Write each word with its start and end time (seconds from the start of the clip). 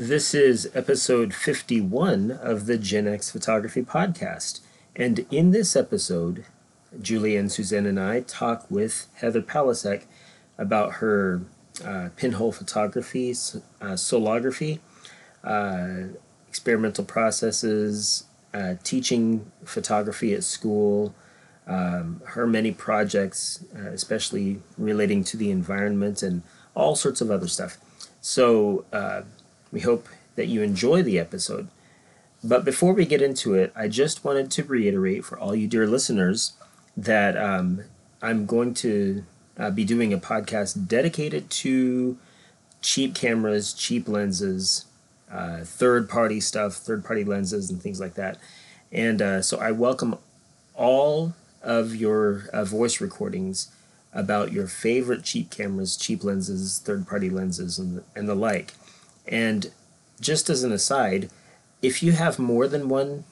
This 0.00 0.32
is 0.32 0.70
episode 0.76 1.34
51 1.34 2.30
of 2.30 2.66
the 2.66 2.78
Gen 2.78 3.08
X 3.08 3.32
Photography 3.32 3.82
Podcast. 3.82 4.60
And 4.94 5.26
in 5.28 5.50
this 5.50 5.74
episode, 5.74 6.44
Julie 7.02 7.36
and 7.36 7.50
Suzanne 7.50 7.84
and 7.84 7.98
I 7.98 8.20
talk 8.20 8.64
with 8.70 9.08
Heather 9.14 9.42
Palasek 9.42 10.04
about 10.56 10.92
her 11.02 11.42
uh, 11.84 12.10
pinhole 12.14 12.52
photography, 12.52 13.32
uh, 13.32 13.96
solargraphy, 13.96 14.78
uh, 15.42 16.14
experimental 16.48 17.04
processes, 17.04 18.22
uh, 18.54 18.74
teaching 18.84 19.50
photography 19.64 20.32
at 20.32 20.44
school, 20.44 21.12
um, 21.66 22.22
her 22.24 22.46
many 22.46 22.70
projects, 22.70 23.64
uh, 23.76 23.88
especially 23.88 24.62
relating 24.76 25.24
to 25.24 25.36
the 25.36 25.50
environment 25.50 26.22
and 26.22 26.42
all 26.76 26.94
sorts 26.94 27.20
of 27.20 27.32
other 27.32 27.48
stuff. 27.48 27.78
So, 28.20 28.84
uh, 28.92 29.22
we 29.72 29.80
hope 29.80 30.08
that 30.36 30.46
you 30.46 30.62
enjoy 30.62 31.02
the 31.02 31.18
episode. 31.18 31.68
But 32.42 32.64
before 32.64 32.92
we 32.92 33.04
get 33.04 33.20
into 33.20 33.54
it, 33.54 33.72
I 33.74 33.88
just 33.88 34.24
wanted 34.24 34.50
to 34.52 34.64
reiterate 34.64 35.24
for 35.24 35.38
all 35.38 35.54
you 35.54 35.66
dear 35.66 35.86
listeners 35.86 36.52
that 36.96 37.36
um, 37.36 37.84
I'm 38.22 38.46
going 38.46 38.74
to 38.74 39.24
uh, 39.58 39.70
be 39.70 39.84
doing 39.84 40.12
a 40.12 40.18
podcast 40.18 40.86
dedicated 40.86 41.50
to 41.50 42.16
cheap 42.80 43.14
cameras, 43.14 43.72
cheap 43.72 44.08
lenses, 44.08 44.86
uh, 45.30 45.58
third 45.64 46.08
party 46.08 46.40
stuff, 46.40 46.74
third 46.74 47.04
party 47.04 47.24
lenses, 47.24 47.70
and 47.70 47.82
things 47.82 48.00
like 48.00 48.14
that. 48.14 48.38
And 48.92 49.20
uh, 49.20 49.42
so 49.42 49.58
I 49.58 49.72
welcome 49.72 50.16
all 50.74 51.34
of 51.62 51.94
your 51.94 52.44
uh, 52.52 52.64
voice 52.64 53.00
recordings 53.00 53.68
about 54.12 54.52
your 54.52 54.66
favorite 54.66 55.22
cheap 55.24 55.50
cameras, 55.50 55.96
cheap 55.96 56.24
lenses, 56.24 56.78
third 56.78 57.06
party 57.06 57.28
lenses, 57.28 57.78
and 57.78 57.98
the, 57.98 58.04
and 58.16 58.28
the 58.28 58.34
like. 58.34 58.72
And 59.28 59.70
just 60.20 60.50
as 60.50 60.64
an 60.64 60.72
aside, 60.72 61.30
if 61.82 62.02
you 62.02 62.12
have 62.12 62.38
more 62.38 62.66
than 62.66 62.88
one 62.88 63.24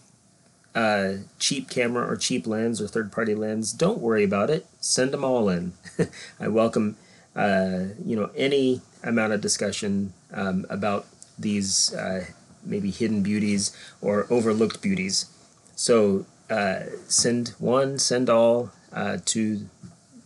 uh, 0.75 1.15
cheap 1.39 1.71
camera 1.71 2.07
or 2.07 2.17
cheap 2.17 2.47
lens 2.47 2.81
or 2.81 2.87
third 2.87 3.11
party 3.11 3.35
lens, 3.35 3.73
don't 3.73 3.99
worry 3.99 4.23
about 4.23 4.51
it. 4.51 4.67
Send 4.79 5.13
them 5.13 5.25
all 5.25 5.49
in. 5.49 5.73
I 6.41 6.49
welcome 6.49 6.97
uh, 7.35 7.89
you 8.05 8.17
know 8.17 8.31
any 8.37 8.81
amount 9.03 9.33
of 9.33 9.41
discussion 9.41 10.13
um, 10.33 10.67
about 10.71 11.07
these 11.39 11.95
uh, 11.95 12.27
maybe 12.65 12.91
hidden 12.91 13.23
beauties 13.23 13.77
or 14.01 14.27
overlooked 14.31 14.83
beauties. 14.83 15.27
So 15.75 16.27
uh, 16.51 16.81
send 17.09 17.49
one, 17.59 17.99
send 17.99 18.31
all 18.31 18.71
uh, 18.93 19.19
to 19.27 19.69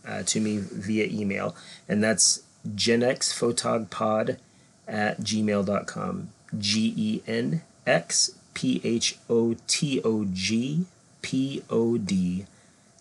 uh, 0.05 0.23
to 0.23 0.39
me 0.39 0.57
via 0.57 1.05
email, 1.05 1.55
and 1.87 2.03
that's 2.03 2.43
genxphotogpod 2.75 4.37
at 4.91 5.21
gmail.com. 5.21 6.29
G 6.59 6.93
E 6.95 7.21
N 7.25 7.63
X 7.87 8.35
P 8.53 8.81
H 8.83 9.17
O 9.29 9.55
T 9.65 10.01
O 10.03 10.25
G 10.25 10.85
P 11.21 11.63
O 11.69 11.97
D 11.97 12.45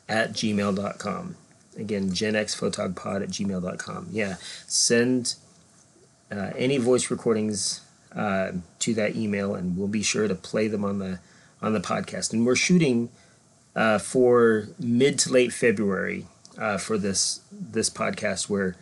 at 0.09 0.33
gmail.com. 0.33 1.37
Again, 1.77 2.11
genxphotogpod 2.11 3.23
at 3.23 3.29
gmail.com. 3.31 4.09
Yeah, 4.11 4.37
send 4.67 5.35
uh, 6.31 6.51
any 6.57 6.79
voice 6.79 7.11
recordings 7.11 7.81
uh, 8.15 8.53
to 8.81 8.95
that 8.95 9.17
email, 9.17 9.55
and 9.55 9.77
we'll 9.77 9.89
be 9.89 10.03
sure 10.03 10.29
to 10.29 10.35
play 10.35 10.69
them 10.69 10.85
on 10.85 10.99
the 10.99 11.19
on 11.61 11.73
the 11.73 11.81
podcast. 11.81 12.33
And 12.33 12.47
we're 12.47 12.57
shooting 12.57 13.11
uh, 13.75 13.99
for 13.99 14.69
mid 14.79 15.19
to 15.21 15.33
late 15.33 15.53
February 15.53 16.27
uh, 16.59 16.79
for 16.79 16.99
this 16.99 17.41
this 17.51 17.91
podcast, 17.91 18.49
where 18.49 18.77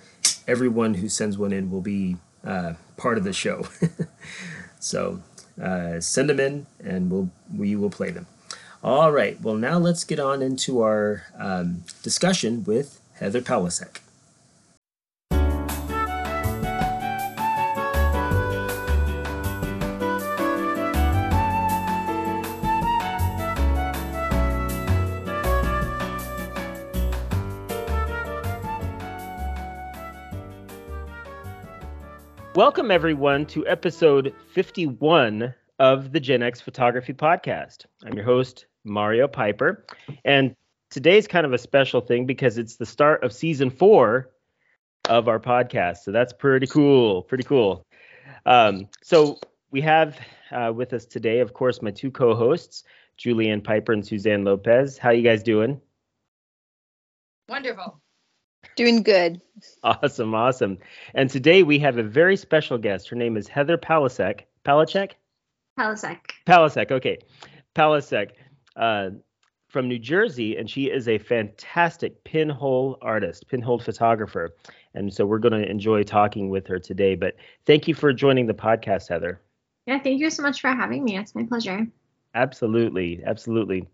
everyone 0.46 0.94
who 0.94 1.08
sends 1.08 1.38
one 1.38 1.52
in 1.52 1.70
will 1.70 1.80
be 1.80 2.16
uh, 2.44 2.74
part 2.96 3.18
of 3.18 3.24
the 3.24 3.32
show. 3.32 3.66
so 4.80 5.20
uh, 5.60 6.00
send 6.00 6.30
them 6.30 6.40
in, 6.40 6.66
and 6.82 7.10
we'll 7.10 7.30
we 7.54 7.76
will 7.76 7.90
play 7.90 8.10
them. 8.10 8.26
All 8.82 9.10
right. 9.10 9.40
Well, 9.40 9.56
now 9.56 9.78
let's 9.78 10.04
get 10.04 10.20
on 10.20 10.40
into 10.40 10.82
our 10.82 11.24
um, 11.36 11.82
discussion 12.02 12.62
with 12.64 13.00
Heather 13.14 13.40
Palasek. 13.40 13.98
Welcome, 32.58 32.90
everyone, 32.90 33.46
to 33.46 33.64
episode 33.68 34.34
51 34.52 35.54
of 35.78 36.10
the 36.10 36.18
Gen 36.18 36.42
X 36.42 36.60
Photography 36.60 37.12
Podcast. 37.12 37.86
I'm 38.04 38.14
your 38.14 38.24
host, 38.24 38.66
Mario 38.82 39.28
Piper. 39.28 39.86
And 40.24 40.56
today's 40.90 41.28
kind 41.28 41.46
of 41.46 41.52
a 41.52 41.58
special 41.58 42.00
thing 42.00 42.26
because 42.26 42.58
it's 42.58 42.74
the 42.74 42.84
start 42.84 43.22
of 43.22 43.32
season 43.32 43.70
four 43.70 44.30
of 45.08 45.28
our 45.28 45.38
podcast. 45.38 45.98
So 45.98 46.10
that's 46.10 46.32
pretty 46.32 46.66
cool. 46.66 47.22
Pretty 47.22 47.44
cool. 47.44 47.86
Um, 48.44 48.88
so 49.04 49.38
we 49.70 49.80
have 49.82 50.18
uh, 50.50 50.72
with 50.74 50.92
us 50.92 51.04
today, 51.04 51.38
of 51.38 51.54
course, 51.54 51.80
my 51.80 51.92
two 51.92 52.10
co 52.10 52.34
hosts, 52.34 52.82
Julianne 53.20 53.62
Piper 53.62 53.92
and 53.92 54.04
Suzanne 54.04 54.42
Lopez. 54.42 54.98
How 54.98 55.10
you 55.10 55.22
guys 55.22 55.44
doing? 55.44 55.80
Wonderful. 57.48 58.00
Doing 58.78 59.02
good. 59.02 59.40
Awesome, 59.82 60.36
awesome. 60.36 60.78
And 61.12 61.28
today 61.28 61.64
we 61.64 61.80
have 61.80 61.98
a 61.98 62.02
very 62.04 62.36
special 62.36 62.78
guest. 62.78 63.08
Her 63.08 63.16
name 63.16 63.36
is 63.36 63.48
Heather 63.48 63.76
Palasek. 63.76 64.42
Palachek? 64.64 65.14
Palasek. 65.76 66.18
Palasek, 66.46 66.92
okay. 66.92 67.18
Palasek 67.74 68.30
uh, 68.76 69.10
from 69.66 69.88
New 69.88 69.98
Jersey, 69.98 70.56
and 70.56 70.70
she 70.70 70.84
is 70.84 71.08
a 71.08 71.18
fantastic 71.18 72.22
pinhole 72.22 72.98
artist, 73.02 73.48
pinhole 73.48 73.80
photographer. 73.80 74.54
And 74.94 75.12
so 75.12 75.26
we're 75.26 75.40
going 75.40 75.60
to 75.60 75.68
enjoy 75.68 76.04
talking 76.04 76.48
with 76.48 76.68
her 76.68 76.78
today. 76.78 77.16
But 77.16 77.34
thank 77.66 77.88
you 77.88 77.94
for 77.94 78.12
joining 78.12 78.46
the 78.46 78.54
podcast, 78.54 79.08
Heather. 79.08 79.40
Yeah, 79.86 79.98
thank 79.98 80.20
you 80.20 80.30
so 80.30 80.44
much 80.44 80.60
for 80.60 80.68
having 80.68 81.02
me. 81.02 81.18
It's 81.18 81.34
my 81.34 81.42
pleasure. 81.42 81.84
Absolutely, 82.34 83.22
absolutely. 83.24 83.88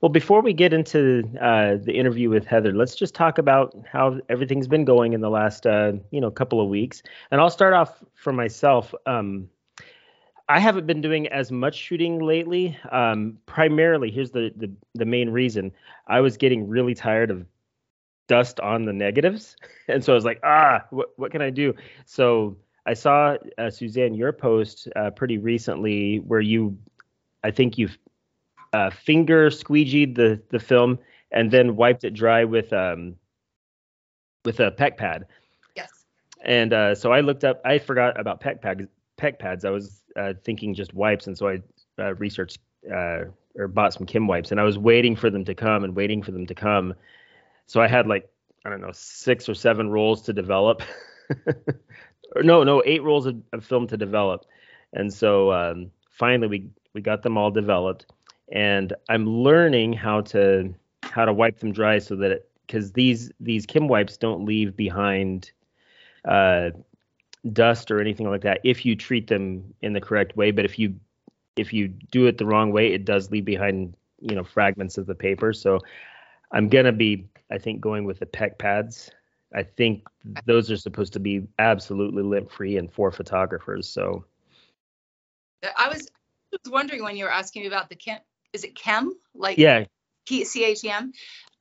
Well, 0.00 0.10
before 0.10 0.42
we 0.42 0.52
get 0.52 0.72
into 0.72 1.24
uh, 1.40 1.76
the 1.82 1.92
interview 1.92 2.28
with 2.30 2.46
Heather, 2.46 2.72
let's 2.72 2.94
just 2.94 3.14
talk 3.14 3.38
about 3.38 3.74
how 3.90 4.20
everything's 4.28 4.68
been 4.68 4.84
going 4.84 5.14
in 5.14 5.20
the 5.20 5.30
last, 5.30 5.66
uh, 5.66 5.92
you 6.10 6.20
know, 6.20 6.30
couple 6.30 6.60
of 6.60 6.68
weeks. 6.68 7.02
And 7.30 7.40
I'll 7.40 7.50
start 7.50 7.74
off 7.74 8.04
for 8.14 8.32
myself. 8.32 8.94
Um, 9.06 9.48
I 10.48 10.60
haven't 10.60 10.86
been 10.86 11.00
doing 11.00 11.28
as 11.28 11.52
much 11.52 11.74
shooting 11.76 12.20
lately. 12.20 12.78
Um, 12.90 13.38
primarily, 13.46 14.10
here's 14.10 14.30
the, 14.30 14.52
the 14.56 14.72
the 14.94 15.04
main 15.04 15.30
reason: 15.30 15.72
I 16.06 16.20
was 16.20 16.36
getting 16.38 16.68
really 16.68 16.94
tired 16.94 17.30
of 17.30 17.46
dust 18.28 18.60
on 18.60 18.84
the 18.84 18.92
negatives, 18.92 19.56
and 19.88 20.04
so 20.04 20.12
I 20.12 20.16
was 20.16 20.24
like, 20.24 20.40
ah, 20.44 20.84
what 20.90 21.10
what 21.16 21.32
can 21.32 21.42
I 21.42 21.50
do? 21.50 21.74
So 22.06 22.56
I 22.86 22.94
saw 22.94 23.36
uh, 23.58 23.70
Suzanne 23.70 24.14
your 24.14 24.32
post 24.32 24.88
uh, 24.96 25.10
pretty 25.10 25.38
recently 25.38 26.18
where 26.20 26.40
you, 26.40 26.78
I 27.44 27.50
think 27.50 27.78
you've 27.78 27.98
uh, 28.72 28.90
finger 28.90 29.50
squeegeed 29.50 30.14
the 30.14 30.42
the 30.50 30.58
film 30.58 30.98
and 31.30 31.50
then 31.50 31.76
wiped 31.76 32.04
it 32.04 32.14
dry 32.14 32.44
with 32.44 32.72
um 32.72 33.16
with 34.44 34.60
a 34.60 34.70
PEC 34.70 34.96
pad. 34.96 35.26
Yes. 35.76 35.90
And 36.42 36.72
uh, 36.72 36.94
so 36.94 37.12
I 37.12 37.20
looked 37.20 37.44
up. 37.44 37.60
I 37.64 37.78
forgot 37.78 38.18
about 38.18 38.40
PEC 38.40 38.60
pads. 38.60 38.82
PEC 39.18 39.38
pads. 39.38 39.64
I 39.64 39.70
was 39.70 40.02
uh, 40.16 40.34
thinking 40.44 40.74
just 40.74 40.94
wipes, 40.94 41.26
and 41.26 41.36
so 41.36 41.48
I 41.48 41.62
uh, 41.98 42.14
researched 42.14 42.58
uh, 42.90 43.24
or 43.56 43.68
bought 43.68 43.92
some 43.92 44.06
Kim 44.06 44.26
wipes, 44.26 44.50
and 44.50 44.60
I 44.60 44.64
was 44.64 44.78
waiting 44.78 45.16
for 45.16 45.30
them 45.30 45.44
to 45.44 45.54
come 45.54 45.84
and 45.84 45.94
waiting 45.94 46.22
for 46.22 46.30
them 46.30 46.46
to 46.46 46.54
come. 46.54 46.94
So 47.66 47.80
I 47.80 47.88
had 47.88 48.06
like 48.06 48.28
I 48.64 48.70
don't 48.70 48.80
know 48.80 48.92
six 48.92 49.48
or 49.48 49.54
seven 49.54 49.90
rolls 49.90 50.22
to 50.22 50.32
develop. 50.32 50.82
or 52.36 52.42
no, 52.42 52.64
no, 52.64 52.82
eight 52.86 53.02
rolls 53.02 53.26
of, 53.26 53.36
of, 53.52 53.64
film 53.64 53.86
to 53.88 53.96
develop, 53.96 54.46
and 54.92 55.12
so 55.12 55.52
um, 55.52 55.90
finally 56.10 56.48
we 56.48 56.70
we 56.94 57.00
got 57.00 57.22
them 57.22 57.36
all 57.36 57.50
developed 57.50 58.06
and 58.50 58.94
I'm 59.08 59.26
learning 59.26 59.92
how 59.92 60.22
to 60.22 60.74
how 61.02 61.24
to 61.24 61.32
wipe 61.32 61.60
them 61.60 61.72
dry 61.72 61.98
so 61.98 62.16
that 62.16 62.48
because 62.66 62.92
these 62.92 63.30
these 63.40 63.66
Kim 63.66 63.88
wipes 63.88 64.16
don't 64.16 64.44
leave 64.44 64.76
behind 64.76 65.50
uh, 66.26 66.70
dust 67.52 67.90
or 67.90 68.00
anything 68.00 68.28
like 68.28 68.42
that 68.42 68.60
if 68.64 68.84
you 68.84 68.96
treat 68.96 69.26
them 69.26 69.74
in 69.82 69.92
the 69.92 70.00
correct 70.00 70.36
way. 70.36 70.50
But 70.50 70.64
if 70.64 70.78
you 70.78 70.94
if 71.56 71.72
you 71.72 71.88
do 71.88 72.26
it 72.26 72.38
the 72.38 72.46
wrong 72.46 72.72
way, 72.72 72.92
it 72.92 73.04
does 73.04 73.30
leave 73.30 73.44
behind 73.44 73.94
you 74.20 74.34
know 74.34 74.44
fragments 74.44 74.98
of 74.98 75.06
the 75.06 75.14
paper. 75.14 75.52
So 75.52 75.80
I'm 76.52 76.68
gonna 76.68 76.92
be 76.92 77.28
I 77.50 77.58
think 77.58 77.80
going 77.80 78.04
with 78.04 78.18
the 78.18 78.26
PEC 78.26 78.58
pads. 78.58 79.10
I 79.54 79.62
think 79.62 80.06
those 80.44 80.70
are 80.70 80.76
supposed 80.76 81.14
to 81.14 81.20
be 81.20 81.46
absolutely 81.58 82.22
lint 82.22 82.50
free 82.50 82.76
and 82.76 82.92
for 82.92 83.10
photographers. 83.10 83.88
So 83.88 84.26
I 85.76 85.88
was 85.88 86.06
was 86.52 86.70
wondering 86.70 87.02
when 87.02 87.16
you 87.16 87.24
were 87.24 87.32
asking 87.32 87.62
me 87.62 87.68
about 87.68 87.88
the 87.88 87.96
Kim 87.96 88.18
is 88.52 88.64
it 88.64 88.74
chem? 88.74 89.14
Like 89.34 89.58
yeah, 89.58 89.84
C 90.26 90.64
H 90.64 90.84
E 90.84 90.90
M. 90.90 91.12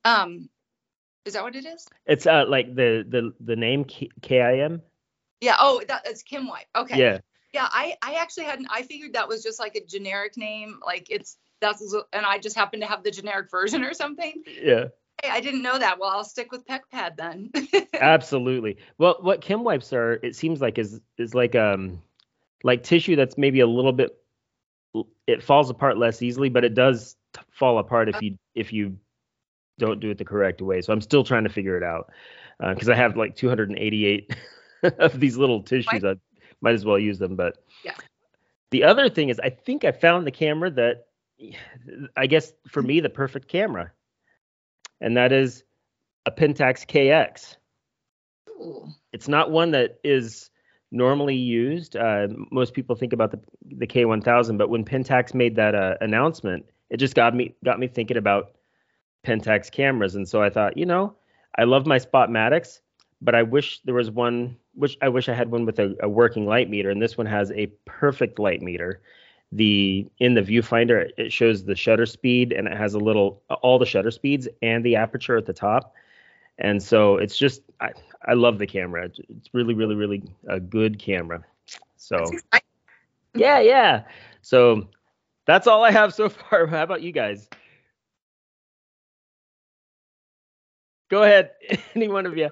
Um, 0.06 0.50
is 1.26 1.34
that 1.34 1.44
what 1.44 1.56
it 1.56 1.66
is? 1.66 1.88
It's 2.06 2.26
uh 2.26 2.46
like 2.48 2.74
the 2.74 3.06
the 3.08 3.34
the 3.40 3.56
name 3.56 3.86
K 3.86 4.42
I 4.42 4.60
M. 4.60 4.82
Yeah. 5.42 5.56
Oh, 5.60 5.82
that, 5.88 6.04
that's 6.06 6.24
Kim 6.24 6.48
White. 6.48 6.66
Okay. 6.76 6.98
Yeah. 6.98 7.20
Yeah, 7.54 7.68
I 7.72 7.96
I 8.04 8.16
actually 8.16 8.46
hadn't. 8.46 8.68
I 8.70 8.84
figured 8.84 9.14
that 9.14 9.28
was 9.28 9.42
just 9.44 9.60
like 9.60 9.76
a 9.76 9.86
generic 9.86 10.38
name, 10.38 10.80
like 10.86 11.08
it's 11.10 11.38
that's 11.60 11.82
and 12.14 12.26
I 12.26 12.40
just 12.40 12.56
happened 12.56 12.82
to 12.84 12.88
have 12.88 13.04
the 13.04 13.12
generic 13.12 13.50
version 13.52 13.84
or 13.84 13.94
something. 13.94 14.44
Yeah. 14.62 14.86
Hey, 15.24 15.30
I 15.32 15.42
didn't 15.42 15.64
know 15.64 15.78
that. 15.78 15.98
Well, 15.98 16.10
I'll 16.10 16.24
stick 16.24 16.52
with 16.52 16.68
PecPad 16.68 17.18
then. 17.18 17.52
Absolutely. 17.94 18.78
Well, 19.00 19.18
what 19.22 19.42
Chem 19.42 19.64
wipes 19.64 19.92
are, 19.92 20.14
it 20.14 20.36
seems 20.36 20.62
like 20.62 20.78
is 20.78 21.02
is 21.18 21.34
like 21.34 21.56
um 21.56 22.02
like 22.64 22.84
tissue 22.84 23.16
that's 23.16 23.38
maybe 23.38 23.62
a 23.62 23.68
little 23.68 23.94
bit 23.94 24.16
it 25.28 25.44
falls 25.44 25.70
apart 25.70 25.98
less 25.98 26.22
easily, 26.22 26.50
but 26.50 26.64
it 26.64 26.74
does 26.74 27.16
fall 27.52 27.78
apart 27.80 28.10
if 28.10 28.22
you 28.22 28.38
if 28.56 28.72
you 28.72 28.98
don't 29.78 30.00
do 30.00 30.10
it 30.10 30.18
the 30.18 30.26
correct 30.26 30.62
way. 30.62 30.82
So 30.82 30.94
I'm 30.94 31.02
still 31.02 31.24
trying 31.24 31.44
to 31.44 31.50
figure 31.50 31.78
it 31.78 31.84
out 31.84 32.12
because 32.60 32.90
uh, 32.90 32.94
I 32.94 32.96
have 32.96 33.16
like 33.16 33.36
288 33.36 34.36
of 35.00 35.20
these 35.20 35.38
little 35.38 35.62
tissues. 35.62 36.04
I 36.04 36.16
might 36.62 36.76
as 36.76 36.86
well 36.86 36.98
use 36.98 37.20
them. 37.20 37.36
But 37.36 37.58
yeah. 37.84 37.94
The 38.72 38.84
other 38.84 39.10
thing 39.10 39.30
is, 39.30 39.40
I 39.40 39.50
think 39.50 39.86
I 39.86 39.92
found 39.92 40.28
the 40.28 40.32
camera 40.32 40.70
that 40.72 41.06
I 42.16 42.28
guess 42.28 42.52
for 42.68 42.82
me 42.82 43.00
the 43.00 43.10
perfect 43.10 43.48
camera, 43.48 43.92
and 45.00 45.16
that 45.18 45.32
is 45.32 45.64
a 46.26 46.32
Pentax 46.32 46.86
KX. 46.86 47.58
Ooh. 48.60 48.88
It's 49.14 49.28
not 49.28 49.52
one 49.52 49.72
that 49.72 50.00
is 50.04 50.50
normally 50.92 51.36
used. 51.36 51.96
Uh, 51.96 52.28
most 52.52 52.74
people 52.74 52.96
think 52.96 53.14
about 53.14 53.32
the 53.32 53.40
the 53.78 53.88
K1000, 53.88 54.58
but 54.58 54.70
when 54.70 54.86
Pentax 54.86 55.34
made 55.34 55.56
that 55.56 55.76
uh, 55.76 55.96
announcement, 56.02 56.66
it 56.90 56.98
just 56.98 57.16
got 57.16 57.36
me 57.36 57.56
got 57.64 57.80
me 57.80 57.88
thinking 57.88 58.18
about 58.18 58.52
Pentax 59.26 59.72
cameras, 59.72 60.16
and 60.16 60.28
so 60.28 60.42
I 60.42 60.50
thought, 60.50 60.78
you 60.78 60.86
know, 60.86 61.16
I 61.58 61.64
love 61.64 61.86
my 61.86 62.00
Spotmatics, 62.00 62.80
but 63.22 63.36
I 63.36 63.44
wish 63.44 63.82
there 63.82 63.96
was 63.96 64.12
one. 64.12 64.58
Which 64.74 64.96
I 65.02 65.10
wish 65.10 65.28
I 65.28 65.34
had 65.34 65.50
one 65.50 65.66
with 65.66 65.80
a, 65.80 65.96
a 66.02 66.08
working 66.10 66.46
light 66.46 66.70
meter, 66.70 66.92
and 66.92 67.02
this 67.02 67.18
one 67.18 67.26
has 67.26 67.52
a 67.52 67.66
perfect 67.86 68.38
light 68.38 68.62
meter. 68.62 69.02
The 69.52 70.06
in 70.20 70.36
the 70.36 70.42
viewfinder, 70.42 71.10
it 71.18 71.34
shows 71.34 71.64
the 71.64 71.76
shutter 71.76 72.06
speed, 72.06 72.52
and 72.52 72.68
it 72.68 72.78
has 72.78 72.94
a 72.94 73.00
little 73.00 73.42
all 73.64 73.80
the 73.80 73.86
shutter 73.86 74.12
speeds 74.12 74.48
and 74.62 74.86
the 74.86 74.96
aperture 74.96 75.36
at 75.36 75.46
the 75.46 75.54
top. 75.54 75.94
And 76.60 76.82
so 76.82 77.18
it's 77.18 77.38
just 77.38 77.62
I, 77.80 77.92
I 78.26 78.34
love 78.34 78.58
the 78.58 78.68
camera. 78.68 79.06
It's 79.06 79.50
really, 79.54 79.74
really, 79.74 79.96
really 79.96 80.24
a 80.48 80.60
good 80.60 81.00
camera. 81.00 81.44
So 81.98 82.24
yeah, 83.36 83.60
yeah. 83.60 84.04
So 84.42 84.88
that's 85.46 85.68
all 85.68 85.84
I 85.84 85.92
have 85.92 86.14
so 86.14 86.30
far. 86.50 86.68
How 86.68 86.84
about 86.84 87.02
you 87.02 87.12
guys? 87.12 87.48
Go 91.10 91.24
ahead, 91.24 91.52
any 91.96 92.08
one 92.08 92.26
of 92.26 92.38
you. 92.38 92.50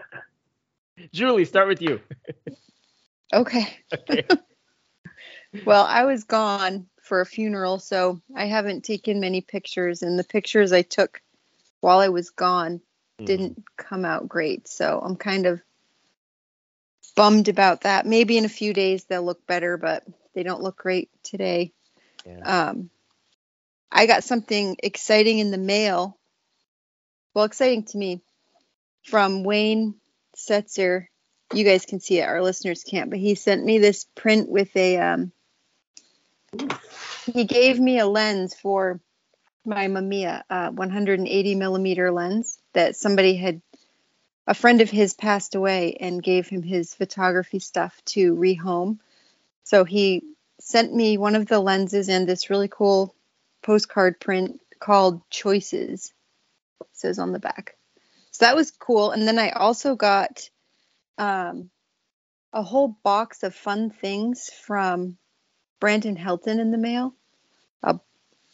Julie, 1.12 1.44
start 1.44 1.66
with 1.66 1.82
you. 1.82 2.00
Okay. 3.32 3.66
Okay. 3.92 4.26
well, 5.64 5.84
I 5.84 6.04
was 6.04 6.24
gone 6.24 6.86
for 7.02 7.20
a 7.20 7.26
funeral, 7.26 7.78
so 7.78 8.20
I 8.36 8.46
haven't 8.46 8.84
taken 8.84 9.18
many 9.18 9.40
pictures, 9.40 10.02
and 10.02 10.18
the 10.18 10.24
pictures 10.24 10.72
I 10.72 10.82
took 10.82 11.20
while 11.80 11.98
I 11.98 12.08
was 12.08 12.30
gone. 12.30 12.80
Didn't 13.26 13.64
come 13.76 14.04
out 14.04 14.28
great. 14.28 14.68
So 14.68 15.00
I'm 15.02 15.16
kind 15.16 15.46
of 15.46 15.60
bummed 17.16 17.48
about 17.48 17.82
that. 17.82 18.06
Maybe 18.06 18.38
in 18.38 18.44
a 18.44 18.50
few 18.50 18.72
days 18.72 19.04
they'll 19.04 19.22
look 19.22 19.46
better, 19.46 19.76
but 19.76 20.04
they 20.34 20.42
don't 20.42 20.62
look 20.62 20.76
great 20.76 21.10
today. 21.22 21.72
Yeah. 22.24 22.68
Um, 22.70 22.90
I 23.90 24.06
got 24.06 24.24
something 24.24 24.76
exciting 24.82 25.38
in 25.38 25.50
the 25.50 25.58
mail. 25.58 26.16
Well, 27.34 27.44
exciting 27.44 27.84
to 27.84 27.98
me 27.98 28.22
from 29.04 29.42
Wayne 29.42 29.94
Setzer. 30.36 31.06
You 31.52 31.64
guys 31.64 31.84
can 31.84 32.00
see 32.00 32.20
it, 32.20 32.28
our 32.28 32.42
listeners 32.42 32.84
can't, 32.84 33.10
but 33.10 33.18
he 33.18 33.34
sent 33.34 33.64
me 33.64 33.78
this 33.78 34.06
print 34.14 34.48
with 34.48 34.74
a. 34.76 34.98
Um, 34.98 35.32
he 37.26 37.44
gave 37.44 37.78
me 37.78 37.98
a 37.98 38.06
lens 38.06 38.54
for 38.54 39.00
my 39.64 39.86
Mamiya 39.86 40.42
uh, 40.48 40.70
180 40.70 41.54
millimeter 41.54 42.10
lens 42.10 42.58
that 42.72 42.96
somebody 42.96 43.36
had 43.36 43.60
a 44.46 44.54
friend 44.54 44.80
of 44.80 44.90
his 44.90 45.14
passed 45.14 45.54
away 45.54 45.96
and 46.00 46.22
gave 46.22 46.48
him 46.48 46.62
his 46.62 46.94
photography 46.94 47.58
stuff 47.58 48.00
to 48.06 48.34
rehome. 48.34 48.98
So 49.64 49.84
he 49.84 50.22
sent 50.60 50.94
me 50.94 51.18
one 51.18 51.36
of 51.36 51.46
the 51.46 51.60
lenses 51.60 52.08
and 52.08 52.28
this 52.28 52.50
really 52.50 52.68
cool 52.68 53.14
postcard 53.62 54.18
print 54.18 54.60
called 54.78 55.22
Choices. 55.30 56.12
Says 56.92 57.18
on 57.18 57.32
the 57.32 57.38
back. 57.38 57.76
So 58.30 58.44
that 58.44 58.56
was 58.56 58.70
cool. 58.70 59.10
And 59.10 59.26
then 59.26 59.38
I 59.38 59.50
also 59.50 59.96
got 59.96 60.48
um, 61.18 61.70
a 62.52 62.62
whole 62.62 62.88
box 63.02 63.42
of 63.42 63.54
fun 63.54 63.90
things 63.90 64.50
from 64.50 65.16
Brandon 65.80 66.16
Helton 66.16 66.58
in 66.58 66.70
the 66.70 66.78
mail. 66.78 67.14
Uh, 67.82 67.98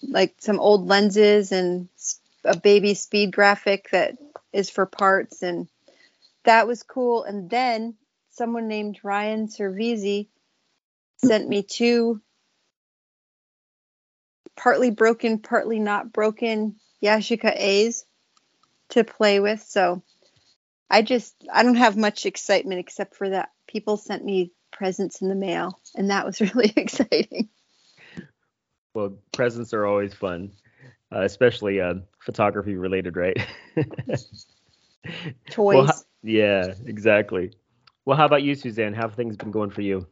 like 0.03 0.35
some 0.39 0.61
old 0.61 0.87
lenses 0.87 1.53
and 1.53 1.89
a 2.45 2.57
baby 2.57 2.95
speed 2.95 3.33
graphic 3.33 3.89
that 3.91 4.17
is 4.53 4.71
for 4.71 4.87
parts 4.87 5.43
and 5.43 5.69
that 6.45 6.67
was 6.67 6.83
cool. 6.83 7.25
And 7.25 7.51
then 7.51 7.97
someone 8.31 8.69
named 8.69 9.01
ryan 9.03 9.49
cervisi 9.49 10.29
sent 11.25 11.49
me 11.49 11.63
two 11.63 12.21
partly 14.57 14.91
broken 14.91 15.39
partly 15.39 15.79
not 15.79 16.13
broken 16.13 16.77
yashica 17.03 17.53
a's 17.57 18.05
to 18.91 19.05
play 19.05 19.41
with. 19.41 19.63
So 19.63 20.03
i 20.91 21.03
just 21.03 21.35
i 21.53 21.63
don't 21.63 21.77
have 21.77 21.97
much 21.97 22.27
excitement 22.27 22.81
except 22.81 23.17
for 23.17 23.31
that 23.31 23.51
people 23.67 23.97
sent 23.97 24.25
me 24.25 24.53
presents 24.73 25.23
in 25.23 25.29
the 25.29 25.35
mail 25.35 25.81
and 25.95 26.11
that 26.11 26.27
was 26.27 26.41
really 26.55 26.73
exciting 26.77 27.49
well 28.97 29.17
presents 29.33 29.73
are 29.73 29.87
always 29.87 30.13
fun 30.15 30.51
uh, 31.15 31.23
especially 31.23 31.81
uh, 31.81 31.95
photography 32.19 32.77
related, 32.77 33.17
right? 33.17 33.37
Toys. 35.51 35.75
Well, 35.75 36.05
yeah, 36.23 36.75
exactly. 36.85 37.53
Well, 38.05 38.17
how 38.17 38.27
about 38.27 38.43
you, 38.43 38.55
Suzanne? 38.55 38.95
How 38.95 39.03
have 39.03 39.15
things 39.15 39.37
been 39.37 39.51
going 39.51 39.71
for 39.71 39.83
you? 39.83 40.07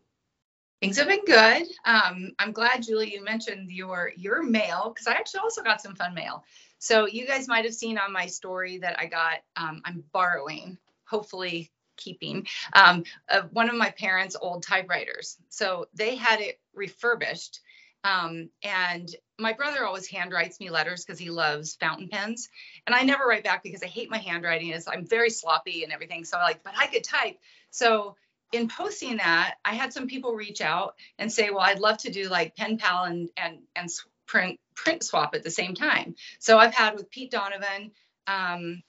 Things 0.81 0.99
have 0.99 1.09
been 1.09 1.25
good. 1.25 1.67
Um, 1.85 2.33
I'm 2.39 2.53
glad, 2.53 2.83
Julie, 2.83 3.13
you 3.13 3.25
mentioned 3.25 3.71
your 3.71 4.13
your 4.17 4.43
mail 4.43 4.93
because 4.93 5.07
I 5.07 5.13
actually 5.15 5.41
also 5.41 5.63
got 5.63 5.81
some 5.81 5.95
fun 5.95 6.15
mail. 6.15 6.45
So 6.79 7.07
you 7.07 7.27
guys 7.27 7.49
might 7.49 7.65
have 7.65 7.75
seen 7.75 7.99
on 7.99 8.13
my 8.13 8.27
story 8.27 8.79
that 8.79 8.99
I 8.99 9.07
got. 9.07 9.39
Um, 9.57 9.81
I'm 9.85 10.05
borrowing, 10.13 10.77
hopefully 11.05 11.71
keeping 11.97 12.47
um, 12.75 13.05
uh, 13.29 13.43
one 13.53 13.71
of 13.71 13.77
my 13.77 13.91
parents' 13.91 14.37
old 14.41 14.63
typewriters. 14.63 15.39
So 15.49 15.87
they 15.95 16.17
had 16.17 16.41
it 16.41 16.61
refurbished 16.75 17.61
um, 18.05 18.51
and 18.63 19.09
my 19.39 19.55
brother 19.55 19.85
always 19.85 20.09
handwrites 20.09 20.61
me 20.61 20.71
letters 20.71 21.05
because 21.05 21.19
he 21.19 21.31
loves 21.31 21.75
fountain 21.75 22.09
pens. 22.09 22.49
And 22.87 22.95
I 22.95 23.03
never 23.03 23.25
write 23.25 23.45
back 23.45 23.63
because 23.63 23.83
I 23.83 23.87
hate 23.87 24.11
my 24.11 24.19
handwriting. 24.19 24.71
Is 24.71 24.87
I'm 24.87 25.07
very 25.07 25.31
sloppy 25.31 25.83
and 25.83 25.93
everything. 25.93 26.25
So 26.25 26.37
I'm 26.37 26.45
like, 26.45 26.63
but 26.63 26.75
I 26.79 26.87
could 26.87 27.03
type. 27.03 27.39
So 27.71 28.17
in 28.53 28.69
posting 28.69 29.17
that, 29.17 29.57
I 29.65 29.75
had 29.75 29.93
some 29.93 30.07
people 30.07 30.35
reach 30.35 30.61
out 30.61 30.95
and 31.19 31.33
say, 31.33 31.51
well, 31.51 31.61
I'd 31.61 31.81
love 31.81 31.99
to 31.99 32.13
do 32.13 32.29
like 32.29 32.55
pen 32.55 32.79
pal 32.79 33.05
and 33.05 33.31
and 33.37 33.59
and 33.75 33.89
print 34.27 34.61
print 34.77 35.03
swap 35.03 35.35
at 35.35 35.43
the 35.43 35.51
same 35.51 35.75
time. 35.75 36.15
So 36.39 36.59
I've 36.59 36.75
had 36.75 36.95
with 36.95 37.11
Pete 37.11 37.31
Donovan, 37.31 37.91
um, 38.27 38.83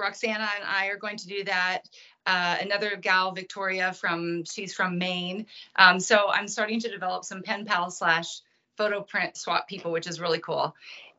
Roxana 0.00 0.48
and 0.56 0.64
I 0.64 0.86
are 0.86 0.96
going 0.96 1.16
to 1.18 1.26
do 1.26 1.44
that. 1.44 1.82
Uh, 2.26 2.56
another 2.60 2.96
gal, 2.96 3.32
Victoria 3.32 3.92
from 3.92 4.44
she's 4.44 4.74
from 4.74 4.98
Maine. 4.98 5.46
Um, 5.76 6.00
so 6.00 6.30
I'm 6.30 6.48
starting 6.48 6.80
to 6.80 6.90
develop 6.90 7.24
some 7.24 7.42
pen 7.42 7.64
pal 7.64 7.90
slash 7.90 8.40
photo 8.76 9.02
print 9.02 9.36
swap 9.36 9.68
people, 9.68 9.92
which 9.92 10.06
is 10.06 10.20
really 10.20 10.38
cool. 10.40 10.74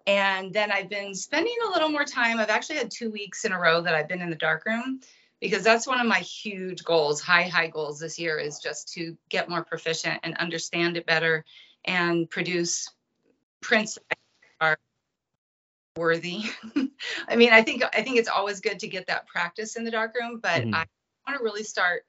And 0.07 0.51
then 0.51 0.71
I've 0.71 0.89
been 0.89 1.13
spending 1.13 1.55
a 1.67 1.71
little 1.71 1.89
more 1.89 2.05
time. 2.05 2.39
I've 2.39 2.49
actually 2.49 2.77
had 2.77 2.89
two 2.91 3.11
weeks 3.11 3.45
in 3.45 3.51
a 3.51 3.59
row 3.59 3.81
that 3.81 3.93
I've 3.93 4.07
been 4.07 4.21
in 4.21 4.29
the 4.29 4.35
darkroom 4.35 4.99
because 5.39 5.63
that's 5.63 5.87
one 5.87 5.99
of 5.99 6.07
my 6.07 6.19
huge 6.19 6.83
goals, 6.83 7.21
high, 7.21 7.43
high 7.43 7.67
goals 7.67 7.99
this 7.99 8.19
year 8.19 8.37
is 8.37 8.59
just 8.59 8.93
to 8.93 9.17
get 9.29 9.49
more 9.49 9.63
proficient 9.63 10.19
and 10.23 10.37
understand 10.37 10.97
it 10.97 11.05
better 11.05 11.43
and 11.83 12.29
produce 12.29 12.89
prints 13.61 13.97
that 14.09 14.17
are 14.59 14.77
worthy. 15.97 16.43
I 17.27 17.35
mean, 17.35 17.51
I 17.51 17.61
think 17.61 17.83
I 17.93 18.01
think 18.01 18.17
it's 18.17 18.29
always 18.29 18.59
good 18.59 18.79
to 18.79 18.87
get 18.87 19.07
that 19.07 19.27
practice 19.27 19.75
in 19.75 19.83
the 19.83 19.91
dark 19.91 20.15
room, 20.19 20.39
but 20.41 20.61
mm-hmm. 20.61 20.75
I 20.75 20.85
want 21.27 21.39
to 21.39 21.43
really 21.43 21.63
start 21.63 22.03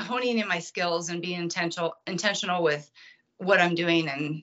honing 0.00 0.38
in 0.38 0.48
my 0.48 0.58
skills 0.58 1.08
and 1.08 1.22
being 1.22 1.40
intentional 1.40 1.94
intentional 2.06 2.62
with 2.62 2.90
what 3.38 3.60
I'm 3.60 3.74
doing 3.74 4.08
and 4.08 4.42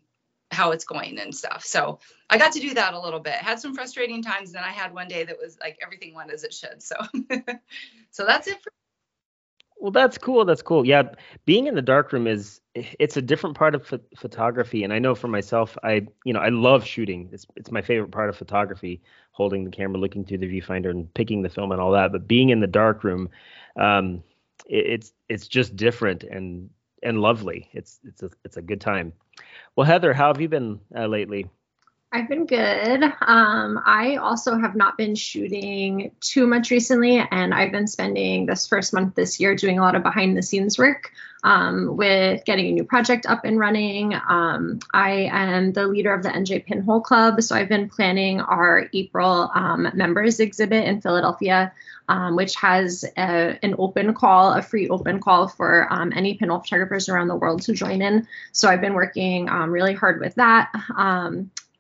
how 0.52 0.72
it's 0.72 0.86
going 0.86 1.20
and 1.20 1.36
stuff. 1.36 1.64
So 1.66 2.00
I 2.30 2.38
got 2.38 2.54
to 2.54 2.60
do 2.60 2.74
that 2.76 2.94
a 2.94 3.00
little 3.00 3.20
bit. 3.20 3.34
Had 3.34 3.60
some 3.60 3.74
frustrating 3.74 4.22
times. 4.22 4.52
Then 4.52 4.64
I 4.64 4.70
had 4.70 4.94
one 4.94 5.08
day 5.08 5.24
that 5.24 5.38
was 5.42 5.58
like 5.60 5.80
everything 5.82 6.14
went 6.14 6.32
as 6.32 6.44
it 6.44 6.54
should. 6.54 6.82
So 6.84 6.96
so 8.12 8.26
that's 8.26 8.48
it 8.48 8.62
for 8.62 8.72
well, 9.84 9.92
that's 9.92 10.18
cool. 10.18 10.46
That's 10.46 10.62
cool. 10.62 10.86
Yeah, 10.86 11.10
being 11.44 11.68
in 11.68 11.76
the 11.76 11.82
dark 11.82 12.14
room 12.14 12.26
is 12.26 12.62
it's 12.76 13.18
a 13.18 13.22
different 13.22 13.56
part 13.56 13.76
of 13.76 13.88
ph- 13.88 14.02
photography, 14.18 14.84
and 14.84 14.92
I 14.92 15.00
know 15.00 15.14
for 15.14 15.28
myself, 15.28 15.78
I 15.84 16.08
you 16.26 16.34
know 16.34 16.40
I 16.40 16.50
love 16.50 16.86
shooting. 16.86 17.30
It's 17.32 17.46
it's 17.56 17.72
my 17.72 17.82
favorite 17.82 18.12
part 18.12 18.30
of 18.30 18.36
photography, 18.36 19.02
holding 19.32 19.64
the 19.64 19.72
camera, 19.72 20.00
looking 20.00 20.26
through 20.26 20.40
the 20.40 20.48
viewfinder, 20.48 20.90
and 20.90 21.14
picking 21.14 21.44
the 21.44 21.50
film 21.50 21.72
and 21.72 21.80
all 21.80 21.92
that. 21.92 22.12
But 22.12 22.28
being 22.28 22.50
in 22.50 22.60
the 22.60 22.68
darkroom, 22.68 23.30
um, 23.76 24.24
it, 24.66 24.86
it's 24.88 25.14
it's 25.30 25.48
just 25.48 25.76
different, 25.76 26.24
and 26.24 26.70
and 27.04 27.20
lovely. 27.20 27.70
It's 27.74 28.00
it's 28.04 28.24
a 28.24 28.32
it's 28.44 28.58
a 28.58 28.62
good 28.62 28.82
time. 28.82 29.14
Well, 29.76 29.86
Heather, 29.86 30.14
how 30.14 30.28
have 30.28 30.42
you 30.42 30.50
been 30.50 30.80
uh, 30.96 31.06
lately? 31.06 31.48
I've 32.12 32.30
been 32.30 32.46
good. 32.46 33.04
Um, 33.22 33.82
I 33.86 34.18
also 34.18 34.56
have 34.56 34.76
not 34.76 34.98
been 34.98 35.16
shooting 35.16 36.12
too 36.22 36.46
much 36.46 36.70
recently, 36.70 37.18
and 37.32 37.54
I've 37.56 37.72
been 37.72 37.88
spending 37.88 38.46
this 38.46 38.68
first 38.68 38.94
month 38.94 39.16
this 39.16 39.40
year 39.40 39.56
doing 39.56 39.80
a 39.80 39.82
lot 39.82 39.96
of 39.96 40.04
behind 40.04 40.38
the 40.38 40.44
scenes 40.44 40.78
work 40.78 41.12
um, 41.44 41.98
with 41.98 42.46
getting 42.46 42.68
a 42.68 42.72
new 42.72 42.84
project 42.84 43.26
up 43.26 43.46
and 43.46 43.60
running. 43.60 44.14
Um, 44.14 44.80
I 44.94 45.30
am 45.32 45.74
the 45.74 45.88
leader 45.88 46.14
of 46.14 46.24
the 46.24 46.30
NJ 46.30 46.66
Pinhole 46.66 47.02
Club, 47.02 47.42
so 47.42 47.56
I've 47.56 47.70
been 47.70 47.90
planning 47.90 48.42
our 48.42 48.88
April 48.94 49.52
um, 49.54 49.90
members 49.94 50.40
exhibit 50.40 50.86
in 50.86 51.02
Philadelphia. 51.02 51.74
Um, 52.10 52.36
which 52.36 52.56
has 52.56 53.06
a, 53.16 53.58
an 53.64 53.76
open 53.78 54.14
call, 54.14 54.52
a 54.52 54.62
free 54.62 54.90
open 54.90 55.22
call 55.22 55.48
for 55.48 55.88
um, 55.90 56.12
any 56.14 56.34
pinhole 56.34 56.60
photographers 56.60 57.08
around 57.08 57.30
the 57.30 57.36
world 57.36 57.62
to 57.62 57.72
join 57.72 58.02
in. 58.02 58.28
So 58.52 58.68
I've 58.68 58.82
been 58.82 58.94
working 58.94 59.48
um, 59.48 59.72
really 59.72 59.94
hard 59.94 60.20
with 60.20 60.36
that. 60.36 60.70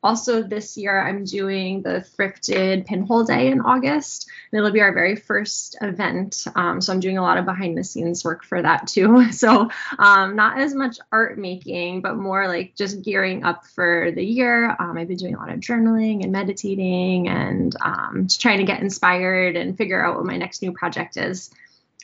Also, 0.03 0.43
this 0.43 0.75
year 0.77 0.99
I'm 0.99 1.23
doing 1.23 1.81
the 1.81 2.05
Thrifted 2.17 2.85
Pinhole 2.85 3.23
Day 3.23 3.47
in 3.47 3.61
August. 3.61 4.29
And 4.51 4.59
it'll 4.59 4.71
be 4.71 4.81
our 4.81 4.93
very 4.93 5.15
first 5.15 5.77
event. 5.81 6.45
Um, 6.55 6.81
so 6.81 6.91
I'm 6.91 6.99
doing 6.99 7.17
a 7.17 7.21
lot 7.21 7.37
of 7.37 7.45
behind 7.45 7.77
the 7.77 7.83
scenes 7.83 8.23
work 8.23 8.43
for 8.43 8.61
that 8.61 8.87
too. 8.87 9.23
So 9.33 9.69
um, 9.97 10.35
not 10.35 10.59
as 10.59 10.73
much 10.73 10.99
art 11.11 11.37
making, 11.37 12.01
but 12.01 12.15
more 12.15 12.47
like 12.47 12.75
just 12.75 13.01
gearing 13.01 13.43
up 13.43 13.65
for 13.65 14.11
the 14.11 14.23
year. 14.23 14.75
Um, 14.79 14.97
I've 14.97 15.07
been 15.07 15.17
doing 15.17 15.35
a 15.35 15.39
lot 15.39 15.51
of 15.51 15.59
journaling 15.59 16.23
and 16.23 16.31
meditating 16.31 17.27
and 17.27 17.75
um, 17.81 18.27
just 18.27 18.41
trying 18.41 18.59
to 18.59 18.63
get 18.63 18.81
inspired 18.81 19.55
and 19.55 19.77
figure 19.77 20.03
out 20.03 20.15
what 20.15 20.25
my 20.25 20.37
next 20.37 20.61
new 20.61 20.71
project 20.71 21.17
is. 21.17 21.51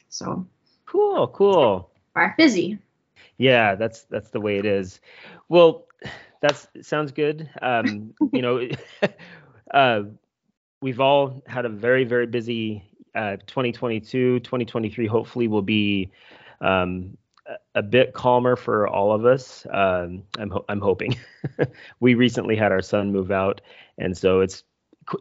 So 0.09 0.47
cool, 0.85 1.27
cool. 1.27 1.91
We're 2.15 2.33
busy. 2.37 2.79
Yeah, 3.37 3.75
that's 3.75 4.03
that's 4.03 4.29
the 4.31 4.41
way 4.41 4.57
it 4.57 4.65
is. 4.65 4.99
Well, 5.47 5.85
that's 6.41 6.67
sounds 6.81 7.11
good. 7.11 7.49
Um, 7.61 8.13
you 8.33 8.41
know, 8.41 8.67
uh, 9.73 10.03
we've 10.81 10.99
all 10.99 11.41
had 11.47 11.65
a 11.65 11.69
very 11.69 12.03
very 12.03 12.27
busy 12.27 12.83
uh, 13.15 13.37
2022. 13.47 14.39
2023 14.39 15.07
hopefully 15.07 15.47
will 15.47 15.61
be 15.61 16.11
um, 16.61 17.17
a, 17.47 17.79
a 17.79 17.81
bit 17.81 18.13
calmer 18.13 18.55
for 18.55 18.87
all 18.87 19.11
of 19.11 19.25
us. 19.25 19.65
Um, 19.71 20.23
I'm 20.37 20.49
ho- 20.49 20.65
I'm 20.69 20.81
hoping. 20.81 21.17
we 21.99 22.15
recently 22.15 22.55
had 22.55 22.71
our 22.71 22.81
son 22.81 23.11
move 23.11 23.31
out, 23.31 23.61
and 23.97 24.17
so 24.17 24.41
it's 24.41 24.63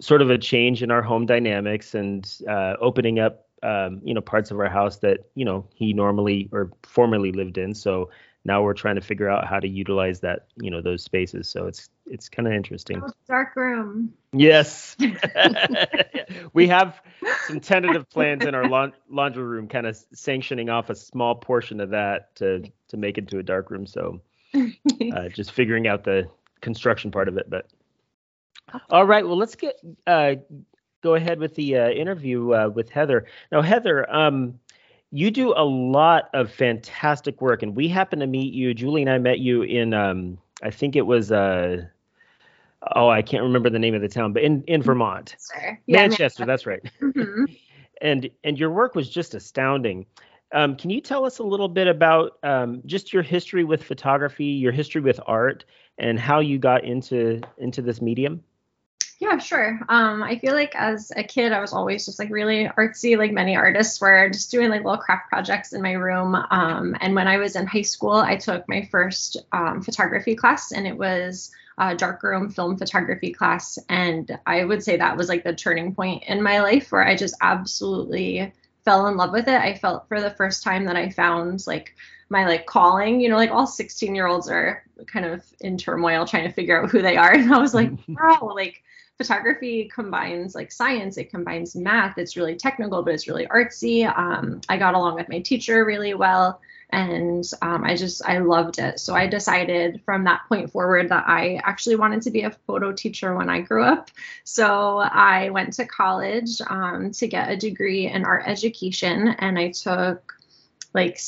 sort 0.00 0.20
of 0.20 0.30
a 0.30 0.38
change 0.38 0.82
in 0.82 0.90
our 0.90 1.02
home 1.02 1.24
dynamics 1.24 1.94
and 1.94 2.30
uh, 2.48 2.74
opening 2.80 3.18
up 3.18 3.46
um, 3.62 4.00
you 4.04 4.14
know 4.14 4.20
parts 4.20 4.50
of 4.50 4.60
our 4.60 4.68
house 4.68 4.98
that 4.98 5.20
you 5.34 5.44
know 5.44 5.66
he 5.74 5.92
normally 5.92 6.48
or 6.52 6.70
formerly 6.82 7.32
lived 7.32 7.58
in. 7.58 7.74
So 7.74 8.10
now 8.44 8.62
we're 8.62 8.74
trying 8.74 8.94
to 8.94 9.00
figure 9.00 9.28
out 9.28 9.46
how 9.46 9.60
to 9.60 9.68
utilize 9.68 10.20
that 10.20 10.46
you 10.56 10.70
know 10.70 10.80
those 10.80 11.02
spaces. 11.02 11.48
So 11.48 11.66
it's 11.66 11.90
it's 12.06 12.28
kind 12.28 12.46
of 12.46 12.54
interesting. 12.54 13.02
Oh, 13.04 13.10
dark 13.26 13.56
room. 13.56 14.12
Yes. 14.32 14.96
We 16.52 16.68
have 16.68 17.00
some 17.46 17.60
tentative 17.60 18.08
plans 18.10 18.44
in 18.44 18.54
our 18.54 18.68
la- 18.68 18.90
laundry 19.10 19.44
room 19.44 19.68
kind 19.68 19.86
of 19.86 19.96
sanctioning 20.12 20.68
off 20.68 20.90
a 20.90 20.94
small 20.94 21.34
portion 21.34 21.80
of 21.80 21.90
that 21.90 22.34
to 22.36 22.62
to 22.88 22.96
make 22.96 23.18
into 23.18 23.38
a 23.38 23.42
dark 23.42 23.70
room. 23.70 23.86
So 23.86 24.20
uh, 24.54 25.28
just 25.28 25.52
figuring 25.52 25.86
out 25.86 26.04
the 26.04 26.28
construction 26.60 27.10
part 27.10 27.28
of 27.28 27.36
it 27.38 27.48
but. 27.48 27.66
All 28.90 29.06
right. 29.06 29.26
Well 29.26 29.38
let's 29.38 29.54
get 29.54 29.76
uh, 30.06 30.34
go 31.02 31.14
ahead 31.14 31.38
with 31.38 31.54
the 31.54 31.76
uh, 31.76 31.88
interview 31.88 32.52
uh, 32.52 32.68
with 32.68 32.90
heather. 32.90 33.26
Now 33.50 33.62
heather 33.62 34.10
um, 34.12 34.58
you 35.10 35.30
do 35.30 35.52
a 35.56 35.64
lot 35.64 36.28
of 36.34 36.50
fantastic 36.50 37.40
work, 37.40 37.62
and 37.62 37.74
we 37.74 37.88
happen 37.88 38.18
to 38.20 38.26
meet 38.26 38.52
you. 38.52 38.74
Julie 38.74 39.02
and 39.02 39.10
I 39.10 39.18
met 39.18 39.38
you 39.38 39.62
in, 39.62 39.94
um, 39.94 40.38
I 40.62 40.70
think 40.70 40.96
it 40.96 41.06
was, 41.06 41.32
uh, 41.32 41.84
oh, 42.94 43.08
I 43.08 43.22
can't 43.22 43.42
remember 43.42 43.70
the 43.70 43.78
name 43.78 43.94
of 43.94 44.02
the 44.02 44.08
town, 44.08 44.32
but 44.32 44.42
in 44.42 44.62
in 44.64 44.82
Vermont, 44.82 45.30
Manchester. 45.30 45.80
Yeah, 45.86 45.96
Manchester. 45.96 46.46
That's 46.46 46.66
right. 46.66 46.82
Mm-hmm. 47.00 47.44
and 48.02 48.30
and 48.44 48.58
your 48.58 48.70
work 48.70 48.94
was 48.94 49.08
just 49.08 49.34
astounding. 49.34 50.06
Um, 50.52 50.76
can 50.76 50.88
you 50.90 51.00
tell 51.00 51.24
us 51.24 51.38
a 51.40 51.44
little 51.44 51.68
bit 51.68 51.88
about 51.88 52.38
um, 52.42 52.82
just 52.86 53.12
your 53.12 53.22
history 53.22 53.64
with 53.64 53.82
photography, 53.82 54.46
your 54.46 54.72
history 54.72 55.02
with 55.02 55.20
art, 55.26 55.64
and 55.98 56.18
how 56.18 56.40
you 56.40 56.58
got 56.58 56.84
into 56.84 57.40
into 57.58 57.82
this 57.82 58.00
medium? 58.00 58.42
Yeah, 59.20 59.38
sure. 59.38 59.80
Um, 59.88 60.22
I 60.22 60.38
feel 60.38 60.54
like 60.54 60.76
as 60.76 61.10
a 61.16 61.24
kid, 61.24 61.52
I 61.52 61.58
was 61.60 61.72
always 61.72 62.06
just 62.06 62.20
like 62.20 62.30
really 62.30 62.68
artsy, 62.76 63.18
like 63.18 63.32
many 63.32 63.56
artists 63.56 64.00
were 64.00 64.30
just 64.30 64.52
doing 64.52 64.70
like 64.70 64.84
little 64.84 65.00
craft 65.00 65.28
projects 65.28 65.72
in 65.72 65.82
my 65.82 65.92
room. 65.92 66.36
Um, 66.36 66.96
and 67.00 67.16
when 67.16 67.26
I 67.26 67.38
was 67.38 67.56
in 67.56 67.66
high 67.66 67.82
school, 67.82 68.12
I 68.12 68.36
took 68.36 68.68
my 68.68 68.88
first 68.92 69.36
um, 69.50 69.82
photography 69.82 70.36
class, 70.36 70.70
and 70.70 70.86
it 70.86 70.96
was 70.96 71.50
a 71.78 71.96
darkroom 71.96 72.48
film 72.48 72.76
photography 72.76 73.32
class. 73.32 73.76
And 73.88 74.38
I 74.46 74.64
would 74.64 74.84
say 74.84 74.96
that 74.96 75.16
was 75.16 75.28
like 75.28 75.42
the 75.42 75.54
turning 75.54 75.96
point 75.96 76.22
in 76.28 76.40
my 76.40 76.60
life 76.60 76.92
where 76.92 77.04
I 77.04 77.16
just 77.16 77.34
absolutely 77.40 78.52
fell 78.84 79.08
in 79.08 79.16
love 79.16 79.32
with 79.32 79.48
it. 79.48 79.60
I 79.60 79.74
felt 79.74 80.06
for 80.06 80.20
the 80.20 80.30
first 80.30 80.62
time 80.62 80.84
that 80.84 80.96
I 80.96 81.10
found 81.10 81.66
like 81.66 81.96
my 82.30 82.46
like 82.46 82.66
calling 82.66 83.20
you 83.20 83.28
know 83.30 83.36
like 83.36 83.50
all 83.50 83.66
16 83.66 84.14
year 84.14 84.26
olds 84.26 84.50
are 84.50 84.84
kind 85.06 85.24
of 85.24 85.42
in 85.60 85.78
turmoil 85.78 86.26
trying 86.26 86.46
to 86.46 86.52
figure 86.52 86.82
out 86.82 86.90
who 86.90 87.00
they 87.00 87.16
are 87.16 87.32
and 87.34 87.54
i 87.54 87.58
was 87.58 87.72
like 87.72 87.90
wow 88.08 88.52
like 88.54 88.82
photography 89.18 89.90
combines 89.92 90.54
like 90.54 90.70
science, 90.70 91.18
it 91.18 91.30
combines 91.30 91.74
math. 91.74 92.16
It's 92.18 92.36
really 92.36 92.54
technical, 92.54 93.02
but 93.02 93.12
it's 93.14 93.28
really 93.28 93.46
artsy. 93.46 94.06
Um, 94.06 94.60
I 94.68 94.78
got 94.78 94.94
along 94.94 95.16
with 95.16 95.28
my 95.28 95.40
teacher 95.40 95.84
really 95.84 96.14
well, 96.14 96.60
and 96.90 97.44
um, 97.60 97.84
I 97.84 97.96
just 97.96 98.24
I 98.24 98.38
loved 98.38 98.78
it. 98.78 99.00
So 99.00 99.14
I 99.14 99.26
decided 99.26 100.00
from 100.04 100.24
that 100.24 100.42
point 100.48 100.70
forward 100.70 101.08
that 101.08 101.24
I 101.26 101.60
actually 101.64 101.96
wanted 101.96 102.22
to 102.22 102.30
be 102.30 102.42
a 102.42 102.56
photo 102.66 102.92
teacher 102.92 103.34
when 103.36 103.50
I 103.50 103.60
grew 103.60 103.82
up. 103.82 104.10
So 104.44 104.98
I 104.98 105.50
went 105.50 105.72
to 105.74 105.84
college 105.84 106.60
um, 106.68 107.10
to 107.12 107.26
get 107.26 107.50
a 107.50 107.56
degree 107.56 108.06
in 108.06 108.24
art 108.24 108.44
education, 108.46 109.28
and 109.28 109.58
I 109.58 109.72
took 109.72 110.34
like 110.94 111.18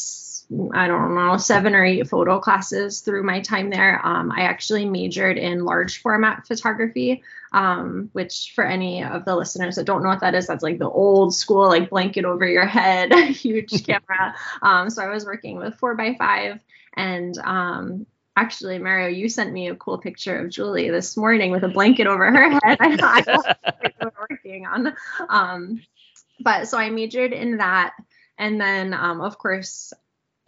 I 0.72 0.88
don't 0.88 1.14
know, 1.14 1.36
seven 1.36 1.74
or 1.74 1.84
eight 1.84 2.08
photo 2.08 2.40
classes 2.40 3.00
through 3.00 3.22
my 3.22 3.40
time 3.40 3.70
there. 3.70 4.04
Um, 4.04 4.32
I 4.32 4.42
actually 4.42 4.84
majored 4.84 5.38
in 5.38 5.64
large 5.64 6.02
format 6.02 6.46
photography, 6.46 7.22
um, 7.52 8.10
which 8.14 8.52
for 8.54 8.64
any 8.64 9.04
of 9.04 9.24
the 9.24 9.36
listeners 9.36 9.76
that 9.76 9.84
don't 9.84 10.02
know 10.02 10.08
what 10.08 10.20
that 10.20 10.34
is, 10.34 10.48
that's 10.48 10.64
like 10.64 10.78
the 10.78 10.90
old 10.90 11.34
school, 11.34 11.68
like 11.68 11.90
blanket 11.90 12.24
over 12.24 12.46
your 12.46 12.66
head, 12.66 13.12
huge 13.28 13.84
camera. 13.86 14.34
Um, 14.62 14.90
so 14.90 15.02
I 15.04 15.08
was 15.08 15.24
working 15.24 15.56
with 15.56 15.76
four 15.76 15.94
by 15.94 16.14
five 16.18 16.60
and 16.94 17.38
um, 17.38 18.06
actually 18.36 18.78
mario 18.78 19.08
you 19.08 19.28
sent 19.28 19.52
me 19.52 19.68
a 19.68 19.74
cool 19.76 19.98
picture 19.98 20.38
of 20.38 20.50
julie 20.50 20.88
this 20.90 21.16
morning 21.16 21.50
with 21.50 21.64
a 21.64 21.68
blanket 21.68 22.06
over 22.06 22.30
her 22.30 22.50
head 22.50 22.60
i 22.80 22.96
thought 22.96 23.58
I 23.64 24.04
was 24.04 24.12
working 24.30 24.66
on 24.66 24.94
um, 25.28 25.82
but 26.40 26.68
so 26.68 26.78
i 26.78 26.90
majored 26.90 27.32
in 27.32 27.58
that 27.58 27.94
and 28.38 28.60
then 28.60 28.94
um, 28.94 29.20
of 29.20 29.36
course 29.36 29.92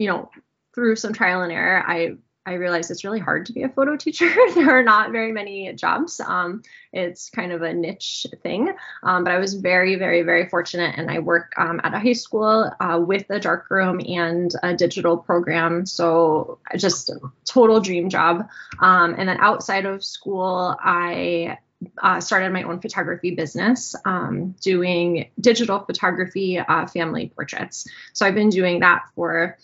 you 0.03 0.09
know, 0.09 0.29
through 0.75 0.97
some 0.97 1.13
trial 1.13 1.43
and 1.43 1.51
error, 1.51 1.81
I 1.87 2.17
I 2.45 2.55
realized 2.55 2.91
it's 2.91 3.05
really 3.05 3.21
hard 3.21 3.45
to 3.45 3.53
be 3.53 3.63
a 3.63 3.69
photo 3.69 3.95
teacher. 3.95 4.29
there 4.55 4.77
are 4.77 4.83
not 4.83 5.13
very 5.13 5.31
many 5.31 5.71
jobs. 5.71 6.19
Um, 6.19 6.61
it's 6.91 7.29
kind 7.29 7.53
of 7.53 7.61
a 7.61 7.73
niche 7.73 8.27
thing. 8.41 8.73
Um, 9.01 9.23
but 9.23 9.31
I 9.31 9.37
was 9.37 9.53
very, 9.53 9.95
very, 9.95 10.23
very 10.23 10.49
fortunate, 10.49 10.95
and 10.97 11.09
I 11.09 11.19
work 11.19 11.53
um, 11.55 11.79
at 11.85 11.93
a 11.93 11.99
high 11.99 12.11
school 12.11 12.69
uh, 12.81 12.99
with 12.99 13.29
a 13.29 13.39
darkroom 13.39 14.01
and 14.05 14.53
a 14.61 14.75
digital 14.75 15.15
program. 15.15 15.85
So 15.85 16.59
just 16.75 17.09
a 17.09 17.21
total 17.45 17.79
dream 17.79 18.09
job. 18.09 18.49
Um, 18.81 19.15
and 19.17 19.29
then 19.29 19.37
outside 19.39 19.85
of 19.85 20.03
school, 20.03 20.75
I 20.83 21.59
uh, 22.01 22.19
started 22.19 22.51
my 22.51 22.63
own 22.63 22.81
photography 22.81 23.35
business 23.35 23.95
um, 24.03 24.55
doing 24.59 25.29
digital 25.39 25.79
photography 25.79 26.59
uh, 26.59 26.87
family 26.87 27.31
portraits. 27.33 27.87
So 28.11 28.25
I've 28.25 28.35
been 28.35 28.49
doing 28.49 28.81
that 28.81 29.03
for 29.15 29.57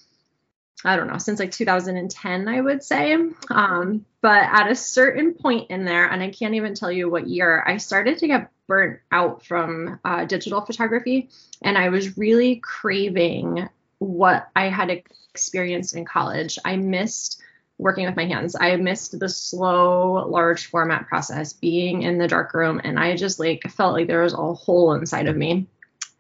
I 0.86 0.96
don't 0.96 1.08
know, 1.08 1.18
since 1.18 1.40
like 1.40 1.52
2010, 1.52 2.48
I 2.48 2.62
would 2.62 2.84
say. 2.84 3.18
Um, 3.50 4.06
but 4.22 4.44
at 4.44 4.72
a 4.72 4.76
certain 4.76 5.34
point 5.34 5.72
in 5.72 5.84
there, 5.84 6.06
and 6.10 6.24
I 6.24 6.30
can't 6.30 6.56
even 6.56 6.74
tell 6.74 6.92
you 6.92 7.10
what 7.10 7.28
year, 7.28 7.62
I 7.66 7.78
started 7.78 8.20
to 8.20 8.28
get 8.28 8.52
burnt 8.68 9.00
out 9.12 9.46
from 9.46 10.00
uh, 10.06 10.26
digital 10.26 10.62
photography. 10.62 11.30
And 11.62 11.78
I 11.78 11.90
was 11.90 12.18
really 12.18 12.58
craving 12.58 13.68
what 13.98 14.48
I 14.56 14.70
had 14.70 14.90
experienced 14.90 15.96
in 15.96 16.06
college. 16.06 16.58
I 16.64 16.78
missed 16.78 17.42
working 17.78 18.06
with 18.06 18.16
my 18.16 18.26
hands. 18.26 18.56
I 18.60 18.76
missed 18.76 19.20
the 19.20 19.30
slow, 19.30 20.28
large 20.30 20.68
format 20.68 21.08
process, 21.08 21.54
being 21.54 22.04
in 22.04 22.18
the 22.18 22.28
dark 22.28 22.54
room. 22.54 22.80
And 22.84 23.00
I 23.00 23.16
just 23.16 23.40
like 23.40 23.64
felt 23.70 23.94
like 23.94 24.08
there 24.08 24.24
was 24.24 24.34
a 24.34 24.54
hole 24.54 24.94
inside 24.94 25.28
of 25.28 25.36
me. 25.36 25.68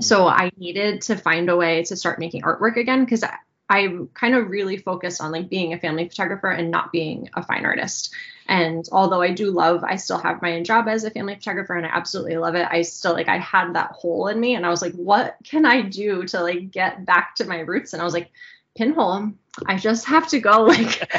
So 0.01 0.27
I 0.27 0.51
needed 0.57 1.01
to 1.03 1.17
find 1.17 1.49
a 1.49 1.57
way 1.57 1.83
to 1.83 1.95
start 1.97 2.19
making 2.19 2.43
artwork 2.43 2.77
again 2.77 3.03
because 3.03 3.23
I 3.69 3.99
kind 4.15 4.35
of 4.35 4.49
really 4.49 4.77
focused 4.77 5.21
on 5.21 5.31
like 5.31 5.47
being 5.47 5.73
a 5.73 5.79
family 5.79 6.09
photographer 6.09 6.49
and 6.49 6.71
not 6.71 6.91
being 6.91 7.29
a 7.35 7.43
fine 7.43 7.65
artist. 7.65 8.13
And 8.47 8.83
although 8.91 9.21
I 9.21 9.31
do 9.31 9.51
love, 9.51 9.83
I 9.83 9.97
still 9.97 10.17
have 10.17 10.41
my 10.41 10.53
own 10.53 10.63
job 10.63 10.87
as 10.87 11.03
a 11.03 11.11
family 11.11 11.35
photographer 11.35 11.75
and 11.75 11.85
I 11.85 11.89
absolutely 11.89 12.37
love 12.37 12.55
it. 12.55 12.67
I 12.69 12.81
still 12.81 13.13
like 13.13 13.27
I 13.27 13.37
had 13.37 13.75
that 13.75 13.91
hole 13.91 14.27
in 14.27 14.39
me 14.39 14.55
and 14.55 14.65
I 14.65 14.69
was 14.69 14.81
like, 14.81 14.93
what 14.93 15.37
can 15.43 15.67
I 15.67 15.83
do 15.83 16.23
to 16.25 16.41
like 16.41 16.71
get 16.71 17.05
back 17.05 17.35
to 17.35 17.45
my 17.45 17.59
roots? 17.59 17.93
And 17.93 18.01
I 18.01 18.05
was 18.05 18.13
like, 18.13 18.31
pinhole. 18.75 19.33
I 19.65 19.77
just 19.77 20.05
have 20.05 20.27
to 20.29 20.39
go 20.39 20.63
like 20.63 21.11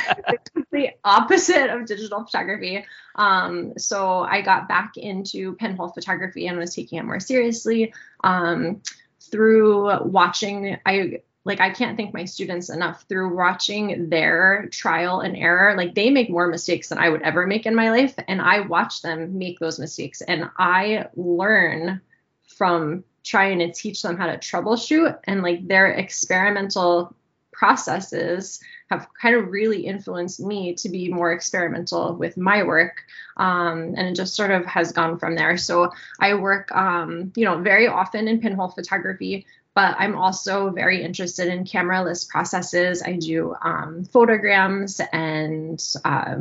the 0.73 0.91
opposite 1.05 1.71
of 1.71 1.87
digital 1.87 2.25
photography. 2.25 2.85
Um, 3.15 3.75
so 3.79 4.21
I 4.21 4.41
got 4.41 4.67
back 4.67 4.97
into 4.97 5.55
pinhole 5.55 5.89
photography 5.89 6.47
and 6.47 6.59
was 6.59 6.75
taking 6.75 6.99
it 6.99 7.05
more 7.05 7.21
seriously 7.21 7.93
um, 8.25 8.83
through 9.21 10.05
watching. 10.05 10.79
I 10.85 11.21
like 11.45 11.61
I 11.61 11.71
can't 11.71 11.97
thank 11.97 12.13
my 12.13 12.25
students 12.25 12.69
enough 12.69 13.05
through 13.09 13.35
watching 13.35 14.11
their 14.11 14.69
trial 14.71 15.21
and 15.21 15.37
error. 15.37 15.75
Like 15.77 15.95
they 15.95 16.11
make 16.11 16.29
more 16.29 16.49
mistakes 16.49 16.89
than 16.89 16.99
I 16.99 17.09
would 17.09 17.23
ever 17.23 17.47
make 17.47 17.67
in 17.67 17.75
my 17.75 17.91
life, 17.91 18.15
and 18.29 18.41
I 18.41 18.61
watch 18.61 19.03
them 19.03 19.39
make 19.39 19.59
those 19.59 19.79
mistakes, 19.79 20.21
and 20.21 20.51
I 20.59 21.07
learn 21.17 22.01
from 22.47 23.05
trying 23.25 23.59
to 23.59 23.73
teach 23.73 24.03
them 24.03 24.17
how 24.17 24.27
to 24.27 24.39
troubleshoot 24.39 25.19
and 25.25 25.43
like 25.43 25.67
their 25.67 25.93
experimental 25.93 27.15
processes 27.53 28.61
have 28.89 29.07
kind 29.21 29.37
of 29.37 29.49
really 29.49 29.87
influenced 29.87 30.41
me 30.41 30.75
to 30.75 30.89
be 30.89 31.13
more 31.13 31.33
experimental 31.33 32.17
with 32.17 32.37
my 32.37 32.63
work 32.63 33.03
um, 33.37 33.95
and 33.97 34.09
it 34.09 34.17
just 34.17 34.35
sort 34.35 34.51
of 34.51 34.65
has 34.65 34.93
gone 34.93 35.19
from 35.19 35.37
there 35.37 35.59
so 35.59 35.91
i 36.21 36.33
work 36.33 36.75
um, 36.75 37.31
you 37.37 37.45
know 37.45 37.59
very 37.59 37.87
often 37.87 38.29
in 38.29 38.41
pinhole 38.41 38.69
photography 38.69 39.45
but 39.75 39.97
i'm 39.99 40.17
also 40.17 40.71
very 40.71 41.03
interested 41.03 41.49
in 41.49 41.65
cameraless 41.65 42.29
processes 42.29 43.03
i 43.03 43.13
do 43.13 43.55
um, 43.63 44.05
photograms 44.05 45.01
and 45.13 45.83
uh, 46.05 46.37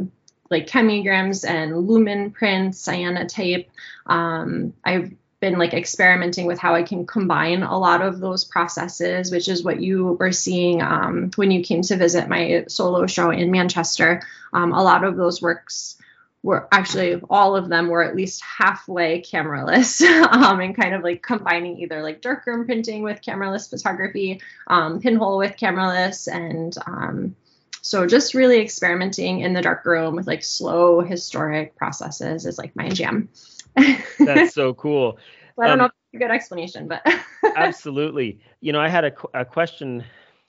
like 0.49 0.67
chemigrams 0.67 1.43
and 1.43 1.87
lumen 1.87 2.31
prints 2.31 2.87
cyanotype 2.87 3.67
um, 4.07 4.73
i've 4.83 5.11
been 5.39 5.57
like 5.57 5.73
experimenting 5.73 6.45
with 6.45 6.59
how 6.59 6.75
I 6.75 6.83
can 6.83 7.05
combine 7.05 7.63
a 7.63 7.77
lot 7.77 8.01
of 8.01 8.19
those 8.19 8.43
processes, 8.43 9.31
which 9.31 9.47
is 9.47 9.63
what 9.63 9.79
you 9.79 10.17
were 10.19 10.33
seeing 10.33 10.81
um, 10.81 11.31
when 11.35 11.49
you 11.49 11.63
came 11.63 11.81
to 11.83 11.95
visit 11.95 12.27
my 12.27 12.65
solo 12.67 13.07
show 13.07 13.29
in 13.29 13.49
Manchester. 13.49 14.21
Um, 14.51 14.73
a 14.73 14.83
lot 14.83 15.03
of 15.03 15.15
those 15.15 15.41
works 15.41 15.95
were 16.41 16.67
actually 16.71 17.21
all 17.29 17.55
of 17.55 17.67
them 17.67 17.89
were 17.89 18.03
at 18.03 18.15
least 18.15 18.41
halfway 18.41 19.21
cameraless 19.21 20.01
um, 20.31 20.61
and 20.61 20.75
kind 20.75 20.95
of 20.95 21.03
like 21.03 21.21
combining 21.21 21.77
either 21.79 22.01
like 22.01 22.21
darkroom 22.21 22.65
printing 22.65 23.03
with 23.03 23.21
cameraless 23.21 23.69
photography, 23.69 24.41
um, 24.67 24.99
pinhole 24.99 25.37
with 25.37 25.57
cameraless, 25.57 26.33
and 26.33 26.75
um, 26.85 27.35
so 27.81 28.05
just 28.07 28.33
really 28.33 28.59
experimenting 28.61 29.41
in 29.41 29.53
the 29.53 29.61
darkroom 29.61 30.15
with 30.15 30.27
like 30.27 30.43
slow 30.43 31.01
historic 31.01 31.75
processes 31.75 32.45
is 32.45 32.57
like 32.57 32.75
my 32.75 32.89
jam. 32.89 33.29
That's 34.19 34.53
so 34.53 34.73
cool. 34.73 35.17
I 35.57 35.67
don't 35.67 35.73
um, 35.73 35.79
know 35.79 35.85
if 35.85 35.91
it's 35.91 36.15
a 36.15 36.25
good 36.25 36.31
explanation, 36.31 36.87
but 36.87 37.05
absolutely. 37.55 38.39
You 38.61 38.73
know, 38.73 38.79
I 38.79 38.87
had 38.87 39.05
a, 39.05 39.13
a 39.33 39.45
question 39.45 40.03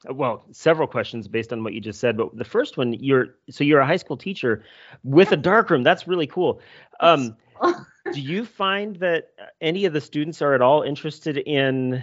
well 0.09 0.45
several 0.51 0.89
questions 0.89 1.29
based 1.29 1.53
on 1.53 1.63
what 1.63 1.75
you 1.75 1.81
just 1.81 2.01
said 2.01 2.17
but 2.17 2.35
the 2.37 2.45
first 2.45 2.79
one 2.79 2.93
you're 2.95 3.35
so 3.51 3.65
you're 3.65 3.81
a 3.81 3.87
high 3.87 3.97
school 3.97 4.17
teacher 4.17 4.65
with 5.05 5.33
a 5.33 5.37
darkroom 5.37 5.83
that's 5.83 6.09
really 6.09 6.27
cool. 6.27 6.61
Um, 7.01 7.37
do 8.13 8.21
you 8.21 8.45
find 8.45 8.97
that 8.97 9.31
any 9.61 9.85
of 9.85 9.93
the 9.93 10.01
students 10.01 10.41
are 10.41 10.55
at 10.55 10.63
all 10.63 10.83
interested 10.83 11.37
in 11.37 12.03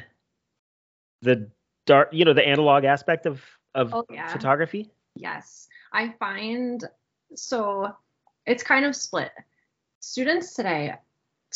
the 1.21 1.49
dark 1.85 2.09
you 2.11 2.23
know 2.23 2.33
the 2.33 2.47
analog 2.47 2.83
aspect 2.83 3.25
of 3.25 3.41
of 3.73 3.93
oh, 3.93 4.05
yeah. 4.11 4.27
photography? 4.27 4.91
Yes. 5.15 5.67
I 5.93 6.13
find 6.19 6.83
so 7.35 7.91
it's 8.45 8.63
kind 8.63 8.85
of 8.85 8.95
split. 8.95 9.31
Students 9.99 10.53
today 10.53 10.95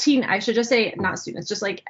teen 0.01 0.23
i 0.23 0.39
should 0.39 0.55
just 0.55 0.69
say 0.69 0.93
not 0.97 1.19
students 1.19 1.47
just 1.47 1.61
like 1.61 1.85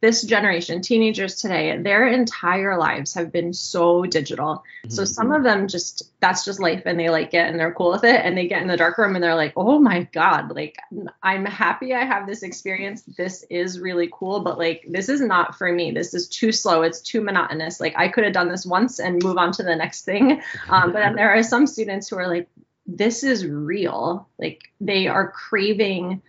this 0.00 0.22
generation 0.22 0.80
teenagers 0.80 1.36
today 1.36 1.76
their 1.78 2.06
entire 2.06 2.78
lives 2.78 3.14
have 3.14 3.32
been 3.32 3.52
so 3.52 4.04
digital. 4.04 4.62
Mm-hmm. 4.84 4.90
so 4.90 5.04
some 5.04 5.32
of 5.32 5.42
them 5.42 5.66
just 5.66 6.10
that's 6.20 6.44
just 6.44 6.60
life 6.60 6.82
and 6.84 7.00
they 7.00 7.08
like 7.08 7.34
it 7.34 7.48
and 7.48 7.58
they're 7.58 7.72
cool 7.72 7.90
with 7.90 8.04
it 8.04 8.20
and 8.24 8.36
they 8.36 8.46
get 8.46 8.62
in 8.62 8.68
the 8.68 8.76
dark 8.76 8.98
room 8.98 9.14
and 9.14 9.24
they're 9.24 9.34
like 9.34 9.54
oh 9.56 9.78
my 9.78 10.02
god 10.12 10.54
like 10.54 10.76
i'm 11.22 11.44
happy 11.44 11.94
i 11.94 12.04
have 12.04 12.26
this 12.26 12.42
experience. 12.42 13.02
This 13.02 13.44
is 13.50 13.80
really 13.80 14.10
cool 14.12 14.40
but 14.40 14.58
like 14.58 14.84
this 14.88 15.08
is 15.08 15.20
not 15.20 15.56
for 15.56 15.72
me. 15.72 15.90
This 15.90 16.14
is 16.14 16.28
too 16.28 16.52
slow. 16.52 16.82
It's 16.82 17.00
too 17.00 17.20
monotonous. 17.20 17.80
Like 17.80 17.94
i 17.96 18.08
could 18.08 18.24
have 18.24 18.32
done 18.32 18.48
this 18.48 18.66
once 18.66 18.98
and 19.00 19.22
move 19.22 19.38
on 19.38 19.52
to 19.52 19.62
the 19.62 19.74
next 19.74 20.04
thing. 20.04 20.42
Um, 20.68 20.92
but 20.92 21.00
then 21.00 21.14
there 21.14 21.30
are 21.30 21.42
some 21.42 21.66
students 21.66 22.08
who 22.08 22.16
are 22.16 22.28
like 22.28 22.48
this 22.86 23.24
is 23.24 23.46
real. 23.46 24.28
Like 24.38 24.62
they 24.80 25.06
are 25.08 25.30
craving 25.30 26.22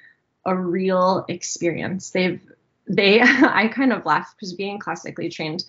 a 0.45 0.55
real 0.55 1.25
experience. 1.27 2.11
They've 2.11 2.41
they 2.87 3.21
I 3.21 3.67
kind 3.67 3.93
of 3.93 4.05
laugh 4.05 4.33
because 4.35 4.53
being 4.53 4.79
classically 4.79 5.29
trained, 5.29 5.65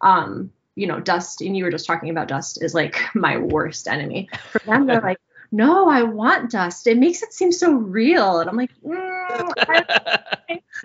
um, 0.00 0.52
you 0.74 0.86
know, 0.86 1.00
dust, 1.00 1.40
and 1.40 1.56
you 1.56 1.64
were 1.64 1.70
just 1.70 1.86
talking 1.86 2.10
about 2.10 2.28
dust 2.28 2.62
is 2.62 2.74
like 2.74 3.00
my 3.14 3.38
worst 3.38 3.88
enemy. 3.88 4.28
For 4.50 4.60
them, 4.60 4.86
they're 4.86 5.00
like, 5.00 5.18
no, 5.52 5.88
I 5.88 6.02
want 6.02 6.52
dust. 6.52 6.86
It 6.86 6.96
makes 6.96 7.22
it 7.22 7.32
seem 7.32 7.50
so 7.50 7.72
real. 7.72 8.38
And 8.38 8.48
I'm 8.48 8.56
like, 8.56 8.70
mm, 8.82 9.50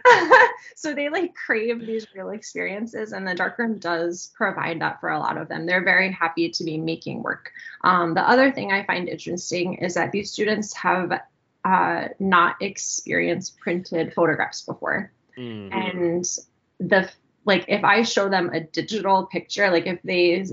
so 0.75 0.95
they 0.95 1.09
like 1.09 1.35
crave 1.35 1.85
these 1.85 2.07
real 2.15 2.31
experiences, 2.31 3.13
and 3.13 3.27
the 3.27 3.35
darkroom 3.35 3.77
does 3.77 4.31
provide 4.35 4.81
that 4.81 4.99
for 4.99 5.09
a 5.09 5.19
lot 5.19 5.37
of 5.37 5.47
them. 5.49 5.67
They're 5.67 5.83
very 5.83 6.11
happy 6.11 6.49
to 6.49 6.63
be 6.63 6.79
making 6.79 7.21
work. 7.21 7.51
Um, 7.83 8.15
the 8.15 8.27
other 8.27 8.51
thing 8.51 8.71
I 8.71 8.83
find 8.85 9.07
interesting 9.07 9.75
is 9.75 9.93
that 9.93 10.11
these 10.11 10.31
students 10.31 10.75
have 10.77 11.11
uh, 11.65 12.09
not 12.19 12.55
experienced 12.61 13.57
printed 13.57 14.13
photographs 14.13 14.61
before. 14.61 15.11
Mm-hmm. 15.37 15.73
And 15.73 16.25
the 16.79 17.09
like 17.43 17.65
if 17.67 17.83
I 17.83 18.03
show 18.03 18.29
them 18.29 18.51
a 18.53 18.61
digital 18.61 19.25
picture, 19.25 19.69
like 19.71 19.87
if 19.87 20.01
they 20.03 20.45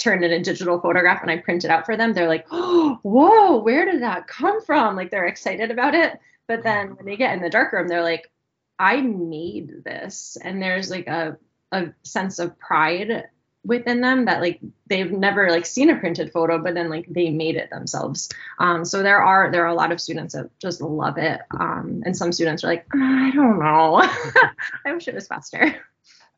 turn 0.00 0.24
in 0.24 0.32
a 0.32 0.42
digital 0.42 0.80
photograph 0.80 1.22
and 1.22 1.30
I 1.30 1.36
print 1.36 1.64
it 1.64 1.70
out 1.70 1.86
for 1.86 1.96
them, 1.96 2.12
they're 2.12 2.28
like, 2.28 2.46
oh, 2.50 2.98
whoa, 3.02 3.58
where 3.58 3.84
did 3.84 4.02
that 4.02 4.26
come 4.26 4.62
from? 4.62 4.96
Like 4.96 5.10
they're 5.10 5.26
excited 5.26 5.70
about 5.70 5.94
it. 5.94 6.18
But 6.46 6.62
then 6.62 6.96
when 6.96 7.06
they 7.06 7.16
get 7.16 7.34
in 7.34 7.42
the 7.42 7.50
darkroom, 7.50 7.86
they're 7.86 8.02
like, 8.02 8.30
I 8.78 9.02
made 9.02 9.84
this. 9.84 10.36
And 10.42 10.60
there's 10.60 10.90
like 10.90 11.06
a, 11.06 11.36
a 11.70 11.92
sense 12.02 12.38
of 12.38 12.58
pride 12.58 13.28
within 13.64 14.00
them 14.00 14.24
that 14.24 14.40
like 14.40 14.58
they've 14.86 15.12
never 15.12 15.50
like 15.50 15.66
seen 15.66 15.90
a 15.90 15.96
printed 15.96 16.32
photo 16.32 16.58
but 16.58 16.74
then 16.74 16.88
like 16.88 17.06
they 17.08 17.30
made 17.30 17.56
it 17.56 17.70
themselves. 17.70 18.28
Um, 18.58 18.84
so 18.84 19.02
there 19.02 19.22
are 19.22 19.50
there 19.50 19.64
are 19.64 19.68
a 19.68 19.74
lot 19.74 19.92
of 19.92 20.00
students 20.00 20.34
that 20.34 20.50
just 20.58 20.80
love 20.80 21.18
it. 21.18 21.40
Um, 21.58 22.02
and 22.04 22.16
some 22.16 22.32
students 22.32 22.64
are 22.64 22.68
like 22.68 22.86
i 22.94 23.30
don't 23.34 23.58
know. 23.58 23.96
I 24.86 24.92
wish 24.92 25.08
it 25.08 25.14
was 25.14 25.26
faster. 25.26 25.76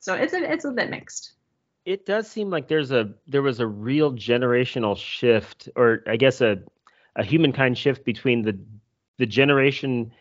So 0.00 0.14
it's 0.14 0.32
a 0.32 0.52
it's 0.52 0.64
a 0.64 0.70
bit 0.70 0.90
mixed. 0.90 1.32
It 1.84 2.06
does 2.06 2.28
seem 2.28 2.50
like 2.50 2.68
there's 2.68 2.92
a 2.92 3.12
there 3.26 3.42
was 3.42 3.60
a 3.60 3.66
real 3.66 4.12
generational 4.12 4.96
shift 4.96 5.68
or 5.76 6.02
i 6.06 6.16
guess 6.16 6.40
a 6.40 6.58
a 7.16 7.24
humankind 7.24 7.78
shift 7.78 8.04
between 8.04 8.42
the 8.42 8.58
the 9.18 9.26
generation 9.26 10.12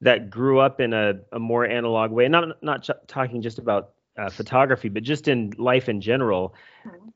that 0.00 0.30
grew 0.30 0.58
up 0.58 0.80
in 0.80 0.92
a, 0.92 1.14
a 1.30 1.38
more 1.38 1.64
analog 1.64 2.10
way. 2.10 2.28
Not 2.28 2.62
not 2.62 2.82
ch- 2.82 3.06
talking 3.06 3.40
just 3.40 3.58
about 3.58 3.90
uh, 4.18 4.30
photography, 4.30 4.88
but 4.88 5.02
just 5.02 5.28
in 5.28 5.52
life 5.58 5.88
in 5.88 6.00
general, 6.00 6.54
mm-hmm. 6.86 7.08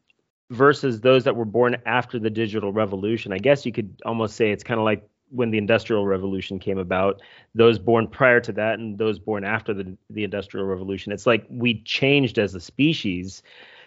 versus 0.51 1.01
those 1.01 1.25
that 1.25 1.37
were 1.37 1.45
born 1.45 1.77
after 1.87 2.19
the 2.19 2.31
digital 2.31 2.73
revolution. 2.73 3.33
I 3.33 3.39
guess 3.39 3.67
you 3.67 3.73
could 3.73 4.01
almost 4.05 4.37
say 4.37 4.51
it's 4.51 4.65
kind 4.65 4.79
of 4.79 4.85
like 4.85 5.09
when 5.31 5.51
the 5.51 5.59
industrial 5.59 6.07
revolution 6.07 6.59
came 6.59 6.79
about 6.79 7.21
those 7.55 7.79
born 7.79 8.07
prior 8.07 8.41
to 8.41 8.53
that 8.53 8.79
and 8.79 8.99
those 8.99 9.19
born 9.19 9.45
after 9.45 9.75
the, 9.75 9.97
the 10.11 10.25
industrial 10.25 10.67
revolution 10.67 11.13
it's 11.13 11.27
like 11.27 11.45
we 11.51 11.83
changed 11.83 12.39
as 12.39 12.55
a 12.55 12.61
species 12.61 13.43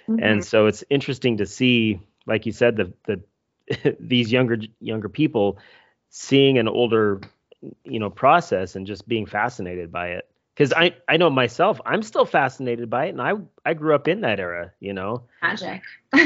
mm-hmm. 0.07 0.21
and 0.23 0.43
so 0.43 0.65
it's 0.65 0.83
interesting 0.89 1.37
to 1.37 1.45
see 1.45 1.99
like 2.25 2.45
you 2.45 2.51
said 2.51 2.75
the 2.75 2.93
the 3.05 3.95
these 3.99 4.31
younger 4.31 4.57
younger 4.81 5.09
people 5.09 5.57
seeing 6.09 6.57
an 6.57 6.67
older 6.67 7.21
you 7.83 7.99
know 7.99 8.09
process 8.09 8.75
and 8.75 8.87
just 8.87 9.07
being 9.07 9.25
fascinated 9.25 9.91
by 9.91 10.09
it 10.09 10.29
because 10.59 10.73
I 10.73 10.93
I 11.07 11.15
know 11.15 11.29
myself, 11.29 11.79
I'm 11.85 12.03
still 12.03 12.25
fascinated 12.25 12.89
by 12.89 13.05
it, 13.05 13.09
and 13.09 13.21
I 13.21 13.33
I 13.63 13.73
grew 13.73 13.95
up 13.95 14.09
in 14.09 14.21
that 14.21 14.41
era, 14.41 14.73
you 14.81 14.91
know. 14.91 15.23
Magic. 15.41 15.81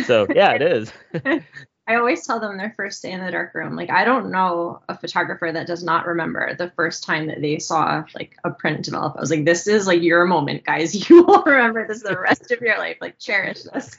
So 0.05 0.25
yeah, 0.33 0.53
it 0.53 0.63
is. 0.63 0.91
I 1.87 1.95
always 1.95 2.25
tell 2.25 2.39
them 2.39 2.57
their 2.57 2.73
first 2.75 3.03
day 3.03 3.11
in 3.11 3.23
the 3.23 3.29
dark 3.29 3.53
room. 3.53 3.75
Like 3.75 3.91
I 3.91 4.05
don't 4.05 4.31
know 4.31 4.81
a 4.89 4.97
photographer 4.97 5.51
that 5.51 5.67
does 5.67 5.83
not 5.83 6.07
remember 6.07 6.55
the 6.55 6.71
first 6.71 7.03
time 7.03 7.27
that 7.27 7.41
they 7.41 7.59
saw 7.59 8.03
like 8.15 8.35
a 8.43 8.49
print 8.49 8.85
develop. 8.85 9.15
I 9.17 9.19
was 9.19 9.29
like, 9.29 9.45
this 9.45 9.67
is 9.67 9.85
like 9.85 10.01
your 10.01 10.25
moment, 10.25 10.65
guys. 10.65 10.95
You 11.09 11.23
will 11.23 11.43
remember 11.43 11.87
this 11.87 12.01
the 12.01 12.17
rest 12.17 12.49
of 12.49 12.59
your 12.61 12.79
life. 12.79 12.97
Like 13.01 13.19
cherish 13.19 13.61
this. 13.63 13.97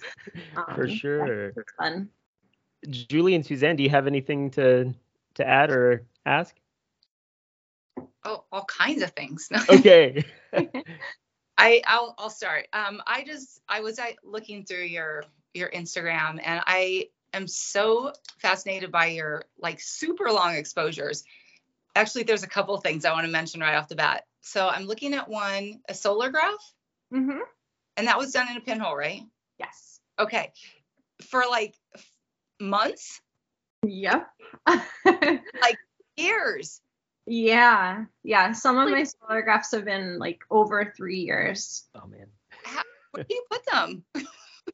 Um, 0.57 0.75
For 0.75 0.89
sure. 0.89 1.53
Fun. 1.79 2.09
Julie 2.89 3.37
and 3.37 3.47
Suzanne, 3.47 3.77
do 3.77 3.85
you 3.85 3.91
have 3.91 4.09
anything 4.09 4.51
to 4.53 4.95
to 5.35 5.47
add 5.47 5.71
or 5.71 6.07
ask? 6.27 6.57
Oh, 8.25 8.45
all 8.53 8.65
kinds 8.65 9.03
of 9.03 9.11
things. 9.11 9.49
okay. 9.69 10.25
I 11.59 11.83
I'll 11.87 12.15
I'll 12.19 12.31
start. 12.31 12.67
Um, 12.73 13.01
I 13.07 13.25
just 13.25 13.61
I 13.69 13.81
was 13.81 13.99
I, 13.99 14.17
looking 14.25 14.65
through 14.65 14.85
your 14.85 15.25
your 15.53 15.71
Instagram 15.71 16.41
and 16.43 16.63
I 16.67 17.09
am 17.33 17.47
so 17.47 18.13
fascinated 18.39 18.91
by 18.91 19.07
your 19.07 19.45
like 19.59 19.81
super 19.81 20.31
long 20.33 20.57
exposures. 20.57 21.25
Actually, 21.95 22.25
there's 22.25 22.43
a 22.43 22.49
couple 22.49 22.77
things 22.79 23.05
I 23.05 23.13
want 23.13 23.25
to 23.27 23.31
mention 23.31 23.61
right 23.61 23.77
off 23.77 23.89
the 23.89 23.95
bat. 23.95 24.25
So 24.41 24.69
I'm 24.69 24.87
looking 24.87 25.15
at 25.15 25.29
one, 25.29 25.81
a 25.89 25.93
Solargraph. 25.93 26.59
Mm-hmm. 27.13 27.39
And 27.97 28.09
that 28.09 28.19
was 28.19 28.33
done 28.33 28.51
in 28.51 28.57
a 28.57 28.61
pinhole, 28.61 28.97
right? 28.97 29.23
Yes. 29.61 30.01
Okay. 30.19 30.53
For 31.23 31.45
like 31.49 31.77
months, 32.61 33.21
Yep. 33.87 34.29
Like 35.05 35.79
years. 36.17 36.81
Yeah. 37.27 38.05
Yeah. 38.23 38.53
Some 38.53 38.79
of 38.79 38.91
my 38.91 39.05
solar 39.05 39.43
graphs 39.43 39.73
have 39.73 39.85
been 39.85 40.19
like 40.19 40.41
over 40.51 40.93
three 40.97 41.21
years. 41.21 41.85
Oh 41.95 42.07
man. 42.07 42.27
Where 43.13 43.25
do 43.29 43.35
you 43.35 43.45
put 43.51 43.65
them? 43.67 44.05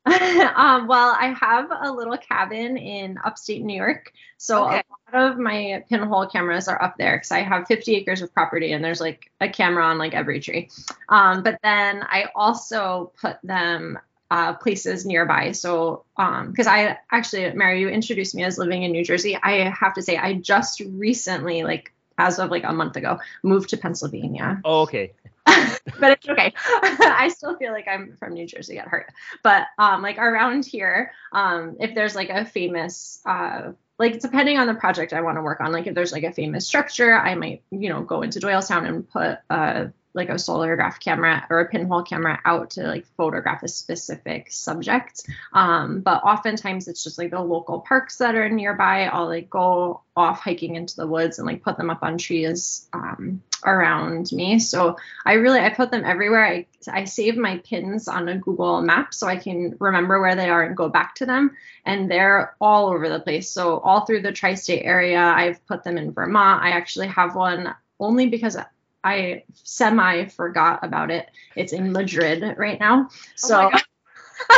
um, 0.06 0.86
well, 0.86 1.16
I 1.18 1.34
have 1.38 1.68
a 1.82 1.90
little 1.92 2.16
cabin 2.16 2.76
in 2.76 3.18
upstate 3.24 3.62
New 3.62 3.76
York. 3.76 4.12
So 4.38 4.66
Okay. 4.66 4.82
a 5.12 5.16
lot 5.16 5.32
of 5.32 5.38
my 5.38 5.84
pinhole 5.88 6.26
cameras 6.26 6.68
are 6.68 6.80
up 6.80 6.96
there 6.96 7.16
because 7.16 7.32
I 7.32 7.40
have 7.40 7.66
50 7.66 7.96
acres 7.96 8.22
of 8.22 8.32
property 8.32 8.72
and 8.72 8.84
there's 8.84 9.00
like 9.00 9.30
a 9.40 9.48
camera 9.48 9.84
on 9.84 9.98
like 9.98 10.14
every 10.14 10.40
tree. 10.40 10.70
Um, 11.08 11.42
but 11.42 11.58
then 11.62 12.02
I 12.02 12.26
also 12.34 13.12
put 13.20 13.38
them 13.42 13.98
uh, 14.30 14.54
places 14.54 15.04
nearby. 15.04 15.52
So, 15.52 16.04
because 16.16 16.68
I 16.68 16.98
actually, 17.10 17.52
Mario, 17.54 17.80
you 17.80 17.88
introduced 17.88 18.34
me 18.34 18.44
as 18.44 18.58
living 18.58 18.84
in 18.84 18.92
New 18.92 19.04
Jersey. 19.04 19.36
I 19.36 19.68
have 19.70 19.94
to 19.94 20.02
say, 20.02 20.16
I 20.16 20.34
just 20.34 20.80
recently, 20.80 21.64
like 21.64 21.92
as 22.20 22.38
of 22.38 22.50
like 22.50 22.64
a 22.64 22.72
month 22.72 22.96
ago, 22.96 23.18
moved 23.42 23.70
to 23.70 23.76
Pennsylvania 23.76 24.60
Oh, 24.64 24.82
okay. 24.82 25.12
but 25.46 26.12
it's 26.12 26.28
okay. 26.28 26.52
I 26.66 27.28
still 27.34 27.56
feel 27.56 27.72
like 27.72 27.88
I'm 27.88 28.16
from 28.18 28.34
New 28.34 28.46
Jersey 28.46 28.78
at 28.78 28.88
heart. 28.88 29.10
But 29.42 29.66
um, 29.78 30.02
like 30.02 30.18
around 30.18 30.64
here, 30.64 31.12
um, 31.32 31.76
if 31.80 31.94
there's 31.94 32.14
like 32.14 32.28
a 32.28 32.44
famous, 32.44 33.20
uh, 33.24 33.72
like 33.98 34.20
depending 34.20 34.58
on 34.58 34.66
the 34.66 34.74
project 34.74 35.12
I 35.12 35.22
want 35.22 35.38
to 35.38 35.42
work 35.42 35.60
on, 35.60 35.72
like 35.72 35.86
if 35.86 35.94
there's 35.94 36.12
like 36.12 36.24
a 36.24 36.32
famous 36.32 36.66
structure, 36.66 37.16
I 37.16 37.34
might, 37.34 37.62
you 37.70 37.88
know, 37.88 38.02
go 38.02 38.22
into 38.22 38.38
Doylestown 38.38 38.86
and 38.86 39.08
put 39.08 39.38
uh, 39.48 39.86
like 40.12 40.28
a 40.28 40.38
solar 40.38 40.74
graph 40.76 40.98
camera 40.98 41.46
or 41.50 41.60
a 41.60 41.68
pinhole 41.68 42.02
camera 42.02 42.40
out 42.44 42.70
to 42.70 42.82
like 42.82 43.06
photograph 43.16 43.62
a 43.62 43.68
specific 43.68 44.50
subject. 44.50 45.22
Um, 45.52 46.00
but 46.00 46.24
oftentimes 46.24 46.88
it's 46.88 47.04
just 47.04 47.18
like 47.18 47.30
the 47.30 47.40
local 47.40 47.80
parks 47.80 48.16
that 48.18 48.34
are 48.34 48.48
nearby. 48.48 49.04
I'll 49.04 49.26
like 49.26 49.48
go 49.48 50.02
off 50.16 50.40
hiking 50.40 50.74
into 50.74 50.96
the 50.96 51.06
woods 51.06 51.38
and 51.38 51.46
like 51.46 51.62
put 51.62 51.76
them 51.76 51.90
up 51.90 52.02
on 52.02 52.18
trees 52.18 52.88
um, 52.92 53.42
around 53.64 54.32
me. 54.32 54.58
So 54.58 54.96
I 55.24 55.34
really 55.34 55.60
I 55.60 55.70
put 55.70 55.90
them 55.90 56.04
everywhere. 56.04 56.44
I 56.44 56.66
I 56.88 57.04
save 57.04 57.36
my 57.36 57.58
pins 57.58 58.08
on 58.08 58.28
a 58.28 58.38
Google 58.38 58.82
map 58.82 59.14
so 59.14 59.28
I 59.28 59.36
can 59.36 59.76
remember 59.78 60.20
where 60.20 60.34
they 60.34 60.48
are 60.48 60.62
and 60.62 60.76
go 60.76 60.88
back 60.88 61.14
to 61.16 61.26
them. 61.26 61.56
And 61.84 62.10
they're 62.10 62.56
all 62.60 62.88
over 62.88 63.08
the 63.08 63.20
place. 63.20 63.48
So 63.50 63.78
all 63.78 64.04
through 64.04 64.22
the 64.22 64.32
tri-state 64.32 64.82
area, 64.84 65.20
I've 65.20 65.64
put 65.66 65.84
them 65.84 65.96
in 65.98 66.12
Vermont. 66.12 66.64
I 66.64 66.70
actually 66.70 67.08
have 67.08 67.36
one 67.36 67.74
only 68.00 68.28
because 68.28 68.56
I 69.02 69.44
semi 69.54 70.26
forgot 70.26 70.80
about 70.82 71.10
it. 71.10 71.28
It's 71.56 71.72
in 71.72 71.92
Madrid 71.92 72.56
right 72.58 72.78
now. 72.78 73.08
So 73.36 73.70
Oh. 73.72 73.78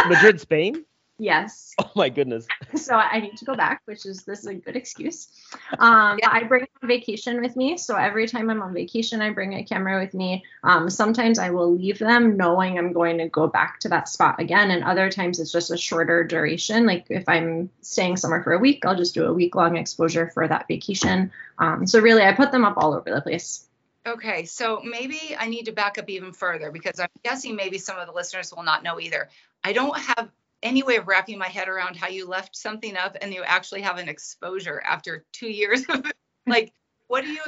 Madrid, 0.09 0.41
Spain. 0.41 0.85
yes. 1.19 1.75
Oh 1.81 1.91
my 1.97 2.09
goodness. 2.09 2.47
so 2.77 2.95
I 2.95 3.19
need 3.21 3.37
to 3.39 3.45
go 3.45 3.55
back, 3.57 3.83
which 3.85 4.07
is 4.07 4.25
this 4.25 4.41
is 4.41 4.47
a 4.47 4.55
good 4.55 4.77
excuse. 4.77 5.29
Um, 5.79 6.19
Yeah. 6.21 6.31
I 6.31 6.45
bring 6.45 6.67
a 6.83 6.87
vacation 6.87 7.41
with 7.41 7.57
me, 7.57 7.77
so 7.77 7.97
every 7.97 8.27
time 8.29 8.49
I'm 8.51 8.63
on 8.63 8.73
vacation, 8.75 9.21
I 9.21 9.31
bring 9.31 9.55
a 9.55 9.65
camera 9.65 10.01
with 10.01 10.15
me. 10.15 10.45
Um, 10.63 10.89
sometimes 10.91 11.39
I 11.39 11.51
will 11.51 11.73
leave 11.75 11.99
them, 11.99 12.37
knowing 12.37 12.79
I'm 12.79 12.93
going 12.93 13.19
to 13.19 13.29
go 13.29 13.47
back 13.49 13.81
to 13.81 13.89
that 13.91 14.09
spot 14.09 14.41
again, 14.41 14.71
and 14.71 14.85
other 14.85 15.11
times 15.11 15.41
it's 15.41 15.53
just 15.53 15.71
a 15.73 15.77
shorter 15.77 16.23
duration. 16.25 16.87
Like 16.87 17.07
if 17.11 17.29
I'm 17.29 17.71
staying 17.81 18.17
somewhere 18.19 18.43
for 18.43 18.53
a 18.53 18.59
week, 18.59 18.85
I'll 18.87 18.97
just 18.97 19.15
do 19.15 19.25
a 19.25 19.33
week 19.33 19.55
long 19.57 19.77
exposure 19.77 20.31
for 20.33 20.47
that 20.47 20.67
vacation. 20.69 21.33
Um, 21.59 21.87
so 21.87 22.01
really, 22.01 22.23
I 22.23 22.33
put 22.33 22.53
them 22.53 22.65
up 22.65 22.75
all 22.77 22.95
over 22.95 23.11
the 23.13 23.21
place. 23.21 23.67
Okay, 24.07 24.45
so 24.45 24.81
maybe 24.83 25.37
I 25.39 25.47
need 25.49 25.67
to 25.67 25.73
back 25.73 25.97
up 25.97 26.11
even 26.11 26.33
further 26.33 26.73
because 26.73 26.99
I'm 26.99 27.09
guessing 27.23 27.55
maybe 27.55 27.79
some 27.79 27.99
of 27.99 28.07
the 28.07 28.13
listeners 28.13 28.53
will 28.55 28.65
not 28.65 28.83
know 28.83 28.99
either. 28.99 29.29
I 29.63 29.73
don't 29.73 29.97
have 29.97 30.31
any 30.63 30.83
way 30.83 30.97
of 30.97 31.07
wrapping 31.07 31.39
my 31.39 31.49
head 31.49 31.69
around 31.69 31.97
how 31.97 32.09
you 32.09 32.27
left 32.27 32.57
something 32.57 32.97
up 32.97 33.17
and 33.21 33.33
you 33.33 33.43
actually 33.45 33.83
have 33.83 33.99
an 33.99 34.09
exposure 34.09 34.83
after 34.85 35.25
two 35.33 35.49
years 35.49 35.85
of 35.89 36.05
like 36.47 36.73
what 37.07 37.25
are 37.25 37.29
you 37.29 37.43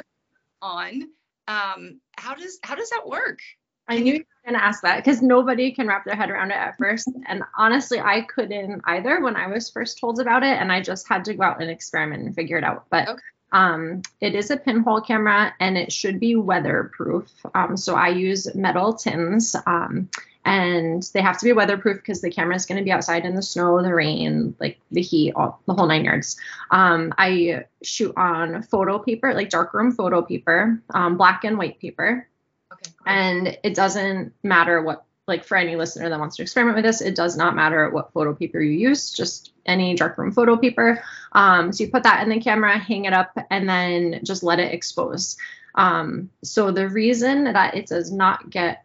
on? 0.63 1.03
Um, 1.49 2.01
how 2.17 2.35
does 2.35 2.59
how 2.63 2.75
does 2.75 2.91
that 2.91 3.07
work? 3.07 3.41
I 3.87 3.99
knew 3.99 4.15
you 4.15 4.19
were 4.21 4.51
going 4.51 4.59
to 4.59 4.65
ask 4.65 4.83
that 4.83 4.97
because 4.97 5.21
nobody 5.21 5.73
can 5.73 5.87
wrap 5.87 6.05
their 6.07 6.17
head 6.17 6.31
around 6.31 6.51
it 6.51 6.57
at 6.57 6.79
first. 6.79 7.11
And 7.27 7.43
honestly, 7.57 8.01
I 8.01 8.23
couldn't 8.23 8.81
either 8.87 9.21
when 9.21 9.37
I 9.37 9.47
was 9.47 9.71
first 9.71 9.99
told 9.99 10.21
about 10.21 10.43
it. 10.43 10.57
And 10.59 10.73
I 10.73 10.81
just 10.81 11.07
had 11.07 11.25
to 11.27 11.35
go 11.35 11.43
out 11.43 11.61
and 11.61 11.71
experiment 11.71 12.23
and 12.23 12.35
figure 12.35 12.57
it 12.57 12.65
out. 12.65 12.87
But 12.91 13.09
Okay. 13.09 13.21
Um, 13.53 14.03
it 14.21 14.35
is 14.35 14.51
a 14.51 14.57
pinhole 14.57 15.01
camera 15.01 15.55
and 15.61 15.79
it 15.79 15.93
should 15.93 16.19
be 16.21 16.37
weatherproof. 16.37 17.31
Um, 17.55 17.77
so 17.77 17.95
I 17.95 18.09
use 18.09 18.55
metal 18.55 18.95
tins. 18.95 19.55
Um, 19.67 20.09
and 20.47 21.03
they 21.15 21.23
have 21.23 21.39
to 21.39 21.45
be 21.45 21.55
weatherproof 21.55 21.97
because 21.97 22.21
the 22.21 22.31
camera 22.31 22.55
is 22.55 22.67
going 22.67 22.77
to 22.77 22.85
be 22.85 22.93
outside 22.93 23.25
in 23.25 23.35
the 23.35 23.43
snow, 23.43 23.83
the 23.83 23.95
rain, 23.95 24.55
like 24.61 24.79
the 24.91 25.01
heat, 25.01 25.33
all, 25.35 25.59
the 25.67 25.73
whole 25.73 25.87
nine 25.87 26.05
yards. 26.05 26.37
Um, 26.71 27.15
I 27.17 27.65
shoot 27.83 28.13
on 28.17 28.63
photo 28.63 28.99
paper, 28.99 29.33
like 29.33 29.49
darkroom 29.49 29.93
photo 29.93 30.21
paper, 30.21 30.83
um, 30.93 31.17
black 31.17 31.45
and 31.45 31.57
white 31.57 31.81
paper 31.81 32.29
Okay. 32.75 32.91
and 33.07 33.59
it 33.63 33.75
doesn't 33.75 34.33
matter 34.43 34.83
what 34.83 35.05
like 35.27 35.45
for 35.45 35.57
any 35.57 35.77
listener 35.77 36.09
that 36.09 36.19
wants 36.19 36.37
to 36.37 36.43
experiment 36.43 36.77
with 36.77 36.85
this 36.85 37.01
it 37.01 37.15
does 37.15 37.37
not 37.37 37.55
matter 37.55 37.89
what 37.91 38.13
photo 38.13 38.35
paper 38.35 38.61
you 38.61 38.73
use 38.73 39.13
just 39.13 39.53
any 39.67 39.95
darkroom 39.95 40.33
photo 40.33 40.57
paper 40.57 41.03
um, 41.35 41.73
so 41.73 41.85
you 41.85 41.91
put 41.91 42.03
that 42.05 42.23
in 42.23 42.29
the 42.29 42.41
camera 42.41 42.79
hang 42.79 43.05
it 43.05 43.13
up 43.13 43.37
and 43.51 43.69
then 43.69 44.21
just 44.25 44.43
let 44.43 44.61
it 44.61 44.73
expose. 44.73 45.37
Um, 45.75 46.31
so 46.43 46.71
the 46.71 46.89
reason 46.89 47.45
that 47.45 47.75
it 47.75 47.87
does 47.87 48.13
not 48.13 48.51
get 48.51 48.85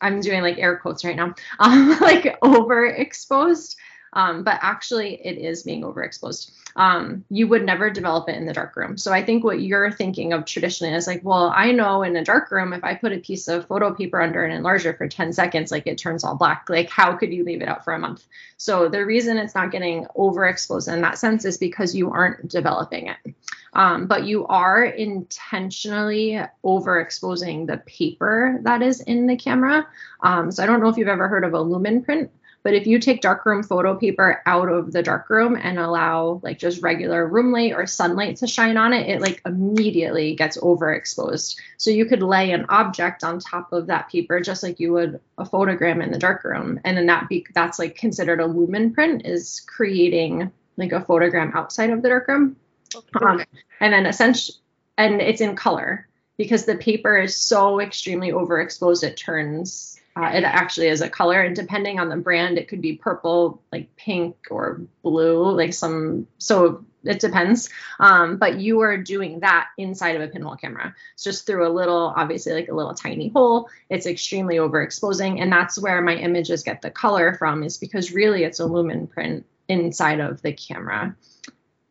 i'm 0.00 0.20
doing 0.20 0.42
like 0.42 0.58
air 0.58 0.76
quotes 0.76 1.04
right 1.04 1.16
now 1.16 1.34
um, 1.60 1.96
like 2.00 2.38
overexposed 2.40 3.76
um, 4.14 4.42
but 4.42 4.58
actually 4.62 5.14
it 5.14 5.38
is 5.38 5.62
being 5.62 5.82
overexposed 5.82 6.50
um, 6.76 7.24
you 7.30 7.46
would 7.48 7.64
never 7.64 7.88
develop 7.90 8.28
it 8.28 8.36
in 8.36 8.46
the 8.46 8.52
dark 8.52 8.74
room. 8.76 8.98
So 8.98 9.12
I 9.12 9.24
think 9.24 9.44
what 9.44 9.60
you're 9.60 9.92
thinking 9.92 10.32
of 10.32 10.44
traditionally 10.44 10.94
is 10.94 11.06
like, 11.06 11.20
well, 11.22 11.52
I 11.54 11.70
know 11.70 12.02
in 12.02 12.16
a 12.16 12.24
dark 12.24 12.50
room, 12.50 12.72
if 12.72 12.82
I 12.82 12.94
put 12.94 13.12
a 13.12 13.18
piece 13.18 13.46
of 13.46 13.66
photo 13.66 13.94
paper 13.94 14.20
under 14.20 14.44
an 14.44 14.60
enlarger 14.60 14.96
for 14.96 15.06
10 15.06 15.32
seconds, 15.32 15.70
like 15.70 15.86
it 15.86 15.98
turns 15.98 16.24
all 16.24 16.34
black. 16.34 16.68
Like, 16.68 16.90
how 16.90 17.14
could 17.16 17.32
you 17.32 17.44
leave 17.44 17.62
it 17.62 17.68
out 17.68 17.84
for 17.84 17.92
a 17.92 17.98
month? 17.98 18.26
So 18.56 18.88
the 18.88 19.04
reason 19.04 19.36
it's 19.36 19.54
not 19.54 19.70
getting 19.70 20.06
overexposed 20.16 20.92
in 20.92 21.02
that 21.02 21.18
sense 21.18 21.44
is 21.44 21.58
because 21.58 21.94
you 21.94 22.10
aren't 22.10 22.48
developing 22.48 23.08
it. 23.08 23.34
Um, 23.72 24.06
but 24.06 24.24
you 24.24 24.46
are 24.46 24.84
intentionally 24.84 26.40
overexposing 26.64 27.66
the 27.66 27.78
paper 27.78 28.58
that 28.62 28.82
is 28.82 29.00
in 29.00 29.26
the 29.26 29.36
camera. 29.36 29.86
Um, 30.22 30.50
so 30.50 30.62
I 30.62 30.66
don't 30.66 30.80
know 30.80 30.88
if 30.88 30.96
you've 30.96 31.08
ever 31.08 31.28
heard 31.28 31.44
of 31.44 31.54
a 31.54 31.60
lumen 31.60 32.02
print. 32.02 32.30
But 32.64 32.72
if 32.72 32.86
you 32.86 32.98
take 32.98 33.20
darkroom 33.20 33.62
photo 33.62 33.94
paper 33.94 34.42
out 34.46 34.70
of 34.70 34.90
the 34.90 35.02
darkroom 35.02 35.54
and 35.54 35.78
allow 35.78 36.40
like 36.42 36.58
just 36.58 36.82
regular 36.82 37.26
room 37.26 37.52
light 37.52 37.74
or 37.74 37.86
sunlight 37.86 38.36
to 38.38 38.46
shine 38.46 38.78
on 38.78 38.94
it, 38.94 39.06
it 39.06 39.20
like 39.20 39.42
immediately 39.44 40.34
gets 40.34 40.56
overexposed. 40.56 41.56
So 41.76 41.90
you 41.90 42.06
could 42.06 42.22
lay 42.22 42.52
an 42.52 42.64
object 42.70 43.22
on 43.22 43.38
top 43.38 43.72
of 43.74 43.88
that 43.88 44.08
paper 44.08 44.40
just 44.40 44.62
like 44.62 44.80
you 44.80 44.94
would 44.94 45.20
a 45.36 45.44
photogram 45.44 46.02
in 46.02 46.10
the 46.10 46.18
darkroom, 46.18 46.80
and 46.84 46.96
then 46.96 47.06
that 47.06 47.28
be 47.28 47.46
that's 47.54 47.78
like 47.78 47.96
considered 47.96 48.40
a 48.40 48.46
lumen 48.46 48.94
print 48.94 49.26
is 49.26 49.60
creating 49.66 50.50
like 50.78 50.92
a 50.92 51.00
photogram 51.00 51.54
outside 51.54 51.90
of 51.90 52.00
the 52.00 52.08
darkroom. 52.08 52.56
Um, 53.20 53.44
and 53.80 53.92
then 53.92 54.06
essentially, 54.06 54.56
and 54.96 55.20
it's 55.20 55.42
in 55.42 55.54
color 55.54 56.08
because 56.38 56.64
the 56.64 56.76
paper 56.76 57.18
is 57.18 57.36
so 57.36 57.80
extremely 57.80 58.32
overexposed, 58.32 59.04
it 59.04 59.16
turns. 59.16 59.93
Uh, 60.16 60.30
it 60.32 60.44
actually 60.44 60.86
is 60.86 61.00
a 61.00 61.08
color, 61.08 61.42
and 61.42 61.56
depending 61.56 61.98
on 61.98 62.08
the 62.08 62.16
brand, 62.16 62.56
it 62.56 62.68
could 62.68 62.80
be 62.80 62.94
purple, 62.94 63.60
like 63.72 63.94
pink, 63.96 64.36
or 64.50 64.80
blue, 65.02 65.50
like 65.50 65.74
some. 65.74 66.26
So 66.38 66.84
it 67.02 67.18
depends. 67.18 67.68
Um, 67.98 68.36
but 68.36 68.60
you 68.60 68.80
are 68.80 68.96
doing 68.96 69.40
that 69.40 69.68
inside 69.76 70.14
of 70.14 70.22
a 70.22 70.28
pinhole 70.28 70.56
camera. 70.56 70.94
It's 71.14 71.24
just 71.24 71.46
through 71.46 71.66
a 71.66 71.72
little, 71.72 72.14
obviously, 72.16 72.52
like 72.52 72.68
a 72.68 72.74
little 72.74 72.94
tiny 72.94 73.28
hole. 73.28 73.68
It's 73.90 74.06
extremely 74.06 74.56
overexposing, 74.56 75.40
and 75.40 75.50
that's 75.50 75.80
where 75.80 76.00
my 76.00 76.14
images 76.14 76.62
get 76.62 76.80
the 76.80 76.90
color 76.90 77.34
from. 77.34 77.64
Is 77.64 77.78
because 77.78 78.12
really 78.12 78.44
it's 78.44 78.60
a 78.60 78.66
lumen 78.66 79.08
print 79.08 79.44
inside 79.68 80.20
of 80.20 80.42
the 80.42 80.52
camera. 80.52 81.16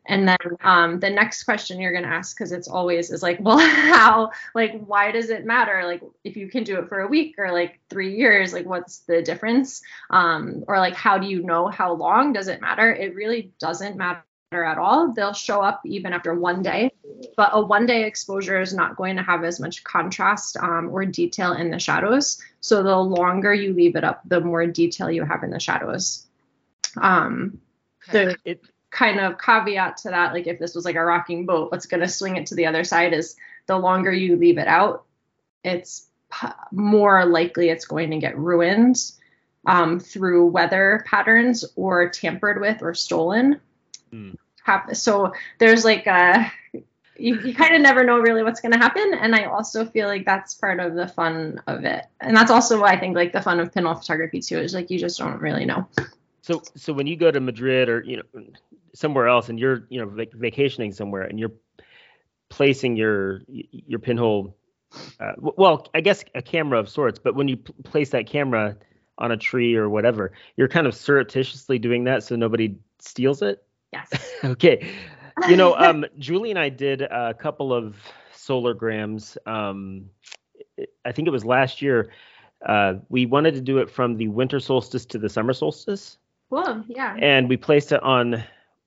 And 0.06 0.28
then 0.28 0.36
um, 0.62 1.00
the 1.00 1.10
next 1.10 1.44
question 1.44 1.80
you're 1.80 1.92
going 1.92 2.04
to 2.04 2.10
ask, 2.10 2.36
because 2.36 2.52
it's 2.52 2.68
always 2.68 3.10
is 3.10 3.22
like, 3.22 3.38
well, 3.42 3.58
how, 3.58 4.30
like, 4.54 4.82
why 4.84 5.10
does 5.12 5.30
it 5.30 5.44
matter? 5.44 5.82
Like, 5.84 6.02
if 6.24 6.36
you 6.36 6.48
can 6.48 6.64
do 6.64 6.78
it 6.78 6.88
for 6.88 7.00
a 7.00 7.06
week 7.08 7.36
or 7.38 7.52
like 7.52 7.80
three 7.88 8.14
years, 8.16 8.52
like, 8.52 8.66
what's 8.66 9.00
the 9.00 9.22
difference? 9.22 9.82
Um, 10.10 10.64
or 10.68 10.78
like, 10.78 10.94
how 10.94 11.18
do 11.18 11.26
you 11.26 11.42
know 11.42 11.68
how 11.68 11.94
long 11.94 12.32
does 12.32 12.48
it 12.48 12.60
matter? 12.60 12.92
It 12.94 13.14
really 13.14 13.52
doesn't 13.58 13.96
matter 13.96 14.24
at 14.52 14.78
all. 14.78 15.12
They'll 15.12 15.32
show 15.32 15.60
up 15.62 15.80
even 15.84 16.12
after 16.12 16.34
one 16.34 16.62
day, 16.62 16.92
but 17.36 17.50
a 17.52 17.60
one 17.60 17.86
day 17.86 18.04
exposure 18.04 18.60
is 18.60 18.74
not 18.74 18.96
going 18.96 19.16
to 19.16 19.22
have 19.22 19.42
as 19.44 19.58
much 19.60 19.82
contrast 19.84 20.56
um, 20.58 20.88
or 20.90 21.04
detail 21.04 21.52
in 21.52 21.70
the 21.70 21.78
shadows. 21.78 22.40
So 22.60 22.82
the 22.82 22.96
longer 22.96 23.52
you 23.52 23.72
leave 23.72 23.96
it 23.96 24.04
up, 24.04 24.20
the 24.26 24.40
more 24.40 24.66
detail 24.66 25.10
you 25.10 25.24
have 25.24 25.42
in 25.42 25.50
the 25.50 25.60
shadows. 25.60 26.26
Um, 27.00 27.60
Okay. 28.08 28.34
the 28.34 28.36
It 28.44 28.60
kind 28.94 29.20
of 29.20 29.38
caveat 29.38 29.98
to 29.98 30.10
that, 30.10 30.32
like 30.32 30.46
if 30.46 30.58
this 30.58 30.74
was 30.74 30.84
like 30.84 30.96
a 30.96 31.04
rocking 31.04 31.46
boat, 31.46 31.70
what's 31.70 31.86
going 31.86 32.00
to 32.00 32.08
swing 32.08 32.36
it 32.36 32.46
to 32.46 32.54
the 32.54 32.66
other 32.66 32.84
side 32.84 33.12
is 33.12 33.36
the 33.66 33.76
longer 33.76 34.12
you 34.12 34.36
leave 34.36 34.58
it 34.58 34.68
out, 34.68 35.04
it's 35.64 36.06
p- 36.32 36.48
more 36.70 37.26
likely 37.26 37.68
it's 37.68 37.86
going 37.86 38.10
to 38.10 38.18
get 38.18 38.38
ruined 38.38 38.96
um, 39.66 39.98
through 39.98 40.46
weather 40.46 41.04
patterns 41.06 41.64
or 41.74 42.08
tampered 42.08 42.60
with 42.60 42.82
or 42.82 42.94
stolen. 42.94 43.60
Mm. 44.12 44.36
so 44.92 45.32
there's 45.58 45.84
like 45.84 46.06
a 46.06 46.50
you, 47.16 47.40
you 47.40 47.54
kind 47.54 47.74
of 47.74 47.80
never 47.80 48.04
know 48.04 48.18
really 48.18 48.42
what's 48.42 48.60
going 48.60 48.72
to 48.72 48.78
happen 48.78 49.12
and 49.14 49.34
i 49.34 49.44
also 49.44 49.84
feel 49.84 50.08
like 50.08 50.24
that's 50.24 50.54
part 50.54 50.80
of 50.80 50.94
the 50.94 51.08
fun 51.08 51.60
of 51.66 51.84
it 51.84 52.04
and 52.20 52.36
that's 52.36 52.50
also 52.50 52.80
why 52.80 52.92
i 52.92 52.98
think 52.98 53.14
like 53.16 53.32
the 53.32 53.42
fun 53.42 53.60
of 53.60 53.72
pinhole 53.72 53.94
photography 53.94 54.40
too 54.40 54.58
is 54.58 54.74
like 54.74 54.90
you 54.90 54.98
just 54.98 55.18
don't 55.18 55.40
really 55.40 55.64
know 55.64 55.86
So 56.44 56.60
so 56.76 56.92
when 56.92 57.06
you 57.06 57.16
go 57.16 57.30
to 57.30 57.40
Madrid 57.40 57.88
or 57.88 58.02
you 58.02 58.18
know 58.18 58.42
somewhere 58.92 59.28
else 59.28 59.48
and 59.48 59.58
you're 59.58 59.86
you 59.88 59.98
know 59.98 60.06
vac- 60.06 60.34
vacationing 60.34 60.92
somewhere 60.92 61.22
and 61.22 61.40
you're 61.40 61.54
placing 62.50 62.96
your 62.96 63.40
your 63.48 63.98
pinhole 63.98 64.54
uh, 65.20 65.32
well 65.38 65.86
I 65.94 66.02
guess 66.02 66.22
a 66.34 66.42
camera 66.42 66.78
of 66.78 66.90
sorts 66.90 67.18
but 67.18 67.34
when 67.34 67.48
you 67.48 67.56
p- 67.56 67.72
place 67.84 68.10
that 68.10 68.26
camera 68.26 68.76
on 69.16 69.32
a 69.32 69.38
tree 69.38 69.74
or 69.74 69.88
whatever 69.88 70.32
you're 70.56 70.68
kind 70.68 70.86
of 70.86 70.94
surreptitiously 70.94 71.78
doing 71.78 72.04
that 72.04 72.22
so 72.22 72.36
nobody 72.36 72.76
steals 72.98 73.40
it? 73.40 73.64
Yes. 73.94 74.34
Okay. 74.44 74.86
You 75.48 75.56
know 75.56 75.74
um 75.78 76.04
Julie 76.18 76.50
and 76.50 76.58
I 76.58 76.68
did 76.68 77.00
a 77.00 77.32
couple 77.32 77.72
of 77.72 77.96
solargrams 78.34 79.38
um 79.46 80.10
I 81.06 81.12
think 81.12 81.26
it 81.26 81.30
was 81.30 81.46
last 81.46 81.80
year. 81.80 82.12
Uh, 82.66 82.94
we 83.08 83.24
wanted 83.24 83.54
to 83.54 83.60
do 83.62 83.78
it 83.78 83.90
from 83.90 84.16
the 84.16 84.28
winter 84.28 84.60
solstice 84.60 85.06
to 85.06 85.18
the 85.18 85.28
summer 85.28 85.54
solstice 85.54 86.18
cool 86.50 86.84
yeah. 86.88 87.16
And 87.18 87.48
we 87.48 87.56
placed 87.56 87.92
it 87.92 88.02
on 88.02 88.42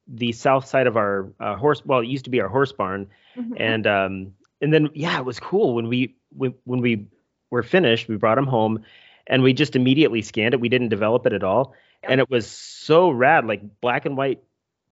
the 0.07 0.31
south 0.31 0.65
side 0.67 0.87
of 0.87 0.95
our 0.97 1.31
uh, 1.39 1.55
horse 1.55 1.85
well 1.85 1.99
it 1.99 2.07
used 2.07 2.25
to 2.25 2.31
be 2.31 2.41
our 2.41 2.47
horse 2.49 2.71
barn. 2.71 3.07
Mhm. 3.35 3.53
and 3.59 3.87
um 3.87 4.33
and 4.61 4.73
then 4.73 4.89
yeah 4.93 5.19
it 5.19 5.25
was 5.25 5.39
cool. 5.39 5.75
When 5.75 5.87
we 5.87 6.15
when, 6.29 6.53
when 6.63 6.81
we 6.81 7.07
were 7.51 7.63
finished 7.63 8.07
we 8.07 8.15
brought 8.17 8.35
them 8.35 8.47
home 8.47 8.83
and 9.27 9.43
we 9.43 9.53
just 9.53 9.75
immediately 9.75 10.21
scanned 10.21 10.53
it. 10.53 10.59
We 10.61 10.69
didn't 10.69 10.89
develop 10.89 11.25
it 11.25 11.33
at 11.33 11.43
all. 11.43 11.73
And 12.03 12.21
it 12.21 12.29
was 12.29 12.47
so 12.47 13.09
rad 13.09 13.45
like 13.45 13.61
black 13.81 14.05
and 14.05 14.15
white 14.15 14.41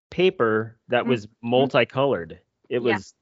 paper 0.10 0.78
that 0.90 1.06
was 1.06 1.28
multicolored. 1.42 2.40
It 2.70 2.82
Yeah. 2.82 2.96
was 2.96 3.14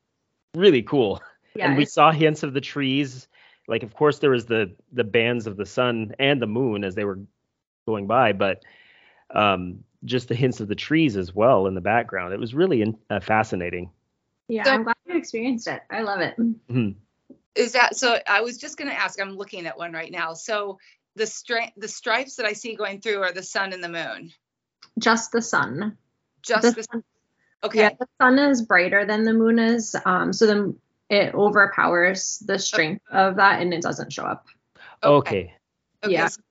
really 0.55 0.81
cool. 0.83 1.21
Yeah 1.55 1.67
and 1.67 1.77
we 1.77 1.85
saw 1.85 2.11
hints 2.11 2.41
of 2.43 2.53
the 2.53 2.61
trees. 2.61 3.27
Like 3.67 3.83
of 3.83 3.93
course 3.93 4.19
there 4.19 4.31
was 4.31 4.45
the 4.47 4.71
the 4.91 5.03
bands 5.03 5.45
of 5.47 5.55
the 5.57 5.65
sun 5.65 6.13
and 6.19 6.41
the 6.41 6.47
moon 6.47 6.83
as 6.83 6.95
they 6.95 7.05
were 7.05 7.19
going 7.87 8.07
by 8.07 8.33
but 8.33 8.63
um 9.33 9.83
just 10.05 10.27
the 10.27 10.35
hints 10.35 10.59
of 10.59 10.67
the 10.67 10.75
trees 10.75 11.15
as 11.17 11.33
well 11.33 11.67
in 11.67 11.75
the 11.75 11.81
background 11.81 12.33
it 12.33 12.39
was 12.39 12.53
really 12.53 12.81
in, 12.81 12.97
uh, 13.09 13.19
fascinating 13.19 13.89
yeah 14.47 14.63
So- 14.63 14.71
i'm 14.71 14.83
glad 14.83 14.95
you 15.07 15.17
experienced 15.17 15.67
it 15.67 15.81
i 15.89 16.01
love 16.01 16.19
it 16.21 16.35
Mhm. 16.37 16.95
Is 17.55 17.73
that 17.73 17.95
so? 17.95 18.17
I 18.27 18.41
was 18.41 18.57
just 18.57 18.77
going 18.79 18.89
to 18.89 18.99
ask. 18.99 19.21
I'm 19.21 19.37
looking 19.37 19.67
at 19.67 19.77
one 19.77 19.93
right 19.93 20.11
now. 20.11 20.33
So 20.33 20.79
the 21.15 21.25
stri- 21.25 21.71
the 21.77 21.87
stripes 21.87 22.37
that 22.37 22.47
I 22.47 22.53
see 22.53 22.73
going 22.75 22.99
through 22.99 23.21
are 23.21 23.31
the 23.31 23.43
sun 23.43 23.73
and 23.73 23.83
the 23.83 23.89
moon. 23.89 24.31
just 24.97 25.31
the 25.31 25.39
sun 25.41 25.95
Just 26.41 26.63
the 26.63 26.71
the 26.71 26.83
sun, 26.83 27.03
okay. 27.63 27.79
yeah 27.81 27.89
the 27.99 28.07
sun 28.19 28.39
is 28.39 28.63
brighter 28.63 29.05
than 29.05 29.23
the 29.23 29.33
moon 29.33 29.59
is 29.59 29.95
um 30.03 30.33
so 30.33 30.47
then 30.47 30.75
it 31.09 31.35
overpowers 31.35 32.39
the 32.39 32.57
strength 32.57 33.03
of 33.11 33.35
that 33.35 33.61
and 33.61 33.71
it 33.71 33.83
doesn't 33.83 34.11
show 34.11 34.23
up 34.23 34.47
okay, 35.03 35.53
Okay, 36.03 36.11
yeah. 36.13 36.27
so 36.27 36.41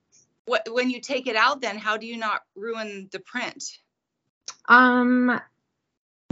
What 0.46 0.68
when 0.72 0.90
you 0.90 1.00
take 1.00 1.26
it 1.26 1.36
out, 1.36 1.60
then 1.60 1.78
how 1.78 1.96
do 1.96 2.06
you 2.06 2.16
not 2.16 2.42
ruin 2.56 3.08
the 3.12 3.20
print? 3.20 3.64
um 4.68 5.40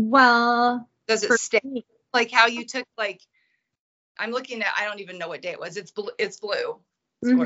well 0.01 0.88
Does 1.09 1.25
it 1.25 1.33
stay 1.33 1.61
me- 1.64 1.87
like 2.14 2.31
how 2.31 2.46
you 2.46 2.66
took 2.66 2.87
like? 2.99 3.20
I'm 4.18 4.31
looking 4.33 4.62
at. 4.62 4.73
I 4.77 4.85
don't 4.85 5.01
even 5.01 5.18
know 5.18 5.29
what 5.29 5.42
day 5.42 5.51
it 5.51 5.61
was. 5.61 5.77
It's 5.77 5.90
blue. 5.92 6.11
It's 6.18 6.38
blue. 6.40 6.81
Mhm. 7.25 7.38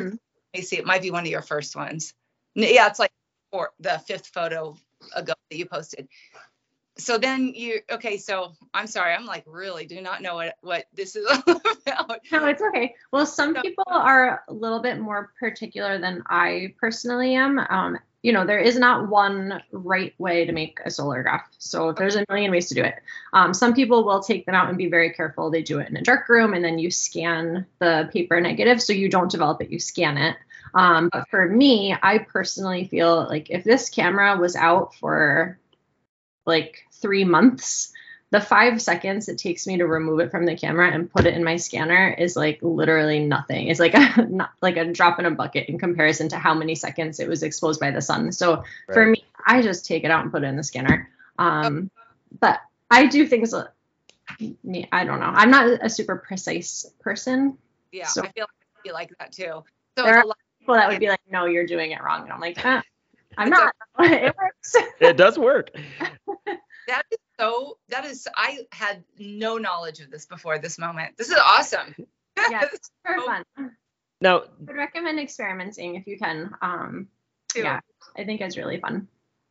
Let 0.55 0.61
me 0.61 0.63
see. 0.63 0.77
It 0.79 0.87
might 0.87 1.03
be 1.03 1.11
one 1.11 1.25
of 1.25 1.31
your 1.31 1.43
first 1.43 1.77
ones. 1.77 2.15
Yeah, 2.55 2.89
it's 2.89 2.99
like 2.99 3.13
for 3.53 3.73
the 3.81 4.01
fifth 4.07 4.29
photo 4.29 4.77
ago 5.15 5.35
that 5.51 5.57
you 5.57 5.67
posted. 5.67 6.09
So 6.97 7.19
then 7.19 7.53
you 7.55 7.81
okay. 7.91 8.19
So 8.19 8.53
I'm 8.73 8.87
sorry. 8.87 9.15
I'm 9.15 9.27
like 9.27 9.45
really 9.47 9.87
do 9.87 10.01
not 10.01 10.23
know 10.23 10.37
what 10.37 10.55
what 10.61 10.85
this 10.95 11.17
is 11.17 11.27
all 11.47 11.61
about. 11.87 12.21
No, 12.31 12.47
it's 12.47 12.63
okay. 12.63 12.95
Well, 13.11 13.27
some 13.27 13.55
So- 13.55 13.63
people 13.63 13.85
are 13.89 14.45
a 14.49 14.53
little 14.53 14.81
bit 14.81 14.99
more 15.01 15.33
particular 15.41 15.99
than 15.99 16.23
I 16.29 16.75
personally 16.79 17.35
am. 17.35 17.59
Um, 17.59 17.99
you 18.23 18.33
know, 18.33 18.47
there 18.47 18.59
is 18.59 18.79
not 18.79 19.11
one 19.11 19.61
right 19.71 20.15
way 20.19 20.47
to 20.47 20.53
make 20.53 20.79
a 20.83 20.91
solar 20.91 21.23
graph. 21.23 21.47
So 21.59 21.93
there's 21.93 22.17
a 22.17 22.25
million 22.31 22.51
ways 22.51 22.69
to 22.69 22.75
do 22.75 22.83
it. 22.83 22.95
Um, 23.35 23.53
some 23.53 23.75
people 23.75 24.03
will 24.05 24.23
take 24.23 24.47
them 24.47 24.55
out 24.55 24.71
and 24.71 24.79
be 24.79 24.89
very 24.89 25.11
careful. 25.13 25.51
They 25.51 25.63
do 25.63 25.79
it 25.79 25.91
in 25.91 25.97
a 25.99 26.03
dark 26.03 26.27
room 26.31 26.55
and 26.55 26.65
then 26.65 26.79
you 26.79 26.91
scan 26.91 27.67
the 27.81 28.09
paper 28.15 28.41
negative. 28.41 28.81
So 28.81 28.95
you 28.95 29.11
don't 29.11 29.31
develop 29.31 29.61
it, 29.61 29.69
you 29.69 29.79
scan 29.79 30.17
it. 30.17 30.37
Um, 30.73 31.11
but 31.13 31.29
for 31.29 31.47
me, 31.47 31.95
I 32.03 32.17
personally 32.19 32.87
feel 32.87 33.27
like 33.29 33.51
if 33.51 33.63
this 33.63 33.91
camera 33.91 34.39
was 34.39 34.57
out 34.57 34.95
for 34.95 35.59
like 36.47 36.87
three 36.93 37.25
months, 37.25 37.93
the 38.31 38.41
five 38.41 38.83
seconds 38.83 39.29
it 39.29 39.39
takes 39.39 39.67
me 39.67 39.77
to 39.79 39.87
remove 39.87 40.21
it 40.21 40.31
from 40.31 40.45
the 40.45 40.57
camera 40.57 40.91
and 40.91 41.13
put 41.13 41.27
it 41.27 41.35
in 41.35 41.45
my 41.45 41.57
scanner 41.57 42.09
is 42.19 42.35
like 42.37 42.59
literally 42.63 43.21
nothing. 43.21 43.69
It's 43.69 43.79
like 43.81 43.95
a 43.95 44.23
not 44.29 44.51
like 44.61 44.77
a 44.77 44.93
drop 44.93 45.19
in 45.19 45.27
a 45.27 45.31
bucket 45.31 45.69
in 45.69 45.79
comparison 45.79 46.29
to 46.31 46.39
how 46.39 46.55
many 46.55 46.75
seconds 46.75 47.21
it 47.21 47.29
was 47.29 47.43
exposed 47.43 47.79
by 47.81 47.91
the 47.91 48.01
sun. 48.03 48.33
So 48.33 48.65
for 48.93 49.07
me, 49.07 49.25
I 49.47 49.63
just 49.63 49.87
take 49.87 50.05
it 50.05 50.11
out 50.11 50.23
and 50.23 50.33
put 50.33 50.43
it 50.43 50.47
in 50.47 50.57
the 50.57 50.65
scanner. 50.65 51.09
Um, 51.39 51.91
but 52.41 52.61
I 52.91 53.07
do 53.07 53.27
things. 53.27 53.55
I 53.55 55.05
don't 55.05 55.21
know. 55.21 55.33
I'm 55.33 55.51
not 55.51 55.79
a 55.83 55.89
super 55.89 56.17
precise 56.17 56.87
person. 57.01 57.57
Yeah, 57.93 58.07
So- 58.07 58.23
I 58.23 58.29
feel 58.33 58.43
like 58.43 58.51
I 58.77 58.83
feel 58.83 58.95
like 58.95 59.11
that 59.19 59.33
too. 59.33 59.65
So 59.97 60.05
There 60.05 60.17
are 60.17 60.23
a 60.23 60.27
lot, 60.27 60.37
People 60.59 60.75
that 60.75 60.89
would 60.89 60.99
be 60.99 61.09
like, 61.09 61.21
"No, 61.31 61.45
you're 61.45 61.67
doing 61.67 61.91
it 61.93 62.03
wrong," 62.03 62.23
and 62.23 62.33
I'm 62.33 62.41
like, 62.41 62.59
ah, 62.65 62.83
"I'm 63.39 63.51
not. 63.51 63.75
it 64.01 64.35
works." 64.37 64.77
it 64.99 65.17
does 65.17 65.39
work 65.39 65.71
that 66.89 67.03
is 67.11 67.19
so. 67.39 67.79
That 67.89 68.05
is. 68.05 68.29
I 68.37 68.67
had 68.73 69.05
no 69.19 69.59
knowledge 69.59 70.01
of 70.01 70.11
this 70.11 70.27
before 70.27 70.59
this 70.59 70.79
moment. 70.79 71.17
This 71.17 71.31
is 71.31 71.39
awesome. 71.39 71.95
Yeah. 72.51 72.65
For 73.07 73.21
fun. 73.25 73.45
now 74.21 74.39
I 74.39 74.43
would 74.61 74.77
recommend 74.77 75.21
experimenting 75.21 75.95
if 75.97 76.07
you 76.07 76.19
can. 76.19 76.51
Um, 76.63 77.09
Too. 77.53 77.61
yeah, 77.61 77.81
I 78.17 78.25
think 78.25 78.41
it's 78.41 78.57
really 78.57 78.81
fun. 78.81 79.09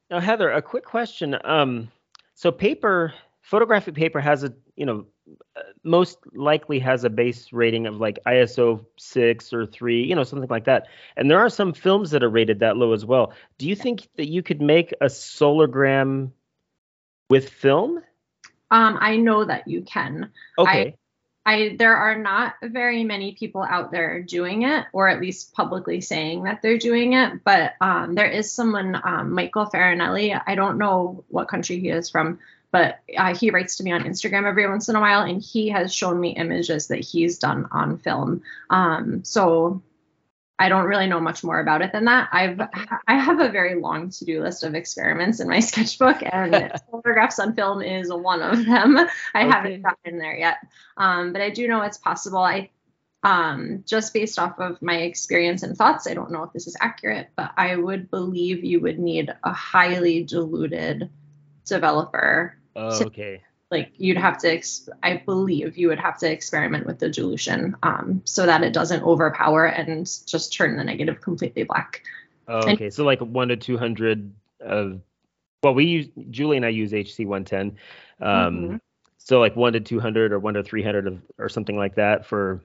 Now, 0.09 0.19
Heather, 0.19 0.51
a 0.51 0.61
quick 0.61 0.85
question. 0.85 1.35
Um, 1.43 1.89
so 2.35 2.51
paper, 2.51 3.13
photographic 3.41 3.95
paper 3.95 4.19
has 4.19 4.43
a, 4.43 4.53
you 4.75 4.85
know, 4.85 5.05
uh, 5.55 5.61
most 5.83 6.19
likely 6.33 6.79
has 6.79 7.03
a 7.03 7.09
base 7.09 7.53
rating 7.53 7.87
of 7.87 7.95
like 7.95 8.19
ISO 8.27 8.85
six 8.97 9.53
or 9.53 9.65
three, 9.65 10.03
you 10.03 10.15
know, 10.15 10.23
something 10.23 10.49
like 10.49 10.65
that. 10.65 10.87
And 11.15 11.31
there 11.31 11.39
are 11.39 11.49
some 11.49 11.73
films 11.73 12.11
that 12.11 12.23
are 12.23 12.29
rated 12.29 12.59
that 12.59 12.77
low 12.77 12.93
as 12.93 13.05
well. 13.05 13.33
Do 13.57 13.67
you 13.67 13.75
think 13.75 14.07
that 14.17 14.27
you 14.27 14.43
could 14.43 14.61
make 14.61 14.91
a 15.01 15.05
solargram 15.05 16.31
with 17.33 17.49
film? 17.49 17.97
Um, 18.69 18.99
I 19.01 19.17
know 19.17 19.43
that 19.43 19.67
you 19.67 19.81
can. 19.81 20.31
Okay. 20.55 20.95
I 21.47 21.75
there 21.79 21.95
are 21.95 22.15
not 22.15 22.53
very 22.61 23.03
many 23.03 23.33
people 23.33 23.63
out 23.63 23.91
there 23.91 24.21
doing 24.21 24.61
it, 24.61 24.85
or 24.93 25.07
at 25.07 25.19
least 25.19 25.51
publicly 25.51 25.99
saying 25.99 26.43
that 26.43 26.61
they're 26.61 26.77
doing 26.77 27.13
it. 27.13 27.43
But 27.43 27.73
um, 27.81 28.13
there 28.13 28.27
is 28.27 28.53
someone, 28.53 29.01
um, 29.03 29.33
Michael 29.33 29.65
Farinelli. 29.65 30.39
I 30.45 30.53
don't 30.53 30.77
know 30.77 31.25
what 31.27 31.47
country 31.47 31.79
he 31.79 31.89
is 31.89 32.07
from, 32.07 32.37
but 32.71 32.99
uh, 33.17 33.33
he 33.35 33.49
writes 33.49 33.77
to 33.77 33.83
me 33.83 33.91
on 33.91 34.03
Instagram 34.03 34.47
every 34.47 34.69
once 34.69 34.87
in 34.87 34.95
a 34.95 35.01
while, 35.01 35.23
and 35.23 35.41
he 35.41 35.69
has 35.69 35.91
shown 35.91 36.19
me 36.19 36.37
images 36.37 36.87
that 36.89 36.99
he's 36.99 37.39
done 37.39 37.67
on 37.71 37.97
film. 37.97 38.43
Um, 38.69 39.23
so 39.23 39.81
I 40.63 40.69
don't 40.69 40.85
really 40.85 41.07
know 41.07 41.19
much 41.19 41.43
more 41.43 41.59
about 41.59 41.81
it 41.81 41.91
than 41.91 42.05
that. 42.05 42.29
I've 42.31 42.57
I 43.05 43.15
have 43.17 43.41
a 43.41 43.49
very 43.49 43.75
long 43.75 44.09
to 44.11 44.23
do 44.23 44.41
list 44.41 44.63
of 44.63 44.75
experiments 44.75 45.41
in 45.41 45.49
my 45.49 45.59
sketchbook, 45.69 46.23
and 46.23 46.71
photographs 46.91 47.37
on 47.37 47.53
film 47.53 47.81
is 47.81 48.09
one 48.09 48.41
of 48.41 48.65
them. 48.65 48.97
I 49.33 49.43
Okay. 49.43 49.51
haven't 49.51 49.81
gotten 49.81 50.19
there 50.19 50.37
yet, 50.37 50.59
um, 50.95 51.33
but 51.33 51.41
I 51.41 51.49
do 51.49 51.67
know 51.67 51.81
it's 51.81 51.97
possible. 51.97 52.39
I 52.39 52.69
um, 53.23 53.83
just 53.85 54.13
based 54.13 54.39
off 54.39 54.57
of 54.57 54.81
my 54.81 54.95
experience 54.99 55.63
and 55.63 55.75
thoughts, 55.75 56.07
I 56.07 56.13
don't 56.13 56.31
know 56.31 56.43
if 56.43 56.53
this 56.53 56.67
is 56.67 56.77
accurate, 56.79 57.29
but 57.35 57.51
I 57.57 57.75
would 57.75 58.09
believe 58.09 58.63
you 58.63 58.79
would 58.79 58.99
need 58.99 59.33
a 59.43 59.51
highly 59.51 60.23
diluted 60.23 61.09
developer. 61.65 62.57
Oh, 62.75 63.05
okay. 63.07 63.43
Like 63.73 63.91
you'd 63.97 64.17
have 64.17 64.37
to, 64.37 64.51
ex- 64.53 64.87
I 65.01 65.17
believe 65.25 65.77
you 65.77 65.87
would 65.87 65.99
have 65.99 66.19
to 66.19 66.31
experiment 66.31 66.85
with 66.85 66.99
the 66.99 67.09
dilution 67.09 67.75
um, 67.81 68.21
so 68.23 68.45
that 68.45 68.63
it 68.63 68.71
doesn't 68.71 69.03
overpower 69.03 69.65
and 69.65 70.05
just 70.27 70.53
turn 70.53 70.77
the 70.77 70.83
negative 70.83 71.21
completely 71.21 71.63
black. 71.63 72.03
Oh, 72.47 72.59
And- 72.61 72.73
okay. 72.75 72.89
So 72.91 73.03
like 73.03 73.19
one 73.19 73.47
to 73.47 73.57
two 73.57 73.77
hundred 73.79 74.31
of, 74.59 75.01
well, 75.63 75.73
we 75.73 75.85
use 75.85 76.07
Julie 76.29 76.57
and 76.57 76.65
I 76.65 76.69
use 76.69 76.93
HC 76.93 77.25
one 77.25 77.43
ten. 77.45 77.77
Um, 78.21 78.29
Mhm. 78.55 78.79
So 79.17 79.39
like 79.39 79.55
one 79.55 79.73
to 79.73 79.79
two 79.79 79.99
hundred 79.99 80.31
or 80.33 80.37
one 80.39 80.53
to 80.53 80.61
three 80.63 80.83
hundred 80.83 81.07
of 81.07 81.19
or 81.39 81.49
something 81.49 81.75
like 81.77 81.95
that 81.95 82.25
for 82.27 82.61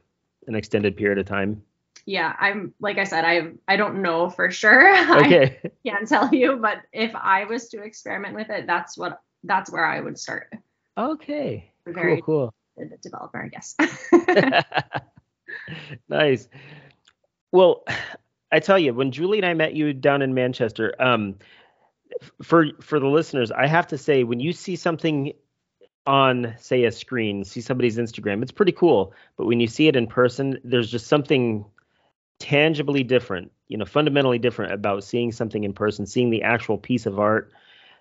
an 0.47 0.55
extended 0.57 0.95
period 0.97 1.19
of 1.19 1.25
time. 1.27 1.63
Yeah, 2.05 2.35
I'm 2.39 2.75
like 2.81 2.99
I 2.99 3.05
said, 3.05 3.25
I 3.25 3.53
I 3.67 3.77
don't 3.77 4.03
know 4.03 4.29
for 4.29 4.51
sure. 4.51 4.87
I 4.95 5.21
Okay. 5.21 5.61
can't 5.87 6.07
tell 6.09 6.35
you, 6.35 6.57
but 6.57 6.79
if 6.93 7.15
I 7.15 7.45
was 7.45 7.69
to 7.71 7.83
experiment 7.83 8.35
with 8.35 8.51
it, 8.51 8.67
that's 8.67 8.99
what 8.99 9.21
that's 9.45 9.71
where 9.71 9.87
I 9.87 10.01
would 10.01 10.19
start. 10.19 10.53
Okay. 10.99 11.71
Very 11.87 12.21
Cool. 12.23 12.53
good 12.77 13.01
developer, 13.01 13.43
I 13.43 13.49
guess. 13.49 13.75
Nice. 16.09 16.49
Well, 17.53 17.85
I 18.53 18.61
tell 18.61 18.79
you, 18.79 18.95
when 18.95 19.13
Julie 19.13 19.39
and 19.39 19.47
I 19.47 19.55
met 19.55 19.75
you 19.75 19.93
down 19.93 20.23
in 20.23 20.35
Manchester, 20.35 20.95
um, 20.99 21.37
for 22.43 22.67
for 22.81 22.99
the 22.99 23.07
listeners, 23.07 23.51
I 23.51 23.67
have 23.67 23.87
to 23.89 23.99
say 23.99 24.25
when 24.25 24.41
you 24.41 24.53
see 24.53 24.77
something 24.77 25.33
on 26.07 26.55
say 26.59 26.85
a 26.85 26.93
screen, 26.93 27.45
see 27.45 27.61
somebody's 27.61 27.99
Instagram, 27.99 28.43
it's 28.43 28.53
pretty 28.53 28.73
cool. 28.73 29.13
But 29.37 29.47
when 29.47 29.61
you 29.61 29.67
see 29.67 29.89
it 29.89 29.97
in 29.97 30.07
person, 30.07 30.59
there's 30.65 30.91
just 30.91 31.07
something 31.07 31.65
tangibly 32.39 33.03
different, 33.03 33.53
you 33.69 33.77
know, 33.77 33.85
fundamentally 33.85 34.39
different 34.39 34.73
about 34.73 35.05
seeing 35.05 35.33
something 35.33 35.65
in 35.65 35.73
person, 35.75 36.07
seeing 36.07 36.31
the 36.31 36.43
actual 36.43 36.79
piece 36.79 37.05
of 37.05 37.19
art 37.19 37.53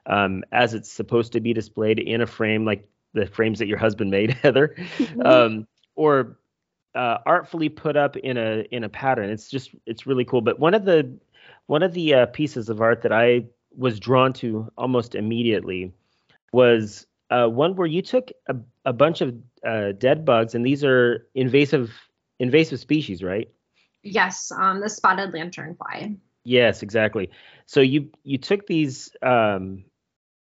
um, 0.08 0.43
as 0.52 0.74
it's 0.74 0.91
supposed 0.91 1.34
to 1.34 1.39
be 1.39 1.54
displayed 1.54 2.00
in 2.00 2.22
a 2.22 2.28
frame, 2.28 2.65
like 2.65 2.88
the 3.13 3.28
frames 3.28 3.60
that 3.60 3.67
your 3.67 3.78
husband 3.78 4.10
made, 4.10 4.32
Heather, 4.43 4.76
mm-hmm. 4.78 5.22
um, 5.22 5.67
or 5.96 6.39
uh, 6.96 7.20
artfully 7.26 7.70
put 7.70 7.96
up 7.96 8.17
in 8.17 8.38
a 8.38 8.65
in 8.72 8.84
a 8.84 8.89
pattern. 8.89 9.30
It's 9.30 9.50
just 9.50 9.72
it's 9.86 10.08
really 10.08 10.26
cool. 10.26 10.41
But 10.41 10.60
one 10.60 10.74
of 10.74 10.86
the 10.86 11.17
one 11.67 11.84
of 11.84 11.93
the 11.93 12.13
uh, 12.13 12.26
pieces 12.28 12.70
of 12.70 12.82
art 12.82 13.04
that 13.04 13.12
I 13.12 13.46
was 13.76 14.00
drawn 14.00 14.34
to 14.34 14.72
almost 14.78 15.13
immediately 15.13 15.93
was 16.52 17.06
uh, 17.30 17.48
one 17.48 17.76
where 17.76 17.88
you 17.88 18.02
took 18.02 18.32
a, 18.48 18.56
a 18.86 18.93
bunch 18.93 19.22
of 19.22 19.36
uh, 19.65 19.91
dead 19.91 20.26
bugs, 20.26 20.56
and 20.56 20.65
these 20.65 20.84
are 20.84 21.28
invasive 21.36 21.93
invasive 22.39 22.80
species, 22.80 23.22
right? 23.22 23.50
Yes, 24.04 24.52
um, 24.52 24.80
the 24.80 24.89
spotted 24.89 25.34
lanternfly. 25.34 26.17
Yes, 26.43 26.82
exactly. 26.82 27.30
So 27.65 27.82
you 27.82 28.10
you 28.24 28.38
took 28.38 28.67
these 28.67 29.12
um, 29.22 29.84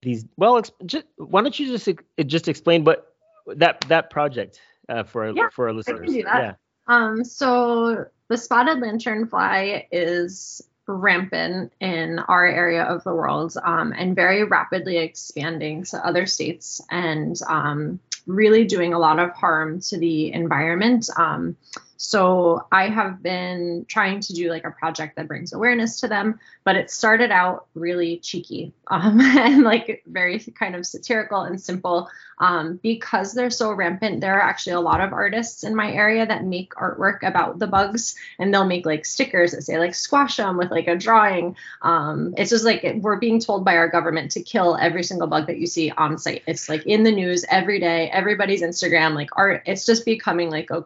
these 0.04 0.24
well, 0.36 0.62
just, 0.86 1.06
why 1.16 1.42
don't 1.42 1.58
you 1.58 1.66
just 1.66 1.88
just 2.26 2.48
explain 2.48 2.84
what 2.84 3.14
that 3.46 3.84
that 3.88 4.10
project 4.10 4.60
uh, 4.88 5.02
for 5.02 5.30
yeah, 5.30 5.48
for 5.50 5.68
our 5.68 5.74
listeners? 5.74 6.00
I 6.02 6.04
can 6.04 6.14
do 6.14 6.22
that. 6.22 6.42
Yeah. 6.42 6.54
Um, 6.86 7.24
so 7.24 8.06
the 8.28 8.36
spotted 8.36 8.78
lanternfly 8.78 9.86
is 9.90 10.62
rampant 10.86 11.72
in 11.80 12.18
our 12.18 12.46
area 12.46 12.82
of 12.82 13.02
the 13.04 13.14
world 13.14 13.54
um, 13.64 13.94
and 13.96 14.14
very 14.14 14.44
rapidly 14.44 14.98
expanding 14.98 15.82
to 15.84 16.06
other 16.06 16.26
states 16.26 16.80
and 16.90 17.40
um, 17.48 17.98
really 18.26 18.64
doing 18.64 18.92
a 18.92 18.98
lot 18.98 19.18
of 19.18 19.30
harm 19.32 19.80
to 19.80 19.98
the 19.98 20.32
environment. 20.32 21.08
Um, 21.16 21.56
so 21.96 22.66
I 22.72 22.88
have 22.88 23.22
been 23.22 23.86
trying 23.88 24.20
to 24.20 24.32
do 24.32 24.50
like 24.50 24.64
a 24.64 24.70
project 24.70 25.16
that 25.16 25.28
brings 25.28 25.52
awareness 25.52 26.00
to 26.00 26.08
them, 26.08 26.40
but 26.64 26.76
it 26.76 26.90
started 26.90 27.30
out 27.30 27.66
really 27.74 28.18
cheeky 28.18 28.72
um, 28.88 29.20
and 29.20 29.62
like 29.62 30.02
very 30.06 30.38
kind 30.38 30.74
of 30.74 30.86
satirical 30.86 31.42
and 31.42 31.60
simple. 31.60 32.08
Um, 32.38 32.80
because 32.82 33.32
they're 33.32 33.48
so 33.48 33.72
rampant, 33.72 34.20
there 34.20 34.36
are 34.36 34.42
actually 34.42 34.72
a 34.72 34.80
lot 34.80 35.00
of 35.00 35.12
artists 35.12 35.62
in 35.62 35.76
my 35.76 35.92
area 35.92 36.26
that 36.26 36.44
make 36.44 36.74
artwork 36.74 37.22
about 37.22 37.60
the 37.60 37.68
bugs, 37.68 38.16
and 38.40 38.52
they'll 38.52 38.66
make 38.66 38.84
like 38.84 39.04
stickers 39.04 39.52
that 39.52 39.62
say 39.62 39.78
like 39.78 39.94
squash 39.94 40.38
them 40.38 40.56
with 40.56 40.72
like 40.72 40.88
a 40.88 40.96
drawing. 40.96 41.54
Um, 41.82 42.34
it's 42.36 42.50
just 42.50 42.64
like 42.64 42.84
we're 42.96 43.20
being 43.20 43.38
told 43.38 43.64
by 43.64 43.76
our 43.76 43.88
government 43.88 44.32
to 44.32 44.42
kill 44.42 44.76
every 44.76 45.04
single 45.04 45.28
bug 45.28 45.46
that 45.46 45.58
you 45.58 45.68
see 45.68 45.92
on 45.92 46.18
sight. 46.18 46.42
It's 46.48 46.68
like 46.68 46.84
in 46.86 47.04
the 47.04 47.12
news 47.12 47.44
every 47.48 47.78
day, 47.78 48.10
everybody's 48.10 48.62
Instagram, 48.62 49.14
like 49.14 49.30
art. 49.36 49.62
It's 49.66 49.86
just 49.86 50.04
becoming 50.04 50.50
like 50.50 50.70
a 50.70 50.84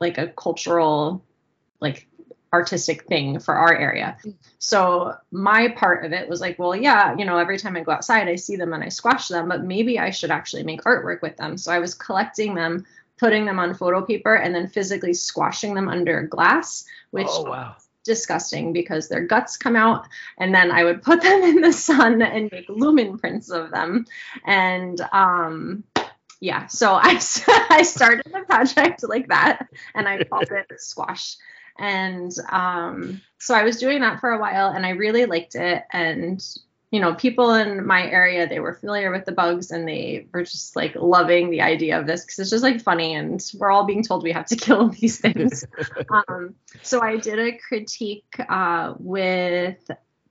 like 0.00 0.18
a 0.18 0.28
cultural 0.28 1.24
like 1.80 2.06
artistic 2.52 3.04
thing 3.06 3.38
for 3.38 3.54
our 3.54 3.74
area. 3.74 4.16
So 4.58 5.14
my 5.30 5.68
part 5.68 6.04
of 6.04 6.12
it 6.12 6.28
was 6.28 6.40
like, 6.40 6.58
well, 6.58 6.74
yeah, 6.74 7.16
you 7.16 7.24
know, 7.24 7.38
every 7.38 7.58
time 7.58 7.76
I 7.76 7.82
go 7.82 7.92
outside, 7.92 8.28
I 8.28 8.34
see 8.34 8.56
them 8.56 8.72
and 8.72 8.82
I 8.82 8.88
squash 8.88 9.28
them, 9.28 9.48
but 9.48 9.62
maybe 9.62 9.98
I 9.98 10.10
should 10.10 10.30
actually 10.30 10.64
make 10.64 10.82
artwork 10.82 11.22
with 11.22 11.36
them. 11.36 11.56
So 11.56 11.70
I 11.72 11.78
was 11.78 11.94
collecting 11.94 12.54
them, 12.54 12.84
putting 13.18 13.44
them 13.44 13.58
on 13.58 13.74
photo 13.74 14.02
paper, 14.04 14.34
and 14.34 14.54
then 14.54 14.68
physically 14.68 15.14
squashing 15.14 15.74
them 15.74 15.88
under 15.88 16.22
glass, 16.22 16.84
which 17.12 17.28
oh, 17.30 17.44
wow. 17.44 17.76
disgusting 18.04 18.72
because 18.72 19.08
their 19.08 19.24
guts 19.24 19.56
come 19.56 19.76
out. 19.76 20.08
And 20.38 20.52
then 20.52 20.72
I 20.72 20.82
would 20.82 21.02
put 21.02 21.22
them 21.22 21.42
in 21.42 21.60
the 21.60 21.72
sun 21.72 22.20
and 22.20 22.50
make 22.50 22.68
lumen 22.68 23.16
prints 23.18 23.50
of 23.50 23.70
them. 23.70 24.06
And 24.44 25.00
um 25.12 25.84
yeah, 26.40 26.66
so 26.66 26.94
I 27.00 27.20
I 27.70 27.82
started 27.82 28.24
the 28.32 28.44
project 28.46 29.04
like 29.06 29.28
that, 29.28 29.68
and 29.94 30.08
I 30.08 30.24
called 30.24 30.50
it 30.50 30.80
Squash. 30.80 31.36
And 31.78 32.32
um, 32.50 33.22
so 33.38 33.54
I 33.54 33.62
was 33.62 33.78
doing 33.78 34.00
that 34.00 34.20
for 34.20 34.30
a 34.30 34.40
while, 34.40 34.68
and 34.68 34.84
I 34.84 34.90
really 34.90 35.26
liked 35.26 35.54
it. 35.54 35.84
And 35.92 36.44
you 36.90 37.00
know, 37.00 37.14
people 37.14 37.54
in 37.54 37.86
my 37.86 38.02
area 38.10 38.48
they 38.48 38.58
were 38.58 38.74
familiar 38.74 39.12
with 39.12 39.24
the 39.24 39.32
bugs, 39.32 39.70
and 39.70 39.86
they 39.86 40.26
were 40.32 40.42
just 40.42 40.76
like 40.76 40.94
loving 40.96 41.50
the 41.50 41.60
idea 41.60 41.98
of 42.00 42.06
this 42.06 42.24
because 42.24 42.38
it's 42.38 42.50
just 42.50 42.64
like 42.64 42.80
funny, 42.80 43.14
and 43.14 43.42
we're 43.58 43.70
all 43.70 43.84
being 43.84 44.02
told 44.02 44.22
we 44.22 44.32
have 44.32 44.46
to 44.46 44.56
kill 44.64 44.88
these 44.88 45.20
things. 45.20 45.64
um, 46.28 46.54
so 46.82 47.02
I 47.02 47.16
did 47.16 47.38
a 47.38 47.56
critique 47.56 48.34
uh, 48.48 48.94
with 48.98 49.90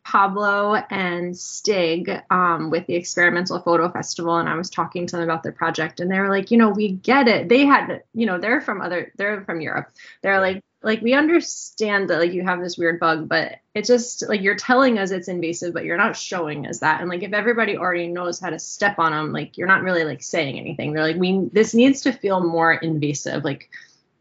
Pablo 0.09 0.73
and 0.73 1.37
Stig 1.37 2.09
um, 2.31 2.71
with 2.71 2.87
the 2.87 2.95
Experimental 2.95 3.59
Photo 3.59 3.91
Festival, 3.91 4.37
and 4.37 4.49
I 4.49 4.55
was 4.55 4.71
talking 4.71 5.05
to 5.05 5.15
them 5.15 5.23
about 5.23 5.43
their 5.43 5.51
project, 5.51 5.99
and 5.99 6.09
they 6.09 6.19
were 6.19 6.29
like, 6.29 6.49
you 6.49 6.57
know, 6.57 6.69
we 6.69 6.93
get 6.93 7.27
it. 7.27 7.47
They 7.47 7.63
had, 7.63 8.01
you 8.15 8.25
know, 8.25 8.39
they're 8.39 8.59
from 8.59 8.81
other, 8.81 9.11
they're 9.17 9.43
from 9.43 9.61
Europe. 9.61 9.91
They're 10.23 10.41
like, 10.41 10.63
like 10.81 11.01
we 11.01 11.13
understand 11.13 12.09
that 12.09 12.17
like 12.17 12.33
you 12.33 12.41
have 12.43 12.59
this 12.59 12.75
weird 12.75 12.99
bug, 12.99 13.29
but 13.29 13.57
it 13.75 13.85
just 13.85 14.27
like 14.27 14.41
you're 14.41 14.55
telling 14.55 14.97
us 14.97 15.11
it's 15.11 15.27
invasive, 15.27 15.75
but 15.75 15.85
you're 15.85 15.95
not 15.95 16.17
showing 16.17 16.65
us 16.65 16.79
that. 16.79 17.01
And 17.01 17.09
like 17.09 17.21
if 17.21 17.33
everybody 17.33 17.77
already 17.77 18.07
knows 18.07 18.39
how 18.39 18.49
to 18.49 18.57
step 18.57 18.97
on 18.97 19.11
them, 19.11 19.31
like 19.31 19.59
you're 19.59 19.67
not 19.67 19.83
really 19.83 20.05
like 20.05 20.23
saying 20.23 20.57
anything. 20.57 20.93
They're 20.93 21.03
like, 21.03 21.17
we 21.17 21.49
this 21.53 21.75
needs 21.75 22.01
to 22.01 22.13
feel 22.13 22.43
more 22.43 22.73
invasive. 22.73 23.43
Like 23.43 23.69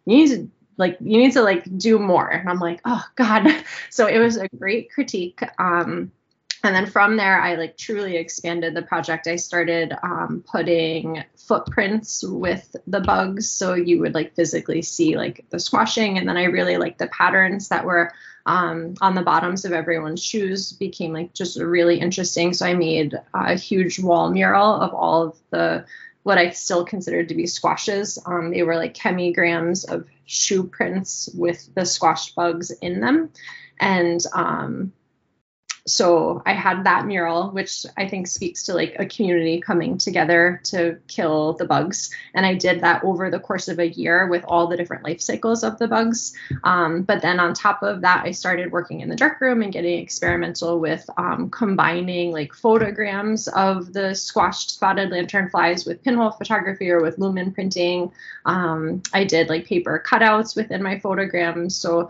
you 0.05 0.17
need 0.17 0.29
to 0.31 0.51
like 0.79 0.97
you 1.01 1.19
need 1.19 1.33
to 1.33 1.43
like 1.43 1.65
do 1.77 1.99
more. 1.99 2.29
And 2.29 2.49
i'm 2.49 2.61
like 2.61 2.81
oh 2.85 3.05
god. 3.17 3.47
So 3.91 4.07
it 4.07 4.19
was 4.19 4.37
a 4.37 4.49
great 4.49 4.91
critique 4.91 5.43
um 5.59 6.13
and 6.65 6.75
then 6.75 6.87
from 6.87 7.17
there 7.17 7.41
i 7.41 7.55
like 7.55 7.77
truly 7.77 8.17
expanded 8.17 8.75
the 8.75 8.83
project. 8.83 9.27
I 9.27 9.37
started 9.37 9.93
um, 10.03 10.45
putting 10.47 11.25
footprints 11.37 12.25
with 12.25 12.75
the 12.87 13.01
bugs 13.01 13.51
so 13.51 13.75
you 13.75 14.01
would 14.01 14.15
like 14.15 14.35
physically 14.35 14.83
see 14.83 15.17
like 15.17 15.45
the 15.51 15.61
squashing. 15.61 16.19
And 16.19 16.29
then 16.29 16.37
i 16.37 16.45
really 16.45 16.77
like 16.79 16.99
the 16.99 17.09
patterns 17.09 17.69
that 17.69 17.85
were 17.85 18.13
um, 18.47 18.95
on 19.03 19.15
the 19.15 19.23
bottoms 19.23 19.67
of 19.67 19.73
everyone's 19.73 20.23
shoes 20.23 20.73
became 20.73 21.13
like 21.13 21.35
just 21.35 21.59
really 21.61 22.01
interesting. 22.01 22.55
So 22.55 22.67
i 22.67 22.75
made 22.75 23.15
a 23.35 23.55
huge 23.55 23.99
wall 23.99 24.31
mural 24.31 24.81
of 24.81 24.95
all 24.95 25.23
of 25.29 25.39
the 25.51 25.85
what 26.29 26.37
I 26.37 26.51
still 26.51 26.85
considered 26.85 27.31
to 27.31 27.35
be 27.35 27.47
squashes. 27.47 28.19
Um, 28.27 28.51
they 28.51 28.63
were 28.63 28.77
like 28.77 28.93
chemigrams 28.93 29.85
of 29.85 30.07
shoe 30.27 30.65
prints 30.65 31.31
with 31.33 31.75
the 31.75 31.87
squash 31.87 32.35
bugs 32.35 32.71
in 32.71 33.01
them. 33.01 33.31
And 33.81 34.21
um, 34.35 34.93
so 35.89 36.43
I 36.45 36.53
had 36.53 36.85
that 36.85 37.07
mural, 37.07 37.51
which 37.51 37.87
I 37.97 38.09
think 38.09 38.27
speaks 38.27 38.65
to 38.65 38.75
like 38.75 38.97
a 38.99 39.07
community 39.07 39.61
coming 39.61 39.99
together 39.99 40.61
to 40.65 40.99
kill 41.09 41.55
the 41.55 41.65
bugs. 41.65 42.11
And 42.35 42.45
I 42.45 42.55
did 42.55 42.81
that 42.81 43.03
over 43.05 43.31
the 43.31 43.41
course 43.41 43.69
of 43.69 43.79
a 43.79 43.89
year 43.89 44.29
with 44.29 44.45
all 44.47 44.67
the 44.67 44.77
different 44.77 45.05
life 45.05 45.21
cycles 45.21 45.65
of 45.65 45.79
the 45.79 45.89
bugs. 45.89 46.35
Um, 46.65 47.03
but 47.03 47.23
then 47.23 47.41
on 47.41 47.55
top 47.55 47.83
of 47.83 48.03
that, 48.03 48.25
I 48.25 48.33
started 48.33 48.71
working 48.71 49.01
in 49.01 49.09
the 49.09 49.17
darkroom 49.17 49.63
and 49.63 49.73
getting 49.73 49.99
experimental 49.99 50.79
with 50.79 51.09
um, 51.17 51.51
combining 51.51 52.33
like 52.33 52.53
photograms 52.53 53.49
of 53.49 53.93
the 53.93 54.15
squashed 54.15 54.71
spotted 54.71 55.11
lanternflies 55.11 55.87
with 55.87 56.03
pinhole 56.05 56.31
photography 56.31 56.91
or 56.91 57.01
with 57.01 57.19
lumen 57.19 57.53
printing. 57.53 58.13
Um, 58.45 59.03
I 59.13 59.25
did 59.25 59.49
like 59.49 59.67
paper 59.67 60.03
cutouts 60.07 60.55
within 60.55 60.83
my 60.83 60.99
photograms. 60.99 61.73
So 61.73 62.09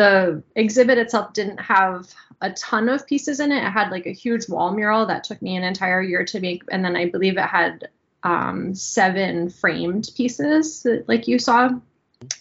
the 0.00 0.42
exhibit 0.56 0.96
itself 0.96 1.34
didn't 1.34 1.60
have 1.60 2.08
a 2.40 2.50
ton 2.52 2.88
of 2.88 3.06
pieces 3.06 3.38
in 3.38 3.52
it. 3.52 3.62
It 3.62 3.70
had 3.70 3.90
like 3.90 4.06
a 4.06 4.12
huge 4.12 4.48
wall 4.48 4.72
mural 4.72 5.04
that 5.04 5.24
took 5.24 5.42
me 5.42 5.56
an 5.56 5.62
entire 5.62 6.00
year 6.00 6.24
to 6.24 6.40
make, 6.40 6.62
and 6.72 6.82
then 6.82 6.96
I 6.96 7.10
believe 7.10 7.36
it 7.36 7.42
had 7.42 7.90
um, 8.22 8.74
seven 8.74 9.50
framed 9.50 10.08
pieces, 10.16 10.86
like 11.06 11.28
you 11.28 11.38
saw. 11.38 11.68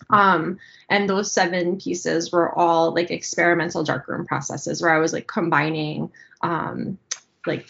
Um, 0.09 0.57
and 0.89 1.09
those 1.09 1.33
seven 1.33 1.77
pieces 1.77 2.31
were 2.31 2.57
all 2.57 2.93
like 2.93 3.11
experimental 3.11 3.83
darkroom 3.83 4.25
processes 4.25 4.81
where 4.81 4.93
I 4.93 4.99
was 4.99 5.11
like 5.11 5.27
combining 5.27 6.11
um, 6.41 6.97
like 7.45 7.69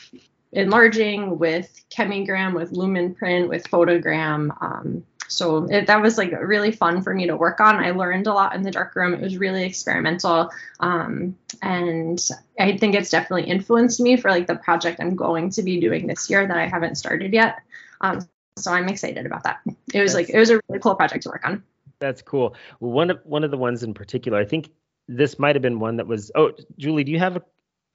enlarging 0.51 1.39
with 1.39 1.83
chemigram, 1.89 2.53
with 2.53 2.71
lumen 2.71 3.15
print, 3.15 3.49
with 3.49 3.63
photogram, 3.71 4.55
um, 4.61 5.03
so 5.29 5.65
it, 5.65 5.87
that 5.87 6.01
was 6.01 6.17
like 6.17 6.31
really 6.31 6.71
fun 6.71 7.01
for 7.01 7.13
me 7.13 7.27
to 7.27 7.37
work 7.37 7.61
on. 7.61 7.75
I 7.75 7.91
learned 7.91 8.27
a 8.27 8.33
lot 8.33 8.55
in 8.55 8.63
the 8.63 8.71
dark 8.71 8.95
room. 8.95 9.13
It 9.13 9.21
was 9.21 9.37
really 9.37 9.63
experimental. 9.63 10.51
Um, 10.79 11.37
and 11.61 12.19
I 12.59 12.77
think 12.77 12.95
it's 12.95 13.09
definitely 13.09 13.49
influenced 13.49 13.99
me 13.99 14.17
for 14.17 14.29
like 14.29 14.47
the 14.47 14.55
project 14.55 14.99
I'm 14.99 15.15
going 15.15 15.51
to 15.51 15.63
be 15.63 15.79
doing 15.79 16.07
this 16.07 16.29
year 16.29 16.45
that 16.45 16.57
I 16.57 16.67
haven't 16.67 16.95
started 16.95 17.31
yet. 17.31 17.59
Um, 18.01 18.27
so 18.57 18.71
I'm 18.71 18.89
excited 18.89 19.25
about 19.25 19.43
that. 19.43 19.59
It 19.93 20.01
was 20.01 20.13
That's, 20.13 20.27
like, 20.27 20.29
it 20.29 20.39
was 20.39 20.49
a 20.49 20.59
really 20.67 20.79
cool 20.79 20.95
project 20.95 21.23
to 21.23 21.29
work 21.29 21.45
on. 21.45 21.63
That's 21.99 22.21
cool. 22.21 22.55
Well, 22.79 22.91
one 22.91 23.09
of, 23.09 23.19
one 23.23 23.43
of 23.43 23.51
the 23.51 23.57
ones 23.57 23.83
in 23.83 23.93
particular, 23.93 24.37
I 24.37 24.45
think 24.45 24.71
this 25.07 25.39
might 25.39 25.55
have 25.55 25.61
been 25.61 25.79
one 25.79 25.97
that 25.97 26.07
was, 26.07 26.31
oh, 26.35 26.51
Julie, 26.77 27.03
do 27.03 27.11
you 27.11 27.19
have 27.19 27.37
a, 27.37 27.43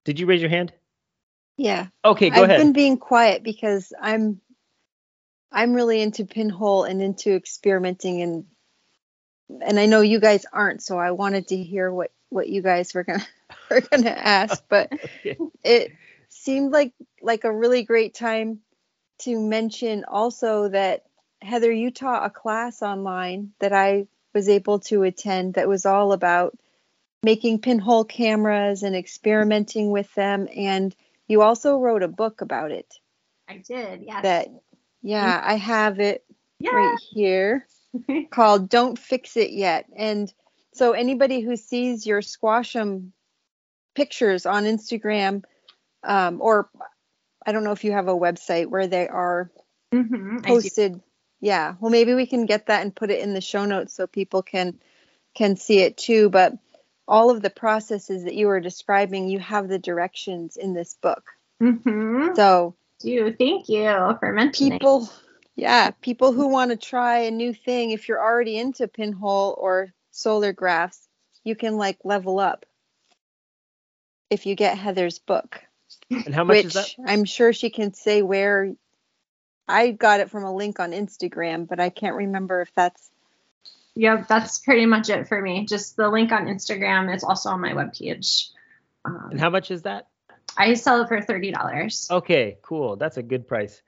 did 0.05 0.21
you 0.21 0.27
raise 0.27 0.41
your 0.41 0.51
hand? 0.51 0.73
Yeah. 1.57 1.87
Okay, 2.05 2.31
go 2.31 2.37
I've 2.37 2.43
ahead. 2.45 2.61
I've 2.61 2.67
been 2.67 2.73
being 2.73 2.99
quiet 2.99 3.43
because 3.43 3.93
I'm 4.01 4.41
I'm 5.55 5.73
really 5.73 6.03
into 6.03 6.25
pinhole 6.25 6.85
and 6.85 7.01
into 7.01 7.35
experimenting 7.35 8.23
and 8.23 8.45
and 9.63 9.79
I 9.79 9.87
know 9.87 10.01
you 10.01 10.21
guys 10.21 10.47
aren't, 10.53 10.83
so 10.83 10.99
I 10.99 11.13
wanted 11.13 11.49
to 11.49 11.57
hear 11.57 11.93
what 11.93 12.11
what 12.29 12.49
you 12.49 12.61
guys 12.61 12.93
were 12.93 13.05
gonna 13.05 13.27
were 13.71 13.81
gonna 13.81 14.11
ask, 14.11 14.63
but 14.69 14.93
okay. 14.93 15.39
it 15.63 15.93
seemed 16.29 16.73
like 16.73 16.93
like 17.23 17.45
a 17.45 17.53
really 17.53 17.85
great 17.85 18.15
time 18.15 18.61
to 19.21 19.39
mention 19.39 20.05
also 20.05 20.69
that 20.69 21.05
Heather, 21.41 21.71
you 21.71 21.91
taught 21.91 22.27
a 22.27 22.31
class 22.31 22.83
online 22.83 23.53
that 23.61 23.73
I 23.73 24.07
was 24.33 24.49
able 24.49 24.81
to 24.81 25.03
attend 25.03 25.55
that 25.55 25.69
was 25.69 25.87
all 25.87 26.13
about 26.13 26.59
making 27.23 27.61
pinhole 27.61 28.05
cameras 28.05 28.83
and 28.83 28.97
experimenting 28.97 29.91
with 29.91 30.13
them. 30.15 30.49
And 30.55 30.95
you 31.29 31.43
also 31.43 31.79
wrote 31.79 32.03
a 32.03 32.09
book 32.09 32.41
about 32.41 32.71
it. 32.71 32.99
I 33.49 33.59
did, 33.59 34.03
yes. 34.03 34.23
That, 34.23 34.49
yeah, 35.05 35.39
I 35.45 35.57
have 35.57 36.01
it 36.01 36.25
yeah. 36.59 36.71
right 36.71 36.99
here 37.13 37.67
called 38.31 38.71
Don't 38.71 38.99
Fix 38.99 39.37
It 39.37 39.51
Yet. 39.51 39.85
And 39.95 40.33
so 40.73 40.93
anybody 40.93 41.41
who 41.41 41.57
sees 41.57 42.07
your 42.07 42.23
squashum 42.23 43.13
pictures 43.95 44.47
on 44.47 44.65
Instagram, 44.65 45.45
um, 46.03 46.41
or 46.41 46.71
I 47.47 47.53
don't 47.53 47.65
know 47.65 47.73
if 47.73 47.85
you 47.85 47.93
have 47.93 48.09
a 48.09 48.17
website 48.17 48.69
where 48.69 48.87
they 48.87 49.07
are 49.07 49.51
mm-hmm, 49.93 50.39
posted. 50.39 51.01
Yeah, 51.41 51.75
well, 51.79 51.91
maybe 51.91 52.15
we 52.15 52.27
can 52.27 52.47
get 52.47 52.67
that 52.67 52.81
and 52.81 52.97
put 52.97 53.11
it 53.11 53.21
in 53.21 53.35
the 53.35 53.43
show 53.43 53.67
notes 53.67 53.95
so 53.95 54.07
people 54.07 54.43
can 54.43 54.81
can 55.35 55.57
see 55.57 55.81
it 55.81 55.99
too. 55.99 56.31
But 56.31 56.55
all 57.07 57.29
of 57.29 57.43
the 57.43 57.51
processes 57.51 58.25
that 58.25 58.35
you 58.35 58.47
were 58.47 58.61
describing, 58.61 59.29
you 59.29 59.39
have 59.41 59.69
the 59.69 59.79
directions 59.79 60.57
in 60.57 60.73
this 60.73 60.95
book. 60.95 61.25
Mm-hmm. 61.63 62.35
So, 62.35 62.75
you 63.05 63.35
thank 63.39 63.69
you 63.69 64.17
for 64.19 64.33
mentioning. 64.33 64.73
People, 64.73 65.09
yeah, 65.57 65.91
people 65.91 66.33
who 66.33 66.49
want 66.49 66.71
to 66.71 66.77
try 66.77 67.21
a 67.21 67.31
new 67.31 67.53
thing, 67.53 67.91
if 67.91 68.09
you're 68.09 68.23
already 68.23 68.59
into 68.59 68.89
pinhole 68.89 69.57
or 69.59 69.93
solar 70.11 70.53
graphs, 70.53 71.09
you 71.45 71.55
can 71.55 71.77
like 71.77 71.99
level 72.05 72.39
up 72.39 72.67
if 74.31 74.47
you 74.47 74.55
get 74.55 74.79
Heather's 74.79 75.19
book. 75.19 75.63
And 76.11 76.35
how 76.35 76.45
much 76.45 76.57
which 76.57 76.67
is 76.67 76.73
that? 76.75 76.95
I'm 77.07 77.25
sure 77.25 77.53
she 77.53 77.71
can 77.71 77.95
say 77.95 78.23
where 78.23 78.75
I 79.69 79.91
got 79.91 80.21
it 80.21 80.31
from 80.31 80.45
a 80.45 80.55
link 80.55 80.81
on 80.81 80.93
Instagram, 80.93 81.69
but 81.69 81.81
I 81.81 81.91
can't 81.91 82.17
remember 82.17 82.61
if 82.61 82.73
that's 82.75 83.11
Yep, 83.97 84.27
that's 84.27 84.59
pretty 84.59 84.87
much 84.87 85.09
it 85.09 85.29
for 85.29 85.41
me. 85.41 85.67
Just 85.67 85.97
the 85.97 86.09
link 86.09 86.33
on 86.33 86.47
Instagram 86.47 87.15
is 87.15 87.23
also 87.23 87.51
on 87.51 87.61
my 87.61 87.73
webpage. 87.73 88.49
Um, 89.05 89.29
And 89.31 89.41
how 89.41 89.51
much 89.51 89.71
is 89.71 89.83
that? 89.83 90.09
I 90.57 90.75
sell 90.75 91.03
it 91.03 91.09
for 91.09 91.21
thirty 91.21 91.51
dollars. 91.51 92.09
Okay, 92.11 92.59
cool. 92.63 92.97
That's 92.97 93.17
a 93.17 93.23
good 93.23 93.47
price. 93.47 93.83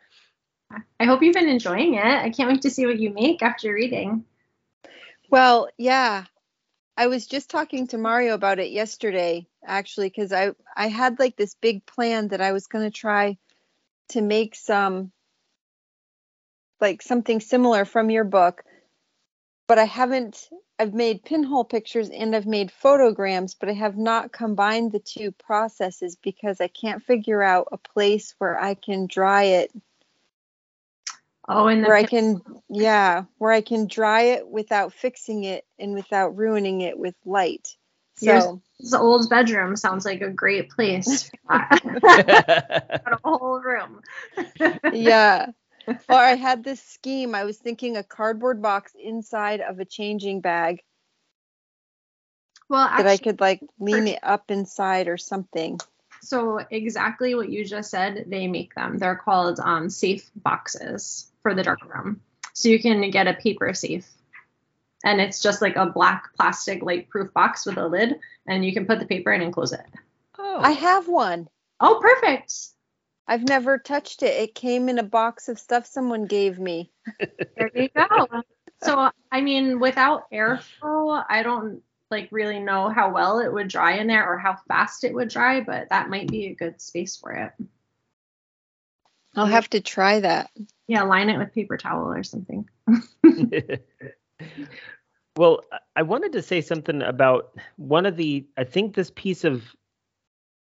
I 0.98 1.04
hope 1.04 1.22
you've 1.22 1.34
been 1.34 1.48
enjoying 1.48 1.94
it. 1.94 2.04
I 2.04 2.30
can't 2.30 2.50
wait 2.50 2.62
to 2.62 2.70
see 2.70 2.86
what 2.86 2.98
you 2.98 3.10
make 3.10 3.42
after 3.42 3.72
reading. 3.72 4.24
Well, 5.30 5.68
yeah. 5.78 6.24
I 6.96 7.08
was 7.08 7.26
just 7.26 7.50
talking 7.50 7.86
to 7.88 7.98
Mario 7.98 8.34
about 8.34 8.58
it 8.58 8.70
yesterday, 8.70 9.46
actually, 9.64 10.08
because 10.08 10.32
I 10.32 10.52
I 10.74 10.88
had 10.88 11.18
like 11.18 11.36
this 11.36 11.54
big 11.54 11.84
plan 11.84 12.28
that 12.28 12.40
I 12.40 12.52
was 12.52 12.66
going 12.66 12.84
to 12.84 12.90
try 12.90 13.36
to 14.10 14.22
make 14.22 14.54
some 14.54 15.12
like 16.80 17.02
something 17.02 17.40
similar 17.40 17.84
from 17.84 18.10
your 18.10 18.24
book, 18.24 18.64
but 19.66 19.78
I 19.78 19.84
haven't. 19.84 20.48
I've 20.78 20.94
made 20.94 21.24
pinhole 21.24 21.64
pictures 21.64 22.10
and 22.10 22.36
I've 22.36 22.46
made 22.46 22.70
photograms, 22.70 23.54
but 23.54 23.70
I 23.70 23.72
have 23.72 23.96
not 23.96 24.30
combined 24.30 24.92
the 24.92 24.98
two 24.98 25.32
processes 25.32 26.16
because 26.16 26.60
I 26.60 26.68
can't 26.68 27.02
figure 27.02 27.42
out 27.42 27.68
a 27.72 27.78
place 27.78 28.34
where 28.38 28.60
I 28.60 28.74
can 28.74 29.06
dry 29.06 29.44
it 29.44 29.72
Oh, 31.48 31.68
and 31.68 31.82
the 31.82 31.88
where 31.88 31.96
I 31.96 32.02
can, 32.02 32.42
yeah, 32.68 33.24
where 33.38 33.52
I 33.52 33.60
can 33.60 33.86
dry 33.86 34.22
it 34.22 34.48
without 34.48 34.92
fixing 34.92 35.44
it 35.44 35.64
and 35.78 35.94
without 35.94 36.36
ruining 36.36 36.80
it 36.80 36.98
with 36.98 37.14
light. 37.24 37.76
So, 38.16 38.60
this 38.80 38.94
old 38.94 39.28
bedroom 39.30 39.76
sounds 39.76 40.04
like 40.04 40.22
a 40.22 40.30
great 40.30 40.70
place. 40.70 41.30
Got 41.48 43.12
a 43.12 43.18
whole 43.22 43.60
room. 43.60 44.00
yeah. 44.92 45.46
Or 46.08 46.16
I 46.16 46.34
had 46.34 46.64
this 46.64 46.82
scheme. 46.82 47.34
I 47.34 47.44
was 47.44 47.58
thinking 47.58 47.96
a 47.96 48.02
cardboard 48.02 48.60
box 48.62 48.92
inside 49.00 49.60
of 49.60 49.78
a 49.78 49.84
changing 49.84 50.40
bag 50.40 50.82
Well, 52.68 52.88
that 52.88 53.06
I 53.06 53.16
could 53.16 53.40
like 53.40 53.60
lean 53.78 54.08
it 54.08 54.18
up 54.22 54.50
inside 54.50 55.08
or 55.08 55.16
something. 55.16 55.78
so 56.22 56.58
exactly 56.70 57.34
what 57.34 57.50
you 57.50 57.64
just 57.64 57.90
said, 57.90 58.24
they 58.28 58.46
make 58.48 58.74
them. 58.74 58.98
They're 58.98 59.16
called 59.16 59.60
um, 59.60 59.88
safe 59.90 60.28
boxes 60.34 61.30
for 61.42 61.54
the 61.54 61.62
dark 61.62 61.84
room. 61.84 62.20
So 62.52 62.68
you 62.68 62.80
can 62.80 63.08
get 63.10 63.28
a 63.28 63.34
paper 63.34 63.72
safe. 63.74 64.08
And 65.04 65.20
it's 65.20 65.40
just 65.40 65.62
like 65.62 65.76
a 65.76 65.86
black 65.86 66.30
plastic 66.36 66.82
light 66.82 67.08
proof 67.10 67.32
box 67.32 67.66
with 67.66 67.76
a 67.76 67.86
lid, 67.86 68.18
and 68.48 68.64
you 68.64 68.72
can 68.72 68.86
put 68.86 68.98
the 68.98 69.06
paper 69.06 69.30
in 69.32 69.42
and 69.42 69.52
close 69.52 69.72
it. 69.72 69.86
oh. 70.38 70.60
I 70.60 70.72
have 70.72 71.06
one. 71.06 71.48
Oh, 71.78 72.00
perfect. 72.02 72.52
I've 73.28 73.42
never 73.48 73.78
touched 73.78 74.22
it. 74.22 74.40
It 74.40 74.54
came 74.54 74.88
in 74.88 74.98
a 74.98 75.02
box 75.02 75.48
of 75.48 75.58
stuff 75.58 75.86
someone 75.86 76.26
gave 76.26 76.58
me. 76.58 76.92
There 77.56 77.70
you 77.74 77.88
go. 77.88 78.28
So, 78.82 79.10
I 79.32 79.40
mean, 79.40 79.80
without 79.80 80.30
airflow, 80.30 81.24
I 81.28 81.42
don't 81.42 81.82
like 82.10 82.28
really 82.30 82.60
know 82.60 82.88
how 82.88 83.12
well 83.12 83.40
it 83.40 83.52
would 83.52 83.68
dry 83.68 83.94
in 83.98 84.06
there 84.06 84.30
or 84.30 84.38
how 84.38 84.56
fast 84.68 85.02
it 85.02 85.12
would 85.14 85.28
dry, 85.28 85.60
but 85.60 85.88
that 85.90 86.08
might 86.08 86.28
be 86.28 86.46
a 86.46 86.54
good 86.54 86.80
space 86.80 87.16
for 87.16 87.32
it. 87.32 87.52
I'll 89.34 89.46
have 89.46 89.68
to 89.70 89.80
try 89.80 90.20
that. 90.20 90.50
Yeah, 90.86 91.02
line 91.02 91.28
it 91.30 91.38
with 91.38 91.52
paper 91.52 91.76
towel 91.76 92.06
or 92.12 92.22
something. 92.22 92.68
well, 95.36 95.62
I- 95.72 95.78
I 95.98 96.02
wanted 96.02 96.32
to 96.32 96.42
say 96.42 96.60
something 96.60 97.00
about 97.02 97.54
one 97.76 98.04
of 98.04 98.16
the. 98.18 98.46
I 98.58 98.64
think 98.64 98.94
this 98.94 99.10
piece 99.10 99.44
of 99.44 99.64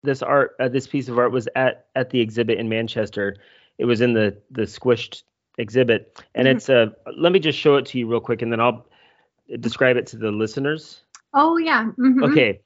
this 0.03 0.21
art, 0.21 0.55
uh, 0.59 0.67
this 0.67 0.87
piece 0.87 1.07
of 1.09 1.17
art 1.17 1.31
was 1.31 1.47
at 1.55 1.87
at 1.95 2.09
the 2.09 2.19
exhibit 2.19 2.59
in 2.59 2.69
Manchester. 2.69 3.35
It 3.77 3.85
was 3.85 4.01
in 4.01 4.13
the 4.13 4.37
the 4.51 4.63
squished 4.63 5.23
exhibit, 5.57 6.23
and 6.35 6.47
Mhm. 6.47 6.51
it's 6.55 6.69
a. 6.69 6.93
Let 7.17 7.31
me 7.31 7.39
just 7.39 7.57
show 7.57 7.75
it 7.77 7.85
to 7.87 7.97
you 7.99 8.07
real 8.07 8.19
quick, 8.19 8.41
and 8.41 8.51
then 8.51 8.59
I'll 8.59 8.85
describe 9.59 9.97
it 9.97 10.05
to 10.07 10.17
the 10.17 10.31
listeners. 10.31 11.01
Oh 11.33 11.57
yeah. 11.57 11.91
mhm. 11.97 12.23
Okay. 12.29 12.61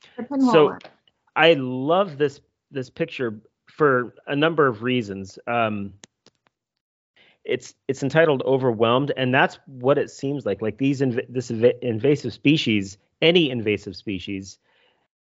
So-. 0.51 0.77
I 1.35 1.53
love 1.53 2.17
this 2.17 2.41
this 2.71 2.89
picture 2.89 3.39
for 3.67 4.13
a 4.25 4.35
number 4.35 4.67
of 4.67 4.81
reasons. 4.83 5.37
Um, 5.47 5.93
it's 7.45 7.75
it's 7.87 8.03
entitled 8.03 8.41
"Overwhelmed," 8.45 9.11
and 9.15 9.33
that's 9.33 9.59
what 9.67 9.97
it 9.97 10.09
seems 10.09 10.45
like. 10.45 10.61
Like 10.61 10.77
these 10.77 11.01
inv- 11.01 11.25
this 11.29 11.49
inv- 11.51 11.79
invasive 11.81 12.33
species, 12.33 12.97
any 13.21 13.49
invasive 13.49 13.95
species, 13.95 14.57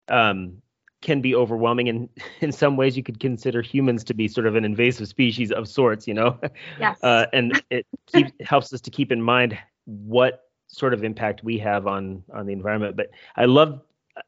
um, 0.08 0.62
can 1.04 1.22
be 1.22 1.36
overwhelming, 1.36 1.90
and 1.90 2.10
in 2.42 2.52
some 2.52 2.76
ways, 2.76 2.98
you 2.98 3.04
could 3.04 3.20
consider 3.20 3.62
humans 3.62 4.04
to 4.06 4.14
be 4.16 4.28
sort 4.28 4.48
of 4.48 4.56
an 4.56 4.66
invasive 4.66 5.08
species 5.08 5.52
of 5.52 5.68
sorts. 5.68 6.08
You 6.08 6.16
know, 6.16 6.40
yes. 6.80 6.98
uh, 7.04 7.28
and 7.34 7.62
it 7.70 7.86
helps 8.42 8.74
us 8.74 8.82
to 8.82 8.90
keep 8.90 9.12
in 9.12 9.22
mind 9.22 9.58
what 9.86 10.46
sort 10.68 10.94
of 10.94 11.04
impact 11.04 11.44
we 11.44 11.60
have 11.60 11.86
on 11.86 12.24
on 12.34 12.48
the 12.48 12.54
environment. 12.54 12.96
But 12.98 13.12
I 13.36 13.46
love 13.46 13.82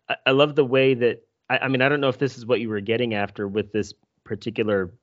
I, 0.09 0.15
I 0.27 0.31
love 0.31 0.55
the 0.55 0.65
way 0.65 0.93
that 0.93 1.23
I, 1.49 1.57
I 1.59 1.67
mean 1.69 1.81
I 1.81 1.89
don't 1.89 2.01
know 2.01 2.09
if 2.09 2.19
this 2.19 2.37
is 2.37 2.45
what 2.45 2.59
you 2.59 2.69
were 2.69 2.81
getting 2.81 3.15
after 3.15 3.47
with 3.47 3.71
this 3.71 3.93
particular 4.23 4.93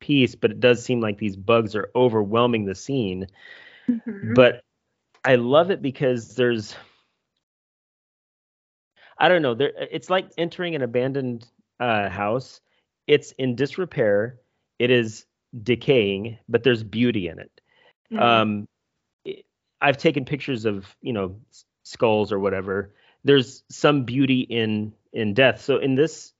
piece, 0.00 0.36
but 0.36 0.52
it 0.52 0.60
does 0.60 0.84
seem 0.84 1.00
like 1.00 1.18
these 1.18 1.36
bugs 1.36 1.74
are 1.74 1.90
overwhelming 1.96 2.66
the 2.66 2.74
scene. 2.74 3.26
Mhm. 3.88 4.34
But 4.34 4.62
I 5.24 5.34
love 5.34 5.70
it 5.70 5.82
because 5.82 6.36
there's 6.36 6.76
I 9.18 9.28
don't 9.28 9.42
know 9.42 9.54
there 9.54 9.72
it's 9.76 10.10
like 10.10 10.30
entering 10.38 10.74
an 10.74 10.82
abandoned 10.82 11.46
uh, 11.80 12.08
house. 12.08 12.60
It's 13.06 13.32
in 13.32 13.56
disrepair. 13.56 14.38
It 14.78 14.90
is 14.90 15.26
decaying, 15.62 16.38
but 16.48 16.62
there's 16.62 16.82
beauty 16.84 17.28
in 17.28 17.38
it 17.38 17.50
Mhm. 18.12 18.20
um 18.22 18.68
it- 19.24 19.44
i've 19.80 19.96
taken 19.98 20.24
pictures 20.24 20.64
of 20.64 20.96
you 21.02 21.12
know 21.12 21.36
skulls 21.84 22.32
or 22.32 22.38
whatever 22.38 22.92
there's 23.24 23.64
some 23.70 24.04
beauty 24.04 24.40
in 24.40 24.92
in 25.12 25.34
death 25.34 25.60
so 25.60 25.78
in 25.78 25.94
this 25.94 26.32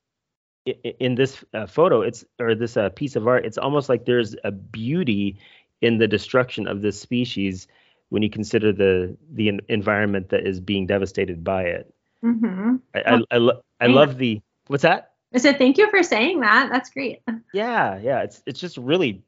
i- 0.67 0.77
i- 0.85 0.95
in 1.01 1.15
this 1.15 1.45
uh, 1.55 1.67
photo 1.67 2.03
it's 2.03 2.25
or 2.39 2.55
this 2.55 2.77
uh, 2.77 2.89
piece 2.91 3.17
of 3.17 3.27
art 3.27 3.45
it's 3.47 3.59
almost 3.59 3.89
like 3.89 4.05
there's 4.05 4.35
a 4.45 4.51
beauty 4.53 5.39
in 5.81 5.99
the 5.99 6.09
destruction 6.09 6.67
of 6.67 6.83
this 6.83 7.01
species 7.01 7.67
when 8.11 8.23
you 8.23 8.31
consider 8.31 8.73
the 8.73 9.17
the 9.33 9.61
environment 9.69 10.29
that 10.31 10.47
is 10.47 10.61
being 10.61 10.87
devastated 10.87 11.45
by 11.45 11.63
it 11.65 11.93
Mhm. 12.25 12.81
i 12.95 13.01
i, 13.01 13.21
I, 13.31 13.37
lo- 13.39 13.63
I 13.81 13.87
love 13.87 14.19
the 14.19 14.41
what's 14.67 14.83
that? 14.83 15.13
I 15.35 15.39
said 15.39 15.59
thank 15.59 15.79
you 15.79 15.89
for 15.91 16.03
saying 16.03 16.41
that. 16.41 16.69
That's 16.71 16.91
great. 16.91 17.21
yeah 17.53 17.99
yeah. 17.99 18.23
It's 18.23 18.43
it's 18.47 18.61
just 18.61 18.77
really 18.77 19.23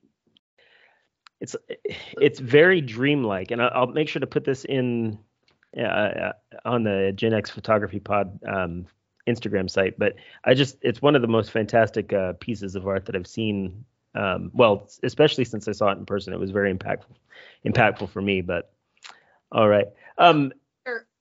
it's 1.40 1.56
it's 2.20 2.38
very 2.38 2.80
dreamlike. 2.80 3.50
And 3.50 3.62
I- 3.62 3.68
i'll 3.68 3.86
make 3.86 4.08
sure 4.08 4.20
to 4.20 4.26
put 4.26 4.44
this 4.44 4.64
in 4.64 5.18
uh, 5.76 5.80
uh, 5.82 6.32
on 6.64 6.82
the 6.82 7.12
gen 7.14 7.32
x 7.32 7.50
photography 7.50 8.00
pod 8.00 8.38
um, 8.46 8.86
instagram 9.28 9.70
site. 9.70 9.98
But 9.98 10.16
i 10.44 10.54
just 10.54 10.76
it's 10.82 11.00
one 11.00 11.14
of 11.16 11.22
the 11.22 11.28
most 11.28 11.50
fantastic 11.50 12.12
uh, 12.12 12.32
pieces 12.40 12.74
of 12.76 12.86
art 12.86 13.06
that 13.06 13.16
i've 13.16 13.26
seen. 13.26 13.84
Um, 14.14 14.50
well 14.52 14.88
especially 15.04 15.44
since 15.44 15.68
i 15.68 15.72
saw 15.72 15.90
it 15.90 15.98
in 15.98 16.06
person. 16.06 16.32
It 16.32 16.40
was 16.40 16.50
very 16.50 16.74
impactful 16.74 17.14
impactful 17.64 18.08
for 18.10 18.20
me 18.20 18.40
but 18.40 18.72
all 19.52 19.68
right. 19.68 19.86
Um 20.18 20.52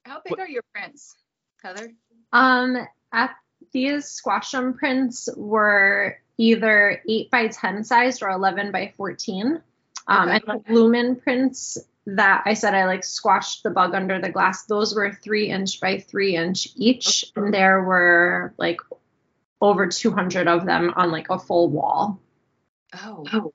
how 0.05 0.21
big 0.25 0.39
are 0.39 0.47
your 0.49 0.63
prints, 0.73 1.15
Heather? 1.61 1.91
Um, 2.31 2.77
at 3.11 3.35
these 3.71 4.05
squashum 4.05 4.77
prints 4.77 5.29
were 5.35 6.17
either 6.37 7.01
8 7.07 7.29
by 7.31 7.47
10 7.47 7.83
sized 7.83 8.23
or 8.23 8.29
11 8.29 8.71
by 8.71 8.93
14. 8.95 9.61
Um, 10.07 10.29
Okay. 10.29 10.41
And 10.47 10.65
the 10.65 10.73
lumen 10.73 11.15
prints 11.17 11.77
that 12.05 12.43
I 12.45 12.53
said 12.53 12.73
I 12.73 12.85
like 12.85 13.03
squashed 13.03 13.63
the 13.63 13.69
bug 13.69 13.93
under 13.93 14.19
the 14.19 14.29
glass, 14.29 14.65
those 14.65 14.95
were 14.95 15.11
three 15.13 15.49
inch 15.49 15.79
by 15.79 15.99
three 15.99 16.35
inch 16.35 16.69
each. 16.75 17.31
And 17.35 17.53
there 17.53 17.83
were 17.83 18.53
like 18.57 18.79
over 19.61 19.87
200 19.87 20.47
of 20.47 20.65
them 20.65 20.93
on 20.95 21.11
like 21.11 21.29
a 21.29 21.37
full 21.37 21.69
wall. 21.69 22.19
Oh. 22.93 23.53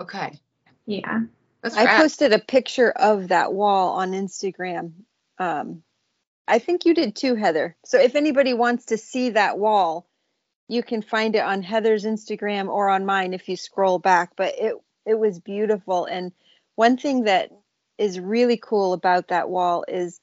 Okay. 0.00 0.40
Yeah. 0.86 1.20
That's 1.62 1.76
I 1.76 1.98
posted 1.98 2.32
a 2.32 2.38
picture 2.38 2.90
of 2.90 3.28
that 3.28 3.52
wall 3.52 3.96
on 3.98 4.12
Instagram. 4.12 4.92
Um, 5.38 5.82
I 6.50 6.58
think 6.58 6.84
you 6.84 6.94
did 6.94 7.14
too, 7.14 7.36
Heather. 7.36 7.76
So 7.84 7.98
if 8.00 8.16
anybody 8.16 8.54
wants 8.54 8.86
to 8.86 8.98
see 8.98 9.30
that 9.30 9.58
wall, 9.58 10.08
you 10.68 10.82
can 10.82 11.00
find 11.00 11.36
it 11.36 11.44
on 11.44 11.62
Heather's 11.62 12.04
Instagram 12.04 12.68
or 12.68 12.88
on 12.88 13.06
mine 13.06 13.34
if 13.34 13.48
you 13.48 13.56
scroll 13.56 13.98
back. 14.00 14.32
But 14.36 14.54
it 14.58 14.74
it 15.06 15.14
was 15.18 15.38
beautiful. 15.40 16.06
And 16.06 16.32
one 16.74 16.96
thing 16.96 17.24
that 17.24 17.50
is 17.98 18.18
really 18.18 18.56
cool 18.56 18.92
about 18.92 19.28
that 19.28 19.48
wall 19.48 19.84
is 19.86 20.20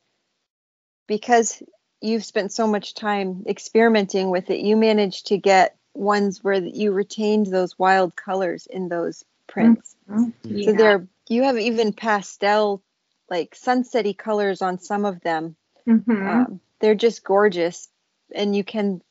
because 1.08 1.64
you've 2.02 2.26
spent 2.26 2.52
so 2.52 2.68
much 2.68 2.94
time 2.94 3.44
experimenting 3.48 4.30
with 4.30 4.50
it, 4.50 4.60
you 4.60 4.76
managed 4.76 5.28
to 5.28 5.38
get 5.38 5.78
ones 5.94 6.44
where 6.44 6.56
you 6.56 6.92
retained 6.92 7.48
those 7.48 7.80
wild 7.80 8.16
colors 8.16 8.68
in 8.68 8.90
those 8.90 9.24
prints. 9.48 9.96
Mm-hmm. 10.10 10.62
So 10.64 10.72
Yeah. 10.72 10.78
there 10.78 11.08
you 11.30 11.44
have 11.44 11.58
even 11.58 11.94
pastel 11.94 12.84
like 13.30 13.56
sunsetty 13.56 14.18
colors 14.18 14.62
on 14.62 14.80
some 14.80 15.06
of 15.06 15.22
them. 15.22 15.56
Mhm. 15.88 16.28
Um, 16.28 16.60
they're 16.80 16.96
just 16.96 17.24
gorgeous 17.24 17.90
and 18.36 18.56
you 18.56 18.64
can 18.64 19.02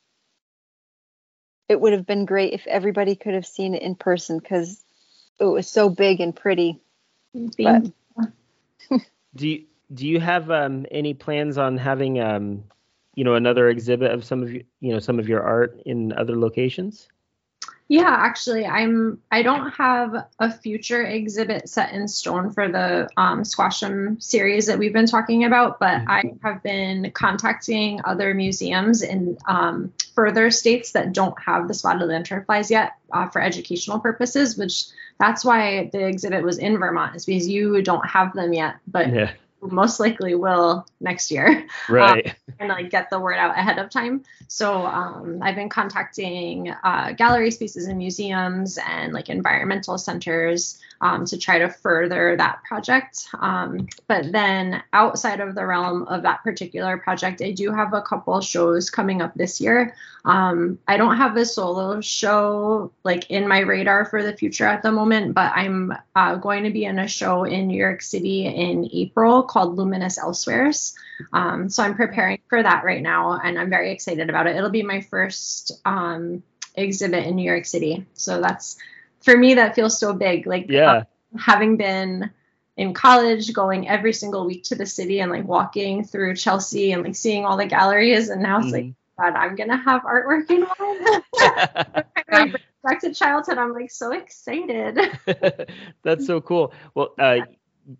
it 1.67 1.79
would 1.79 1.93
have 1.93 2.05
been 2.05 2.25
great 2.25 2.53
if 2.53 2.65
everybody 2.67 3.15
could 3.15 3.33
have 3.33 3.45
seen 3.45 3.75
it 3.75 3.81
in 3.81 3.95
person 3.95 4.39
because 4.39 4.83
it 5.39 5.45
was 5.45 5.67
so 5.67 5.89
big 5.89 6.21
and 6.21 6.35
pretty. 6.35 6.81
But 7.57 7.91
Do 9.35 9.47
you 9.47 9.65
do 9.93 10.07
you 10.07 10.19
have 10.19 10.49
um, 10.51 10.85
any 10.91 11.13
plans 11.13 11.57
on 11.57 11.77
having 11.77 12.19
um, 12.19 12.63
you 13.15 13.23
know 13.23 13.35
another 13.35 13.69
exhibit 13.69 14.11
of 14.11 14.23
some 14.23 14.43
of 14.43 14.51
you 14.51 14.63
you 14.79 14.91
know 14.91 14.99
some 14.99 15.19
of 15.19 15.27
your 15.27 15.43
art 15.43 15.81
in 15.85 16.13
other 16.13 16.37
locations? 16.37 17.09
Yeah, 17.89 18.09
actually, 18.09 18.65
I'm. 18.65 19.21
I 19.31 19.43
don't 19.43 19.71
have 19.71 20.27
a 20.39 20.51
future 20.51 21.03
exhibit 21.03 21.69
set 21.69 21.93
in 21.93 22.07
stone 22.09 22.51
for 22.51 22.67
the 22.67 23.07
um, 23.15 23.43
Squashum 23.43 24.21
series 24.21 24.65
that 24.65 24.77
we've 24.77 24.91
been 24.91 25.05
talking 25.05 25.45
about, 25.45 25.79
but 25.79 26.01
I 26.05 26.33
have 26.43 26.61
been 26.63 27.11
contacting 27.11 28.01
other 28.03 28.33
museums 28.33 29.03
in 29.03 29.37
um, 29.47 29.93
further 30.15 30.51
states 30.51 30.91
that 30.91 31.13
don't 31.13 31.39
have 31.41 31.69
the 31.69 31.73
spotted 31.73 32.09
lanternflies 32.09 32.69
yet 32.69 32.97
uh, 33.13 33.29
for 33.29 33.41
educational 33.41 34.01
purposes. 34.01 34.57
Which 34.57 34.87
that's 35.17 35.45
why 35.45 35.89
the 35.93 36.05
exhibit 36.05 36.43
was 36.43 36.57
in 36.57 36.77
Vermont, 36.79 37.15
is 37.15 37.25
because 37.25 37.47
you 37.47 37.81
don't 37.81 38.05
have 38.05 38.33
them 38.33 38.51
yet, 38.51 38.75
but 38.85 39.13
Yeah, 39.13 39.31
most 39.61 39.99
likely 39.99 40.35
will 40.35 40.85
next 40.99 41.31
year 41.31 41.67
right. 41.89 42.35
and 42.59 42.69
like 42.69 42.89
get 42.89 43.09
the 43.09 43.19
word 43.19 43.37
out 43.37 43.57
ahead 43.57 43.79
of 43.79 43.89
time. 43.89 44.23
So 44.47 44.85
um, 44.85 45.39
I've 45.41 45.55
been 45.55 45.69
contacting 45.69 46.73
uh, 46.83 47.13
gallery 47.13 47.51
spaces 47.51 47.87
and 47.87 47.97
museums 47.97 48.77
and 48.87 49.13
like 49.13 49.29
environmental 49.29 49.97
centers 49.97 50.79
um, 51.01 51.25
to 51.25 51.37
try 51.37 51.59
to 51.59 51.69
further 51.69 52.35
that 52.37 52.63
project. 52.63 53.27
Um, 53.39 53.87
but 54.07 54.31
then 54.31 54.81
outside 54.93 55.39
of 55.39 55.55
the 55.55 55.65
realm 55.65 56.03
of 56.03 56.23
that 56.23 56.43
particular 56.43 56.97
project, 56.97 57.41
I 57.41 57.51
do 57.51 57.71
have 57.71 57.93
a 57.93 58.01
couple 58.01 58.39
shows 58.41 58.89
coming 58.89 59.21
up 59.21 59.33
this 59.35 59.61
year. 59.61 59.95
Um, 60.25 60.79
I 60.87 60.97
don't 60.97 61.17
have 61.17 61.37
a 61.37 61.45
solo 61.45 62.01
show 62.01 62.91
like 63.03 63.29
in 63.29 63.47
my 63.47 63.59
radar 63.59 64.05
for 64.05 64.23
the 64.23 64.35
future 64.35 64.65
at 64.65 64.81
the 64.81 64.91
moment, 64.91 65.35
but 65.35 65.51
I'm 65.55 65.93
uh, 66.15 66.35
going 66.35 66.63
to 66.63 66.69
be 66.69 66.85
in 66.85 66.99
a 66.99 67.07
show 67.07 67.43
in 67.43 67.67
New 67.67 67.77
York 67.77 68.01
City 68.01 68.45
in 68.45 68.89
April 68.91 69.43
called 69.47 69.77
Luminous 69.77 70.17
Elsewheres. 70.17 70.93
Um, 71.33 71.69
so 71.69 71.83
I'm 71.83 71.95
preparing 71.95 72.39
for 72.49 72.61
that 72.61 72.83
right 72.83 73.01
now, 73.01 73.39
and 73.43 73.57
I'm 73.59 73.69
very 73.69 73.91
excited 73.91 74.29
about 74.29 74.47
it. 74.47 74.55
It'll 74.55 74.69
be 74.69 74.83
my 74.83 75.01
first 75.01 75.71
um, 75.85 76.43
exhibit 76.75 77.25
in 77.25 77.35
New 77.35 77.49
York 77.49 77.65
City, 77.65 78.05
so 78.13 78.41
that's 78.41 78.77
for 79.21 79.35
me 79.37 79.55
that 79.55 79.75
feels 79.75 79.99
so 79.99 80.13
big. 80.13 80.45
Like 80.47 80.67
Yeah. 80.69 80.91
uh, 80.91 81.03
having 81.37 81.77
been 81.77 82.29
in 82.77 82.93
college, 82.93 83.53
going 83.53 83.87
every 83.89 84.13
single 84.13 84.45
week 84.45 84.63
to 84.65 84.75
the 84.75 84.85
city 84.85 85.19
and 85.19 85.31
like 85.31 85.45
walking 85.47 86.03
through 86.03 86.35
Chelsea 86.35 86.91
and 86.91 87.03
like 87.03 87.15
seeing 87.15 87.45
all 87.45 87.57
the 87.57 87.65
galleries, 87.65 88.29
and 88.29 88.41
now 88.41 88.59
it's 88.59 88.71
like, 88.71 88.87
God, 89.19 89.33
I'm 89.33 89.55
gonna 89.55 89.77
have 89.77 90.03
artwork 90.03 90.49
in 90.51 90.61
one. 90.63 91.23
Back 92.83 93.01
to 93.01 93.13
childhood, 93.13 93.57
I'm 93.57 93.73
like 93.73 93.91
so 93.91 94.11
excited. 94.13 94.99
That's 96.03 96.25
so 96.25 96.39
cool. 96.39 96.73
Well, 96.93 97.09
uh, 97.19 97.41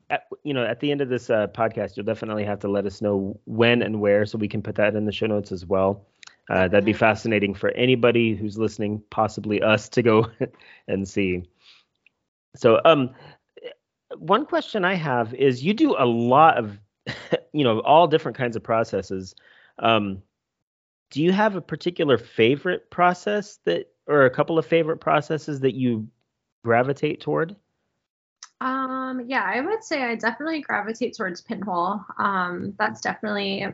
at, 0.09 0.27
you 0.43 0.53
know, 0.53 0.65
at 0.65 0.79
the 0.79 0.91
end 0.91 1.01
of 1.01 1.09
this 1.09 1.29
uh, 1.29 1.47
podcast, 1.47 1.95
you'll 1.95 2.05
definitely 2.05 2.43
have 2.45 2.59
to 2.59 2.67
let 2.67 2.85
us 2.85 3.01
know 3.01 3.39
when 3.45 3.81
and 3.81 3.99
where, 3.99 4.25
so 4.25 4.37
we 4.37 4.47
can 4.47 4.61
put 4.61 4.75
that 4.75 4.95
in 4.95 5.05
the 5.05 5.11
show 5.11 5.27
notes 5.27 5.51
as 5.51 5.65
well. 5.65 6.05
Uh, 6.49 6.67
that'd 6.67 6.85
be 6.85 6.93
fascinating 6.93 7.53
for 7.53 7.71
anybody 7.71 8.35
who's 8.35 8.57
listening, 8.57 9.01
possibly 9.09 9.61
us, 9.61 9.89
to 9.89 10.01
go 10.01 10.29
and 10.87 11.07
see. 11.07 11.43
So, 12.55 12.79
um, 12.85 13.11
one 14.17 14.45
question 14.45 14.85
I 14.85 14.95
have 14.95 15.33
is, 15.33 15.63
you 15.63 15.73
do 15.73 15.95
a 15.97 16.05
lot 16.05 16.57
of, 16.57 16.79
you 17.53 17.63
know, 17.63 17.81
all 17.81 18.07
different 18.07 18.37
kinds 18.37 18.55
of 18.55 18.63
processes. 18.63 19.35
Um, 19.79 20.23
do 21.11 21.21
you 21.21 21.31
have 21.31 21.55
a 21.55 21.61
particular 21.61 22.17
favorite 22.17 22.89
process 22.89 23.59
that, 23.65 23.91
or 24.07 24.25
a 24.25 24.29
couple 24.29 24.57
of 24.57 24.65
favorite 24.65 24.97
processes 24.97 25.59
that 25.61 25.75
you 25.75 26.07
gravitate 26.63 27.21
toward? 27.21 27.55
Um, 28.59 29.23
yeah, 29.27 29.43
I 29.43 29.61
would 29.61 29.83
say 29.83 30.03
I 30.03 30.15
definitely 30.15 30.61
gravitate 30.61 31.15
towards 31.15 31.41
pinhole. 31.41 32.03
Um, 32.17 32.73
that's 32.77 33.01
definitely 33.01 33.67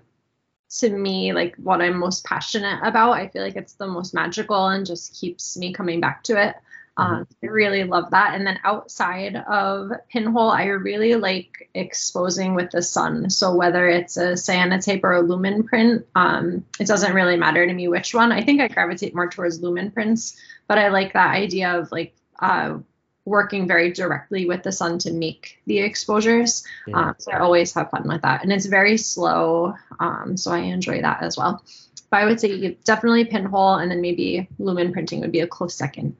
to 0.79 0.89
me 0.89 1.33
like 1.33 1.55
what 1.57 1.81
I'm 1.81 1.97
most 1.97 2.25
passionate 2.25 2.79
about. 2.83 3.13
I 3.13 3.27
feel 3.27 3.43
like 3.43 3.55
it's 3.55 3.73
the 3.73 3.87
most 3.87 4.13
magical 4.13 4.67
and 4.67 4.85
just 4.85 5.19
keeps 5.19 5.55
me 5.55 5.71
coming 5.71 5.99
back 5.99 6.23
to 6.23 6.41
it. 6.41 6.55
Um, 6.95 7.27
I 7.41 7.47
really 7.47 7.85
love 7.85 8.11
that. 8.11 8.35
And 8.35 8.45
then 8.45 8.59
outside 8.63 9.35
of 9.35 9.91
pinhole, 10.11 10.49
I 10.49 10.65
really 10.65 11.15
like 11.15 11.69
exposing 11.73 12.53
with 12.53 12.69
the 12.69 12.83
sun. 12.83 13.31
So 13.31 13.55
whether 13.55 13.87
it's 13.87 14.17
a 14.17 14.33
cyanotype 14.33 15.03
or 15.03 15.13
a 15.13 15.21
lumen 15.21 15.63
print, 15.63 16.05
um, 16.15 16.65
it 16.79 16.85
doesn't 16.85 17.15
really 17.15 17.35
matter 17.35 17.65
to 17.65 17.73
me 17.73 17.87
which 17.87 18.13
one. 18.13 18.31
I 18.31 18.43
think 18.43 18.61
I 18.61 18.67
gravitate 18.67 19.15
more 19.15 19.27
towards 19.27 19.59
lumen 19.59 19.89
prints, 19.89 20.39
but 20.67 20.77
I 20.77 20.89
like 20.89 21.13
that 21.13 21.33
idea 21.33 21.79
of 21.79 21.91
like 21.91 22.13
uh, 22.39 22.77
working 23.25 23.67
very 23.67 23.91
directly 23.91 24.45
with 24.45 24.63
the 24.63 24.71
sun 24.71 24.99
to 24.99 25.13
make 25.13 25.61
the 25.65 25.79
exposures. 25.79 26.63
Yeah. 26.87 27.09
Um, 27.09 27.15
so 27.17 27.31
I 27.31 27.39
always 27.39 27.73
have 27.73 27.89
fun 27.89 28.07
with 28.07 28.21
that, 28.23 28.43
and 28.43 28.51
it's 28.51 28.65
very 28.65 28.97
slow. 28.97 29.75
Um, 29.99 30.35
so 30.37 30.51
I 30.51 30.59
enjoy 30.59 31.01
that 31.01 31.23
as 31.23 31.37
well. 31.37 31.63
But 32.09 32.17
I 32.17 32.25
would 32.25 32.39
say 32.39 32.77
definitely 32.83 33.25
pinhole, 33.25 33.75
and 33.75 33.89
then 33.89 34.01
maybe 34.01 34.47
lumen 34.59 34.93
printing 34.93 35.21
would 35.21 35.31
be 35.31 35.39
a 35.39 35.47
close 35.47 35.75
second. 35.75 36.15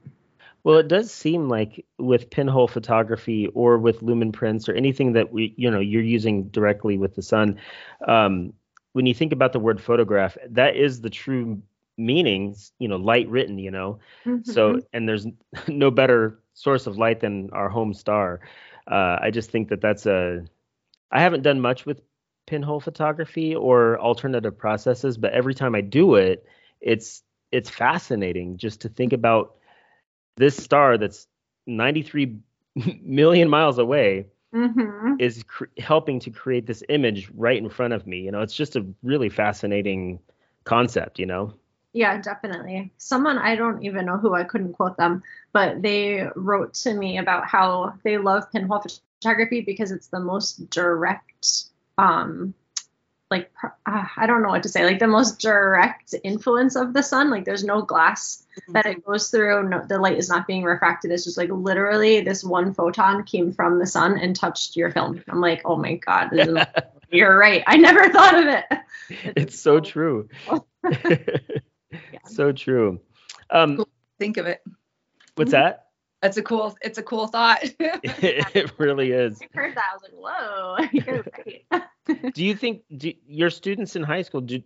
Well, 0.64 0.78
it 0.78 0.88
does 0.88 1.12
seem 1.12 1.50
like 1.50 1.84
with 1.98 2.30
pinhole 2.30 2.66
photography 2.66 3.48
or 3.48 3.76
with 3.76 4.00
lumen 4.00 4.32
prints 4.32 4.66
or 4.66 4.72
anything 4.72 5.12
that 5.12 5.30
we, 5.30 5.52
you 5.58 5.70
know, 5.70 5.78
you're 5.78 6.02
using 6.02 6.44
directly 6.44 6.96
with 6.96 7.14
the 7.14 7.22
sun. 7.22 7.58
Um, 8.08 8.54
when 8.94 9.04
you 9.04 9.12
think 9.12 9.32
about 9.32 9.52
the 9.52 9.60
word 9.60 9.80
photograph, 9.80 10.38
that 10.48 10.74
is 10.74 11.02
the 11.02 11.10
true 11.10 11.60
meaning, 11.96 12.56
you 12.78 12.88
know, 12.88 12.96
light 12.96 13.28
written, 13.28 13.58
you 13.58 13.70
know. 13.70 13.98
So, 14.42 14.80
and 14.92 15.08
there's 15.08 15.26
no 15.68 15.90
better 15.90 16.40
source 16.54 16.86
of 16.86 16.98
light 16.98 17.20
than 17.20 17.50
our 17.52 17.68
home 17.68 17.94
star. 17.94 18.40
Uh, 18.86 19.18
I 19.20 19.30
just 19.30 19.50
think 19.50 19.68
that 19.68 19.80
that's 19.80 20.06
a. 20.06 20.44
I 21.10 21.20
haven't 21.20 21.42
done 21.42 21.60
much 21.60 21.86
with 21.86 22.00
pinhole 22.46 22.80
photography 22.80 23.54
or 23.54 23.98
alternative 24.00 24.56
processes, 24.58 25.16
but 25.16 25.32
every 25.32 25.54
time 25.54 25.74
I 25.74 25.80
do 25.80 26.16
it, 26.16 26.46
it's 26.80 27.22
it's 27.52 27.70
fascinating 27.70 28.58
just 28.58 28.82
to 28.82 28.88
think 28.88 29.12
about 29.12 29.56
this 30.36 30.56
star 30.56 30.98
that's 30.98 31.26
93 31.66 32.38
million 33.02 33.48
miles 33.48 33.78
away 33.78 34.26
hmm 34.52 35.14
is 35.18 35.42
cr- 35.44 35.66
helping 35.78 36.18
to 36.20 36.30
create 36.30 36.66
this 36.66 36.82
image 36.88 37.30
right 37.34 37.58
in 37.58 37.68
front 37.68 37.92
of 37.92 38.06
me. 38.06 38.18
You 38.20 38.32
know, 38.32 38.42
it's 38.42 38.54
just 38.54 38.76
a 38.76 38.84
really 39.02 39.28
fascinating 39.28 40.20
concept. 40.64 41.18
You 41.18 41.26
know. 41.26 41.54
Yeah, 41.94 42.20
definitely. 42.20 42.92
Someone 42.98 43.38
I 43.38 43.54
don't 43.54 43.84
even 43.84 44.04
know 44.04 44.18
who 44.18 44.34
I 44.34 44.42
couldn't 44.42 44.72
quote 44.72 44.96
them, 44.96 45.22
but 45.52 45.80
they 45.80 46.26
wrote 46.34 46.74
to 46.74 46.92
me 46.92 47.18
about 47.18 47.46
how 47.46 47.94
they 48.02 48.18
love 48.18 48.50
pinhole 48.50 48.82
photography 48.82 49.60
because 49.60 49.92
it's 49.92 50.08
the 50.08 50.18
most 50.18 50.68
direct, 50.70 51.66
um, 51.96 52.52
like 53.30 53.52
uh, 53.62 54.06
I 54.16 54.26
don't 54.26 54.42
know 54.42 54.48
what 54.48 54.64
to 54.64 54.68
say, 54.68 54.84
like 54.84 54.98
the 54.98 55.06
most 55.06 55.38
direct 55.38 56.16
influence 56.24 56.74
of 56.74 56.94
the 56.94 57.02
sun. 57.02 57.30
Like 57.30 57.44
there's 57.44 57.62
no 57.62 57.82
glass 57.82 58.44
that 58.70 58.86
it 58.86 59.06
goes 59.06 59.30
through. 59.30 59.68
No, 59.68 59.84
the 59.88 60.00
light 60.00 60.18
is 60.18 60.28
not 60.28 60.48
being 60.48 60.64
refracted. 60.64 61.12
It's 61.12 61.22
just 61.22 61.38
like 61.38 61.50
literally 61.50 62.22
this 62.22 62.42
one 62.42 62.74
photon 62.74 63.22
came 63.22 63.52
from 63.52 63.78
the 63.78 63.86
sun 63.86 64.18
and 64.18 64.34
touched 64.34 64.74
your 64.74 64.90
film. 64.90 65.22
I'm 65.28 65.40
like, 65.40 65.62
oh 65.64 65.76
my 65.76 65.94
god, 65.94 66.32
you're 67.08 67.38
right. 67.38 67.62
I 67.68 67.76
never 67.76 68.08
thought 68.10 68.34
of 68.34 68.46
it. 68.46 68.64
it's 69.36 69.60
so 69.60 69.78
true. 69.78 70.28
so 72.26 72.52
true. 72.52 73.00
Um, 73.50 73.84
think 74.18 74.36
of 74.36 74.46
it. 74.46 74.62
What's 75.36 75.52
that? 75.52 75.86
That's 76.22 76.38
a 76.38 76.42
cool. 76.42 76.76
It's 76.80 76.96
a 76.96 77.02
cool 77.02 77.26
thought. 77.26 77.58
it 77.78 78.72
really 78.78 79.12
is. 79.12 79.40
I 79.42 79.48
heard 79.52 79.74
that. 79.76 79.84
I 79.92 79.94
was 79.94 80.02
like, 80.02 80.12
whoa, 80.14 80.76
you're 80.92 81.24
right. 81.70 82.32
Do 82.34 82.44
you 82.44 82.54
think 82.54 82.82
do 82.96 83.12
your 83.26 83.50
students 83.50 83.94
in 83.96 84.02
high 84.02 84.22
school 84.22 84.40
do 84.40 84.62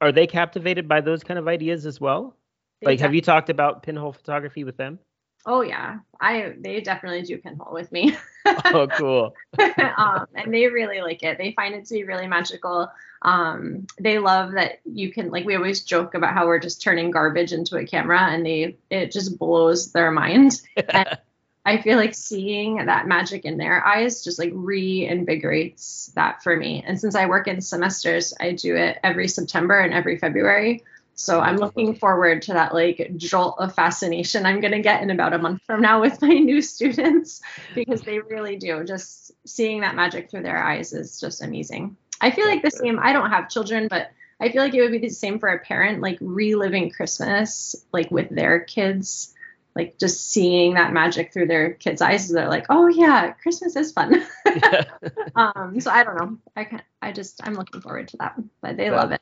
are 0.00 0.12
they 0.12 0.26
captivated 0.26 0.86
by 0.86 1.00
those 1.00 1.24
kind 1.24 1.38
of 1.38 1.48
ideas 1.48 1.86
as 1.86 2.00
well? 2.00 2.36
Like, 2.84 3.00
have 3.00 3.14
you 3.14 3.20
talked 3.20 3.48
about 3.48 3.82
pinhole 3.82 4.12
photography 4.12 4.64
with 4.64 4.76
them? 4.76 4.98
Oh 5.44 5.62
yeah, 5.62 5.98
I 6.20 6.54
they 6.58 6.80
definitely 6.80 7.22
do 7.22 7.38
pinhole 7.38 7.72
with 7.72 7.90
me. 7.92 8.16
Oh, 8.44 8.88
cool. 8.88 9.34
um, 9.96 10.26
and 10.34 10.52
they 10.52 10.66
really 10.66 11.00
like 11.00 11.22
it. 11.22 11.38
They 11.38 11.52
find 11.52 11.76
it 11.76 11.84
to 11.86 11.94
be 11.94 12.02
really 12.02 12.26
magical. 12.26 12.90
Um, 13.22 13.86
they 14.00 14.18
love 14.18 14.52
that 14.52 14.80
you 14.84 15.12
can 15.12 15.30
like 15.30 15.44
we 15.44 15.54
always 15.54 15.84
joke 15.84 16.14
about 16.14 16.34
how 16.34 16.46
we're 16.46 16.58
just 16.58 16.82
turning 16.82 17.12
garbage 17.12 17.52
into 17.52 17.76
a 17.76 17.86
camera, 17.86 18.20
and 18.20 18.44
they 18.44 18.76
it 18.90 19.12
just 19.12 19.38
blows 19.38 19.92
their 19.92 20.10
mind. 20.10 20.60
and 20.88 21.18
I 21.64 21.80
feel 21.80 21.96
like 21.96 22.14
seeing 22.14 22.84
that 22.86 23.06
magic 23.06 23.44
in 23.44 23.56
their 23.56 23.84
eyes 23.86 24.24
just 24.24 24.38
like 24.38 24.52
reinvigorates 24.52 26.12
that 26.14 26.42
for 26.42 26.56
me. 26.56 26.82
And 26.84 27.00
since 27.00 27.14
I 27.14 27.26
work 27.26 27.46
in 27.46 27.60
semesters, 27.60 28.34
I 28.40 28.52
do 28.52 28.74
it 28.74 28.98
every 29.04 29.28
September 29.28 29.78
and 29.78 29.94
every 29.94 30.18
February. 30.18 30.82
So 31.14 31.40
I'm 31.40 31.56
looking 31.56 31.94
forward 31.94 32.42
to 32.42 32.54
that 32.54 32.74
like 32.74 33.12
jolt 33.16 33.56
of 33.58 33.74
fascination 33.74 34.46
I'm 34.46 34.60
going 34.60 34.72
to 34.72 34.80
get 34.80 35.02
in 35.02 35.10
about 35.10 35.34
a 35.34 35.38
month 35.38 35.60
from 35.66 35.82
now 35.82 36.00
with 36.00 36.20
my 36.22 36.28
new 36.32 36.62
students 36.62 37.40
because 37.74 38.02
they 38.02 38.18
really 38.18 38.56
do. 38.56 38.84
Just 38.84 39.32
seeing 39.46 39.82
that 39.82 39.94
magic 39.94 40.30
through 40.30 40.42
their 40.42 40.62
eyes 40.62 40.92
is 40.92 41.20
just 41.20 41.42
amazing. 41.42 41.96
I 42.20 42.30
feel 42.30 42.46
like 42.46 42.62
the 42.62 42.70
same. 42.70 42.98
I 43.00 43.12
don't 43.12 43.30
have 43.30 43.48
children, 43.50 43.88
but 43.88 44.10
I 44.40 44.50
feel 44.50 44.62
like 44.62 44.74
it 44.74 44.80
would 44.80 44.92
be 44.92 44.98
the 44.98 45.08
same 45.08 45.38
for 45.38 45.48
a 45.48 45.58
parent, 45.58 46.00
like 46.00 46.18
reliving 46.20 46.90
Christmas, 46.90 47.76
like 47.92 48.10
with 48.10 48.28
their 48.30 48.60
kids, 48.60 49.34
like 49.76 49.98
just 49.98 50.30
seeing 50.30 50.74
that 50.74 50.92
magic 50.92 51.32
through 51.32 51.46
their 51.46 51.72
kids' 51.74 52.00
eyes. 52.02 52.28
They're 52.28 52.48
like, 52.48 52.66
oh 52.68 52.88
yeah, 52.88 53.32
Christmas 53.32 53.76
is 53.76 53.92
fun. 53.92 54.24
um, 55.36 55.80
so 55.80 55.90
I 55.90 56.04
don't 56.04 56.16
know. 56.16 56.38
I 56.56 56.64
can't. 56.64 56.82
I 57.00 57.12
just 57.12 57.40
I'm 57.44 57.54
looking 57.54 57.80
forward 57.80 58.08
to 58.08 58.16
that, 58.18 58.34
but 58.60 58.76
they 58.76 58.86
Yeah. 58.86 58.96
love 58.96 59.12
it. 59.12 59.20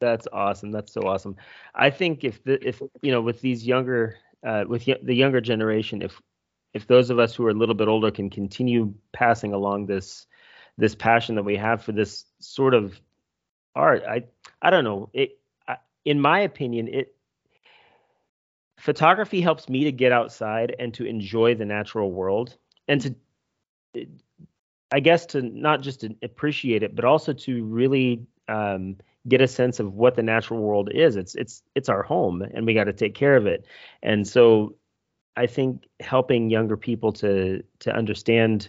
That's 0.00 0.28
awesome. 0.32 0.70
That's 0.70 0.92
so 0.92 1.02
awesome. 1.06 1.36
I 1.74 1.90
think 1.90 2.24
if 2.24 2.42
the 2.44 2.58
if 2.66 2.80
you 3.02 3.10
know 3.10 3.20
with 3.20 3.40
these 3.40 3.66
younger 3.66 4.16
uh, 4.46 4.64
with 4.68 4.86
y- 4.86 4.98
the 5.02 5.14
younger 5.14 5.40
generation, 5.40 6.02
if 6.02 6.20
if 6.74 6.86
those 6.86 7.10
of 7.10 7.18
us 7.18 7.34
who 7.34 7.46
are 7.46 7.50
a 7.50 7.54
little 7.54 7.74
bit 7.74 7.88
older 7.88 8.10
can 8.10 8.30
continue 8.30 8.94
passing 9.12 9.52
along 9.52 9.86
this 9.86 10.26
this 10.76 10.94
passion 10.94 11.34
that 11.34 11.42
we 11.44 11.56
have 11.56 11.82
for 11.82 11.92
this 11.92 12.26
sort 12.38 12.74
of 12.74 13.00
art, 13.74 14.02
I 14.08 14.24
I 14.62 14.70
don't 14.70 14.84
know. 14.84 15.10
It 15.12 15.38
I, 15.66 15.76
in 16.04 16.20
my 16.20 16.40
opinion, 16.40 16.88
it 16.88 17.14
photography 18.78 19.40
helps 19.40 19.68
me 19.68 19.84
to 19.84 19.92
get 19.92 20.12
outside 20.12 20.74
and 20.78 20.94
to 20.94 21.04
enjoy 21.04 21.54
the 21.54 21.64
natural 21.64 22.12
world 22.12 22.56
and 22.88 23.00
to 23.00 23.14
I 24.90 25.00
guess 25.00 25.26
to 25.26 25.42
not 25.42 25.82
just 25.82 26.04
appreciate 26.22 26.82
it, 26.82 26.94
but 26.94 27.04
also 27.04 27.32
to 27.32 27.64
really 27.64 28.26
um, 28.48 28.96
get 29.28 29.40
a 29.40 29.48
sense 29.48 29.80
of 29.80 29.94
what 29.94 30.16
the 30.16 30.22
natural 30.22 30.60
world 30.60 30.90
is. 30.92 31.16
It's 31.16 31.34
it's 31.34 31.62
it's 31.74 31.88
our 31.88 32.02
home, 32.02 32.42
and 32.42 32.66
we 32.66 32.74
got 32.74 32.84
to 32.84 32.92
take 32.92 33.14
care 33.14 33.36
of 33.36 33.46
it. 33.46 33.66
And 34.02 34.26
so, 34.26 34.76
I 35.36 35.46
think 35.46 35.84
helping 36.00 36.50
younger 36.50 36.76
people 36.76 37.12
to 37.14 37.62
to 37.80 37.94
understand 37.94 38.68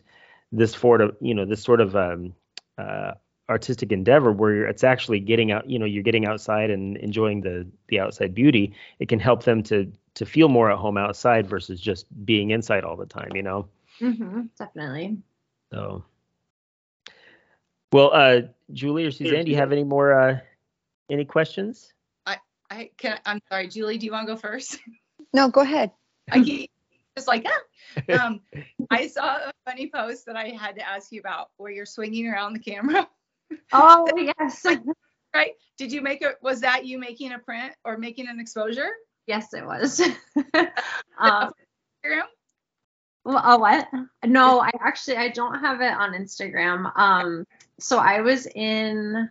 this 0.52 0.72
sort 0.72 1.02
of 1.02 1.16
you 1.22 1.34
know 1.34 1.46
this 1.46 1.64
sort 1.64 1.82
of 1.82 1.96
um, 1.96 2.34
uh, 2.78 3.14
artistic 3.50 3.92
endeavor 3.92 4.32
where 4.32 4.66
it's 4.66 4.84
actually 4.84 5.20
getting 5.20 5.52
out 5.52 5.70
you 5.70 5.80
know 5.80 5.86
you're 5.86 6.04
getting 6.04 6.26
outside 6.28 6.70
and 6.70 6.98
enjoying 6.98 7.42
the 7.42 7.68
the 7.88 8.00
outside 8.00 8.34
beauty. 8.34 8.74
It 9.00 9.10
can 9.10 9.20
help 9.20 9.44
them 9.44 9.64
to 9.64 9.92
to 10.16 10.26
feel 10.26 10.50
more 10.50 10.72
at 10.72 10.78
home 10.78 10.98
outside 10.98 11.48
versus 11.48 11.80
just 11.80 12.06
being 12.26 12.52
inside 12.52 12.84
all 12.84 12.96
the 12.96 13.06
time. 13.06 13.32
You 13.36 13.44
know. 13.44 13.68
hmm 14.00 14.42
definitely. 14.58 15.18
So, 15.72 16.04
well, 17.92 18.12
uh, 18.14 18.42
Julie 18.72 19.06
or 19.06 19.12
Suzanne, 19.12 19.46
do 19.46 19.52
you 19.52 19.58
have 19.58 19.72
any 19.72 19.84
more 19.84 20.14
uh, 20.20 20.40
any 21.10 21.26
questions? 21.26 21.94
I 22.26 22.38
I 22.70 22.92
can. 22.98 23.20
I'm 23.26 23.40
sorry, 23.50 23.68
Julie. 23.68 23.98
Do 23.98 24.06
you 24.06 24.12
want 24.12 24.28
to 24.28 24.34
go 24.34 24.40
first? 24.40 24.80
No, 25.32 25.48
go 25.48 25.62
ahead. 25.62 25.92
I 26.32 26.42
keep 26.42 26.72
just 27.16 27.28
like 27.28 27.46
ah. 27.48 27.62
Um, 28.26 28.42
I 28.90 29.06
saw 29.06 29.36
a 29.36 29.52
funny 29.64 29.92
post 29.94 30.26
that 30.26 30.36
I 30.36 30.50
had 30.50 30.76
to 30.78 30.88
ask 30.88 31.12
you 31.12 31.20
about 31.20 31.50
where 31.58 31.72
you're 31.72 31.86
swinging 31.86 32.28
around 32.28 32.54
the 32.54 32.60
camera. 32.60 33.08
Oh 33.74 34.08
yes, 34.16 34.66
Right? 35.34 35.54
Did 35.78 35.92
you 35.92 36.02
make 36.02 36.22
it? 36.22 36.38
Was 36.42 36.62
that 36.62 36.86
you 36.86 37.00
making 37.00 37.32
a 37.32 37.40
print 37.40 37.74
or 37.84 37.98
making 37.98 38.28
an 38.28 38.40
exposure? 38.40 38.90
yes 39.28 39.54
it 39.54 39.66
was. 39.66 40.02
um, 41.20 41.52
Instagram? 42.04 42.24
Well, 43.26 43.38
a 43.44 43.60
what? 43.60 43.88
No, 44.26 44.60
I 44.62 44.72
actually 44.80 45.18
I 45.18 45.30
don't 45.30 45.60
have 45.60 45.82
it 45.82 45.94
on 45.94 46.14
Instagram. 46.14 46.92
Um, 46.96 47.46
so 47.80 47.98
I 48.00 48.22
was 48.22 48.48
in 48.48 49.30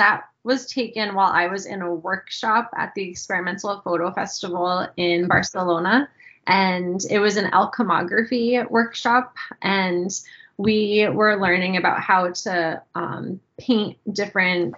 that 0.00 0.24
was 0.44 0.64
taken 0.64 1.14
while 1.14 1.30
I 1.30 1.46
was 1.46 1.66
in 1.66 1.82
a 1.82 1.94
workshop 1.94 2.70
at 2.74 2.94
the 2.94 3.06
Experimental 3.08 3.82
Photo 3.82 4.10
Festival 4.10 4.88
in 4.96 5.28
Barcelona, 5.28 6.08
and 6.46 7.00
it 7.10 7.18
was 7.18 7.36
an 7.36 7.50
alchemography 7.50 8.68
workshop, 8.70 9.34
and 9.60 10.10
we 10.56 11.06
were 11.12 11.38
learning 11.38 11.76
about 11.76 12.00
how 12.00 12.30
to 12.30 12.82
um, 12.94 13.40
paint 13.58 13.98
different 14.14 14.74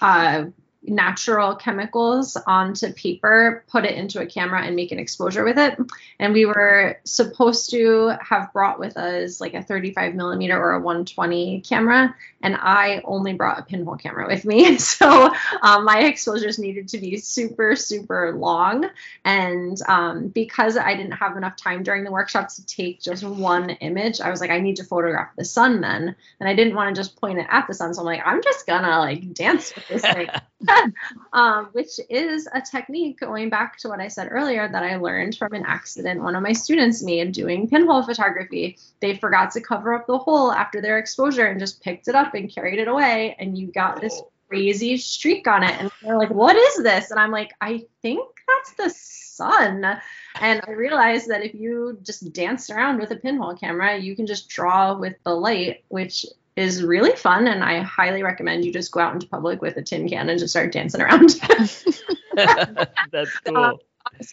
uh, 0.00 0.46
natural 0.86 1.54
chemicals 1.54 2.36
onto 2.46 2.92
paper, 2.92 3.64
put 3.68 3.84
it 3.84 3.94
into 3.94 4.20
a 4.20 4.26
camera, 4.26 4.62
and 4.62 4.76
make 4.76 4.92
an 4.92 4.98
exposure 4.98 5.44
with 5.44 5.58
it. 5.58 5.78
And 6.18 6.32
we 6.32 6.46
were 6.46 7.00
supposed 7.04 7.70
to 7.70 8.12
have 8.20 8.52
brought 8.52 8.78
with 8.78 8.96
us 8.96 9.40
like 9.40 9.54
a 9.54 9.62
35 9.62 10.14
millimeter 10.14 10.58
or 10.58 10.72
a 10.72 10.80
120 10.80 11.60
camera. 11.60 12.14
And 12.42 12.56
i 12.56 13.00
only 13.04 13.32
brought 13.32 13.58
a 13.58 13.62
pinhole 13.62 13.96
camera 13.96 14.26
with 14.26 14.44
me. 14.44 14.78
So 14.94 15.32
um, 15.62 15.84
my 15.84 16.00
exposures 16.00 16.58
needed 16.58 16.88
to 16.88 16.98
be 16.98 17.16
super 17.16 17.74
super 17.74 18.32
long. 18.36 18.88
And 19.24 19.76
um, 19.88 20.28
because 20.28 20.76
i 20.76 20.94
didn't 20.94 21.12
have 21.12 21.36
enough 21.36 21.56
time 21.56 21.82
during 21.82 22.04
the 22.04 22.12
workshop 22.12 22.48
to 22.48 22.66
take 22.66 23.00
just 23.00 23.24
one 23.24 23.70
image 23.70 24.20
i 24.20 24.30
was 24.30 24.40
like 24.40 24.50
i 24.50 24.60
need 24.60 24.76
to 24.76 24.84
photograph 24.84 25.30
the 25.36 25.44
sun 25.44 25.80
then. 25.80 26.14
And 26.38 26.48
i 26.48 26.54
didn't 26.54 26.74
want 26.74 26.94
to 26.94 27.00
just 27.00 27.18
point 27.20 27.38
it 27.38 27.46
at 27.50 27.66
the 27.66 27.74
sun. 27.74 27.94
So 27.94 28.00
i'm 28.00 28.06
like 28.06 28.22
i'm 28.24 28.42
just 28.42 28.66
gonna 28.66 28.98
like 28.98 29.32
dance 29.32 29.74
with 29.74 29.88
this 29.88 30.02
thing 30.02 30.28
um, 31.32 31.68
which 31.72 32.00
is 32.08 32.48
a 32.52 32.60
technique 32.60 33.20
going 33.20 33.50
back 33.50 33.76
to 33.78 33.88
what 33.88 34.00
I 34.00 34.08
said 34.08 34.28
earlier 34.30 34.68
that 34.68 34.82
I 34.82 34.96
learned 34.96 35.36
from 35.36 35.52
an 35.52 35.64
accident 35.66 36.22
one 36.22 36.36
of 36.36 36.42
my 36.42 36.52
students 36.52 37.02
made 37.02 37.32
doing 37.32 37.68
pinhole 37.68 38.02
photography. 38.02 38.78
They 39.00 39.16
forgot 39.16 39.50
to 39.52 39.60
cover 39.60 39.94
up 39.94 40.06
the 40.06 40.18
hole 40.18 40.52
after 40.52 40.80
their 40.80 40.98
exposure 40.98 41.46
and 41.46 41.60
just 41.60 41.82
picked 41.82 42.08
it 42.08 42.14
up 42.14 42.34
and 42.34 42.52
carried 42.52 42.78
it 42.78 42.88
away, 42.88 43.36
and 43.38 43.56
you 43.56 43.68
got 43.68 44.00
this 44.00 44.20
crazy 44.48 44.96
streak 44.96 45.46
on 45.46 45.62
it. 45.62 45.74
And 45.80 45.90
they're 46.02 46.18
like, 46.18 46.30
"What 46.30 46.56
is 46.56 46.82
this?" 46.82 47.10
And 47.10 47.20
I'm 47.20 47.30
like, 47.30 47.52
"I 47.60 47.84
think 48.02 48.26
that's 48.46 48.72
the 48.74 48.90
sun." 48.90 50.00
And 50.40 50.60
I 50.66 50.70
realized 50.72 51.28
that 51.28 51.44
if 51.44 51.54
you 51.54 51.98
just 52.02 52.32
dance 52.32 52.70
around 52.70 52.98
with 52.98 53.10
a 53.10 53.16
pinhole 53.16 53.56
camera, 53.56 53.96
you 53.96 54.16
can 54.16 54.26
just 54.26 54.48
draw 54.48 54.96
with 54.96 55.16
the 55.24 55.34
light, 55.34 55.84
which 55.88 56.26
is 56.56 56.82
really 56.84 57.16
fun 57.16 57.46
and 57.48 57.64
I 57.64 57.80
highly 57.80 58.22
recommend 58.22 58.64
you 58.64 58.72
just 58.72 58.92
go 58.92 59.00
out 59.00 59.14
into 59.14 59.26
public 59.26 59.60
with 59.60 59.76
a 59.76 59.82
tin 59.82 60.08
can 60.08 60.28
and 60.28 60.38
just 60.38 60.52
start 60.52 60.72
dancing 60.72 61.00
around. 61.00 61.30
That's 63.12 63.38
cool. 63.44 63.56
Um, 63.56 63.76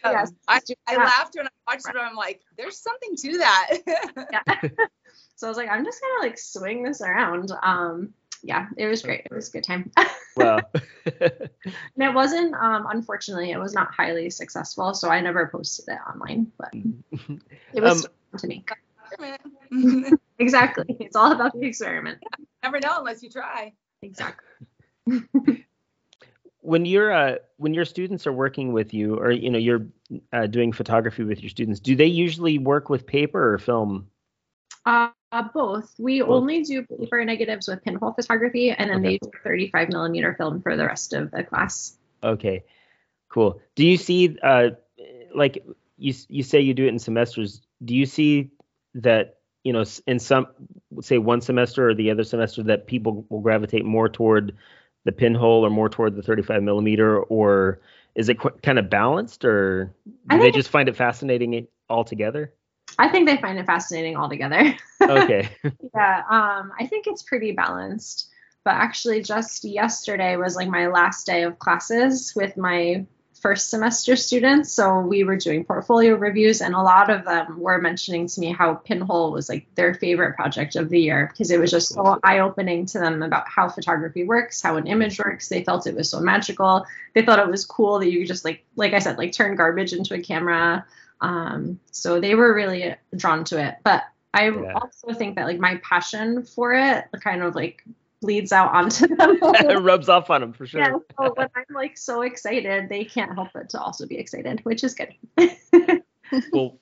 Yes, 0.04 0.32
I, 0.48 0.60
I 0.88 0.96
that. 0.96 1.06
laughed 1.06 1.34
when 1.36 1.48
I 1.48 1.50
watched 1.68 1.88
it. 1.88 1.96
I'm 1.98 2.16
like, 2.16 2.42
there's 2.58 2.78
something 2.78 3.16
to 3.16 3.38
that. 3.40 3.78
yeah. 3.88 4.70
so 5.36 5.48
I 5.48 5.50
was 5.50 5.58
like, 5.58 5.70
I'm 5.70 5.86
just 5.86 6.02
gonna 6.02 6.28
like 6.28 6.38
swing 6.38 6.84
this 6.84 7.02
around. 7.02 7.52
Um, 7.64 8.14
yeah, 8.44 8.68
it 8.78 8.88
was 8.88 9.02
great. 9.02 9.22
It 9.26 9.32
was 9.34 9.48
a 9.50 9.52
good 9.52 9.64
time. 9.64 9.90
wow. 10.36 10.60
and 11.06 11.50
it 11.98 12.14
wasn't, 12.14 12.54
um, 12.56 12.86
unfortunately, 12.92 13.52
it 13.52 13.60
was 13.60 13.74
not 13.74 13.94
highly 13.94 14.30
successful, 14.30 14.94
so 14.94 15.10
I 15.10 15.22
never 15.22 15.48
posted 15.48 15.86
it 15.88 16.00
online, 16.08 16.52
but 16.58 16.74
it 17.74 17.82
was 17.82 18.06
Um, 18.06 18.12
fun 18.32 18.40
to 18.40 18.48
me. 18.48 18.66
Never 20.42 20.48
Exactly. 20.48 20.98
It's 21.00 21.16
all 21.16 21.32
about 21.32 21.54
the 21.54 21.66
experiment. 21.66 22.20
Yeah, 22.22 22.46
never 22.64 22.80
know 22.80 22.98
unless 22.98 23.22
you 23.22 23.30
try. 23.30 23.74
Exactly. 24.02 24.48
when 26.62 26.86
you're 26.86 27.12
uh, 27.12 27.36
when 27.58 27.74
your 27.74 27.86
students 27.86 28.26
are 28.26 28.34
working 28.34 28.74
with 28.74 28.94
you, 28.94 29.16
or 29.18 29.32
you 29.32 29.50
know 29.52 29.60
you're 29.60 29.88
uh, 30.34 30.48
doing 30.48 30.72
photography 30.72 31.24
with 31.24 31.42
your 31.42 31.50
students, 31.50 31.80
do 31.80 31.96
they 31.96 32.06
usually 32.06 32.58
work 32.58 32.89
with 32.89 33.06
paper 33.06 33.54
or 33.54 33.58
film? 33.60 34.10
Uh, 34.86 35.10
both. 35.54 35.94
We 36.00 36.22
Both. 36.22 36.30
only 36.30 36.64
do 36.64 36.84
paper 36.84 37.24
negatives 37.24 37.68
with 37.68 37.84
pinhole 37.84 38.14
photography, 38.14 38.72
and 38.72 38.89
then 38.89 39.00
Okay. 39.00 39.10
they 39.10 39.18
do 39.20 39.32
35 39.44 39.89
millimeter 39.89 40.34
film 40.34 40.62
for 40.62 40.76
the 40.76 40.86
rest 40.86 41.14
of 41.14 41.30
the 41.30 41.44
class. 41.44 41.96
Okay, 42.24 42.64
cool. 43.30 43.62
Do 43.76 43.86
you 43.86 43.98
see 43.98 44.38
uh, 44.42 44.72
like 45.36 45.64
you 45.98 46.14
you 46.30 46.42
say 46.42 46.62
you 46.62 46.74
do 46.74 46.86
it 46.86 46.89
in 46.89 47.00
semesters? 47.00 47.62
Do 47.86 47.96
you 47.96 48.08
see 48.08 48.50
that 48.96 49.41
you 49.64 49.74
know 49.74 49.84
in 50.07 50.20
some 50.20 50.47
say 51.01 51.18
one 51.18 51.41
semester 51.41 51.89
or 51.89 51.93
the 51.93 52.12
other 52.12 52.24
semester 52.24 52.64
that 52.64 52.88
people 52.88 53.26
will 53.30 53.41
gravitate 53.41 53.86
more 53.86 54.09
toward 54.09 54.55
the 55.05 55.12
pinhole 55.12 55.66
or 55.66 55.70
more 55.70 55.89
toward 55.89 56.16
the 56.16 56.22
35 56.22 56.62
millimeter 56.64 57.20
or 57.24 57.80
is 58.16 58.30
it 58.30 58.39
qu- 58.39 58.57
kind 58.64 58.80
of 58.80 58.89
balanced, 58.89 59.45
or 59.45 59.93
do 60.28 60.39
they 60.39 60.51
just 60.51 60.70
find 60.70 60.89
it 60.89 60.95
fascinating 60.95 61.68
altogether? 61.89 62.53
I 62.99 63.07
think 63.07 63.28
they 63.28 63.38
find 63.38 63.57
it 63.57 63.66
fascinating 63.66 64.16
altogether. 64.18 64.76
Okay. 65.01 65.49
yeah, 65.95 66.24
um, 66.30 66.72
I 66.80 66.86
think 66.86 67.07
it's 67.07 67.24
pretty 67.24 67.53
balanced. 67.53 68.30
But 68.64 68.76
actually, 68.76 69.24
just 69.24 69.64
yesterday 69.64 70.36
was 70.36 70.55
like 70.55 70.70
my 70.70 70.88
last 70.88 71.26
day 71.26 71.41
of 71.41 71.57
classes 71.57 72.34
with 72.36 72.55
my 72.55 73.03
first 73.42 73.70
semester 73.70 74.16
students. 74.16 74.72
So 74.72 75.00
we 75.00 75.24
were 75.24 75.36
doing 75.36 75.66
portfolio 75.66 76.16
reviews, 76.16 76.62
and 76.62 76.76
a 76.76 76.82
lot 76.82 77.10
of 77.10 77.26
them 77.26 77.60
were 77.60 77.80
mentioning 77.80 78.28
to 78.28 78.39
me 78.39 78.52
how 78.52 78.76
Pinhole 78.76 79.32
was 79.32 79.50
like 79.50 79.66
their 79.76 79.94
favorite 79.96 80.36
project 80.36 80.76
of 80.76 80.89
the 80.89 81.00
year 81.00 81.28
because 81.32 81.52
it 81.52 81.60
was 81.60 81.72
just 81.72 81.89
so 81.89 82.20
eye 82.24 82.39
opening 82.39 82.86
to 82.88 83.00
them 83.00 83.24
about 83.24 83.48
how 83.48 83.68
photography 83.68 84.24
works, 84.24 84.62
how 84.62 84.78
an 84.78 84.88
image 84.88 85.20
works. 85.20 85.50
They 85.50 85.64
felt 85.64 85.88
it 85.88 85.96
was 85.96 86.10
so 86.10 86.20
magical. 86.20 86.86
They 87.16 87.24
thought 87.24 87.39
it 87.39 87.48
was 87.48 87.66
cool 87.66 88.00
that 88.00 88.10
you 88.12 88.20
could 88.20 88.28
just 88.28 88.46
like, 88.46 88.64
like 88.76 88.94
I 88.94 89.00
said, 89.00 89.18
like 89.18 89.32
turn 89.32 89.56
garbage 89.56 89.94
into 89.94 90.14
a 90.14 90.22
camera. 90.22 90.86
Um, 91.20 91.80
so 91.92 92.20
they 92.20 92.36
were 92.36 92.54
really 92.54 92.96
drawn 93.16 93.44
to 93.46 93.60
it. 93.60 93.76
But 93.84 94.04
I 94.34 94.50
Yeah. 94.50 94.74
also 94.74 95.14
think 95.14 95.36
that 95.36 95.46
like 95.46 95.60
my 95.60 95.78
passion 95.78 96.44
for 96.44 96.74
it 96.74 97.06
kind 97.22 97.44
of 97.44 97.56
like 97.56 97.84
bleeds 98.22 98.52
out 98.52 98.74
onto 98.74 99.08
them. 99.08 99.38
it 99.42 99.80
rubs 99.82 100.08
off 100.08 100.30
on 100.30 100.42
them 100.42 100.54
for 100.54 100.66
sure. 100.66 100.82
yeah, 100.82 100.96
so 101.20 101.34
when 101.36 101.50
I'm 101.56 101.76
like 101.76 101.98
so 101.98 102.22
excited, 102.22 102.88
they 102.88 103.04
can't 103.04 103.34
help 103.34 103.50
but 103.54 103.70
to 103.70 103.82
also 103.82 104.08
be 104.08 104.18
excited, 104.18 104.62
which 104.64 104.84
is 104.84 104.96
good. 104.96 105.14
well, 106.54 106.80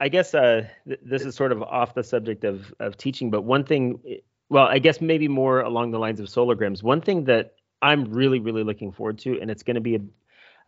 I 0.00 0.08
guess 0.08 0.34
uh, 0.34 0.66
th- 0.86 1.00
this 1.02 1.22
is 1.22 1.34
sort 1.34 1.52
of 1.52 1.62
off 1.62 1.94
the 1.94 2.04
subject 2.04 2.44
of 2.44 2.72
of 2.78 2.96
teaching, 2.96 3.30
but 3.30 3.42
one 3.42 3.64
thing, 3.64 3.98
well, 4.48 4.66
I 4.66 4.78
guess 4.78 5.00
maybe 5.00 5.26
more 5.26 5.60
along 5.60 5.90
the 5.90 5.98
lines 5.98 6.20
of 6.20 6.26
solograms. 6.26 6.82
One 6.82 7.00
thing 7.00 7.24
that 7.24 7.54
I'm 7.82 8.12
really, 8.12 8.38
really 8.38 8.62
looking 8.62 8.92
forward 8.92 9.18
to, 9.20 9.40
and 9.40 9.50
it's 9.50 9.62
going 9.62 9.74
to 9.74 9.80
be 9.80 9.96
a, 9.96 10.00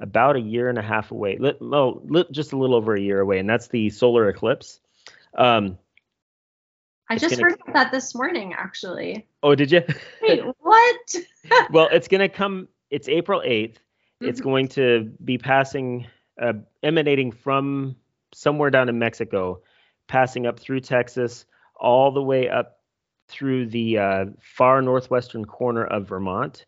about 0.00 0.36
a 0.36 0.40
year 0.40 0.68
and 0.68 0.78
a 0.78 0.82
half 0.82 1.10
away, 1.10 1.36
li- 1.38 1.56
well, 1.60 2.02
li- 2.04 2.26
just 2.30 2.52
a 2.52 2.56
little 2.56 2.76
over 2.76 2.94
a 2.94 3.00
year 3.00 3.20
away, 3.20 3.38
and 3.38 3.48
that's 3.48 3.68
the 3.68 3.90
solar 3.90 4.28
eclipse. 4.28 4.80
Um, 5.36 5.78
I 7.08 7.16
just 7.16 7.36
gonna- 7.36 7.50
heard 7.50 7.60
about 7.60 7.74
that 7.74 7.92
this 7.92 8.14
morning, 8.14 8.52
actually. 8.56 9.26
oh, 9.42 9.54
did 9.54 9.70
you? 9.70 9.82
Wait, 10.22 10.42
what? 10.60 11.14
well, 11.70 11.88
it's 11.92 12.08
going 12.08 12.20
to 12.20 12.28
come. 12.28 12.68
It's 12.90 13.08
April 13.08 13.42
8th. 13.44 13.76
It's 14.20 14.40
Mhm. 14.40 14.44
going 14.44 14.68
to 14.68 15.12
be 15.24 15.38
passing, 15.38 16.06
uh, 16.40 16.54
emanating 16.82 17.30
from 17.32 17.96
somewhere 18.32 18.70
down 18.70 18.88
in 18.88 18.98
Mexico, 18.98 19.60
passing 20.08 20.46
up 20.46 20.58
through 20.58 20.80
Texas, 20.80 21.46
all 21.76 22.10
the 22.10 22.22
way 22.22 22.48
up 22.48 22.80
through 23.28 23.66
the 23.66 23.98
uh, 23.98 24.24
far 24.40 24.80
northwestern 24.82 25.44
corner 25.44 25.84
of 25.84 26.08
Vermont. 26.08 26.64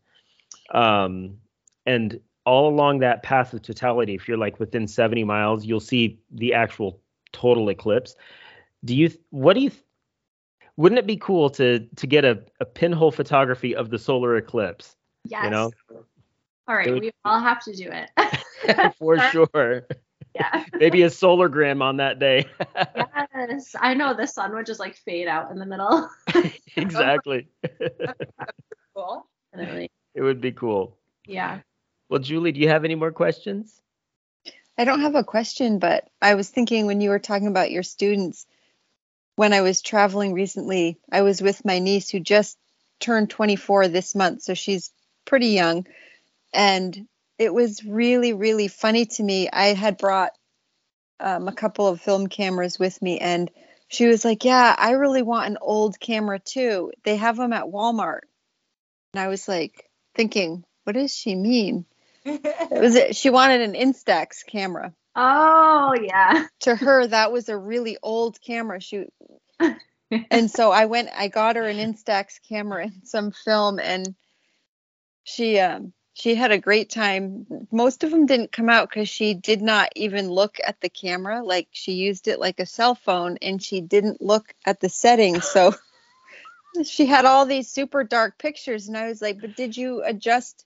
Um, 0.75 1.39
and 1.87 2.21
all 2.45 2.69
along 2.69 2.99
that 3.01 3.23
path 3.23 3.53
of 3.55 3.63
totality, 3.63 4.15
if 4.15 4.29
you're 4.29 4.37
like 4.39 4.59
within 4.61 4.87
70 4.87 5.25
miles, 5.25 5.65
you'll 5.65 5.81
see 5.81 6.19
the 6.31 6.53
actual 6.55 7.01
total 7.33 7.69
eclipse. 7.71 8.15
Do 8.85 8.95
you, 8.95 9.11
what 9.31 9.55
do 9.55 9.61
you, 9.61 9.71
wouldn't 10.79 10.99
it 11.01 11.07
be 11.07 11.17
cool 11.17 11.51
to 11.51 11.81
to 11.97 12.07
get 12.07 12.25
a, 12.25 12.41
a 12.61 12.65
pinhole 12.65 13.11
photography 13.11 13.75
of 13.75 13.91
the 13.91 13.99
solar 13.99 14.37
eclipse? 14.37 14.97
Yes. 15.25 15.45
You 15.45 15.51
know, 15.51 15.73
All 16.67 16.75
right, 16.75 16.91
would- 16.91 17.03
we 17.03 17.11
all 17.25 17.41
have 17.41 17.63
to 17.65 17.75
do 17.75 17.91
it. 17.91 18.11
for 18.99 19.19
sure. 19.31 19.87
yeah. 20.35 20.65
Maybe 20.75 21.03
a 21.03 21.11
solar 21.11 21.49
gram 21.49 21.83
on 21.83 21.97
that 21.99 22.19
day. 22.19 22.47
Yes. 23.35 23.75
I 23.79 23.95
know 23.95 24.15
the 24.15 24.27
sun 24.27 24.55
would 24.55 24.67
just 24.67 24.81
like 24.81 24.95
fade 24.97 25.29
out 25.29 25.51
in 25.51 25.59
the 25.59 25.67
middle. 25.67 26.09
exactly. 26.77 27.49
Cool. 28.95 29.27
Definitely. 29.55 29.91
it 30.15 30.23
would 30.23 30.41
be 30.41 30.53
cool. 30.53 30.97
Yeah. 31.27 31.61
Well, 32.09 32.21
Julie, 32.21 32.53
do 32.53 32.61
you 32.61 32.69
have 32.69 32.85
any 32.85 32.95
more 32.95 33.13
questions? 33.13 33.81
I 34.77 34.85
don't 34.85 35.01
have 35.01 35.15
a 35.17 35.25
question, 35.25 35.79
but 35.79 36.09
I 36.23 36.35
was 36.35 36.49
thinking 36.49 36.87
when 36.87 37.01
you 37.01 37.11
were 37.11 37.19
talking 37.19 37.49
about 37.49 37.71
your 37.71 37.83
students, 37.83 38.47
when 39.39 39.53
I 39.53 39.61
was 39.61 39.83
traveling 39.83 40.33
recently, 40.33 40.99
I 41.13 41.23
was 41.23 41.41
with 41.41 41.65
my 41.65 41.79
niece 41.79 42.11
who 42.11 42.19
just 42.19 42.59
turned 42.99 43.31
24 43.31 43.87
this 43.87 44.17
month, 44.17 44.43
so 44.43 44.53
she's 44.53 44.91
pretty 45.25 45.51
young. 45.51 45.87
And 46.53 47.07
it 47.39 47.55
was 47.55 47.85
really, 47.85 48.33
really 48.33 48.67
funny 48.67 49.07
to 49.07 49.23
me. 49.23 49.49
I 49.49 49.75
had 49.75 49.97
brought 49.97 50.33
um, 51.21 51.47
a 51.47 51.53
couple 51.53 51.87
of 51.87 52.01
film 52.01 52.27
cameras 52.27 52.81
with 52.81 53.01
me, 53.01 53.21
and 53.21 53.49
she 53.87 54.09
was 54.09 54.25
like, 54.25 54.45
Yeah, 54.45 54.75
I 54.77 54.91
really 54.93 55.23
want 55.23 55.47
an 55.47 55.59
old 55.61 56.01
camera 56.01 56.41
too. 56.41 56.91
They 57.05 57.15
have 57.15 57.37
them 57.37 57.53
at 57.53 57.67
Walmart. 57.67 58.23
And 59.15 59.21
I 59.21 59.29
was 59.29 59.47
like, 59.47 59.89
thinking, 60.17 60.65
What 60.83 60.95
does 60.95 61.15
she 61.15 61.37
mean? 61.37 61.85
It 62.25 62.81
was 62.81 63.17
she 63.17 63.31
wanted 63.31 63.61
an 63.61 63.75
Instax 63.75 64.45
camera. 64.45 64.93
Oh, 65.15 65.95
yeah. 66.01 66.47
To 66.61 66.75
her, 66.75 67.07
that 67.07 67.33
was 67.33 67.49
a 67.49 67.57
really 67.57 67.97
old 68.03 68.41
camera. 68.41 68.81
She 68.81 69.07
and 70.31 70.51
so 70.51 70.71
I 70.71 70.87
went. 70.87 71.11
I 71.15 71.29
got 71.29 71.57
her 71.57 71.67
an 71.67 71.77
Instax 71.77 72.41
camera 72.49 72.85
and 72.85 73.07
some 73.07 73.31
film, 73.31 73.79
and 73.79 74.15
she 75.25 75.59
um 75.59 75.93
she 76.15 76.35
had 76.35 76.51
a 76.51 76.59
great 76.59 76.91
time. 76.91 77.47
Most 77.71 78.03
of 78.03 78.11
them 78.11 78.27
didn't 78.27 78.53
come 78.53 78.69
out 78.69 78.89
because 78.89 79.09
she 79.09 79.35
did 79.35 79.63
not 79.63 79.91
even 79.95 80.29
look 80.31 80.59
at 80.65 80.81
the 80.81 80.89
camera. 80.89 81.45
Like 81.45 81.69
she 81.71 81.93
used 81.93 82.27
it 82.27 82.41
like 82.41 82.59
a 82.59 82.67
cell 82.67 82.95
phone, 82.95 83.39
and 83.41 83.63
she 83.63 83.81
didn't 83.81 84.21
look 84.21 84.53
at 84.67 84.81
the 84.81 84.89
settings. 84.89 85.45
So 85.49 85.75
she 86.85 87.07
had 87.07 87.25
all 87.25 87.47
these 87.47 87.71
super 87.71 88.03
dark 88.05 88.39
pictures, 88.39 88.89
and 88.89 88.97
I 88.97 89.09
was 89.09 89.23
like, 89.23 89.41
"But 89.41 89.57
did 89.57 89.77
you 89.77 90.03
adjust?" 90.05 90.65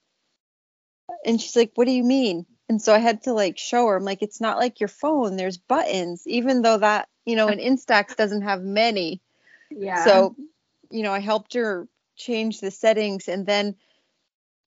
And 1.26 1.40
she's 1.40 1.56
like, 1.56 1.72
"What 1.74 1.86
do 1.86 1.92
you 1.92 2.04
mean?" 2.04 2.46
And 2.68 2.80
so 2.80 2.94
I 2.94 2.98
had 2.98 3.22
to 3.24 3.32
like 3.32 3.58
show 3.58 3.86
her. 3.86 3.96
I'm 3.96 4.04
like, 4.04 4.22
"It's 4.22 4.40
not 4.40 4.58
like 4.58 4.80
your 4.80 4.88
phone. 4.88 5.36
There's 5.36 5.58
buttons, 5.58 6.22
even 6.26 6.62
though 6.62 6.78
that 6.78 7.08
you 7.26 7.36
know 7.36 7.48
an 7.48 7.58
Instax 7.58 8.16
doesn't 8.16 8.42
have 8.42 8.62
many." 8.62 9.20
Yeah. 9.70 10.04
So, 10.04 10.36
you 10.90 11.02
know, 11.02 11.12
I 11.12 11.20
helped 11.20 11.54
her 11.54 11.88
change 12.16 12.60
the 12.60 12.70
settings 12.70 13.28
and 13.28 13.46
then 13.46 13.76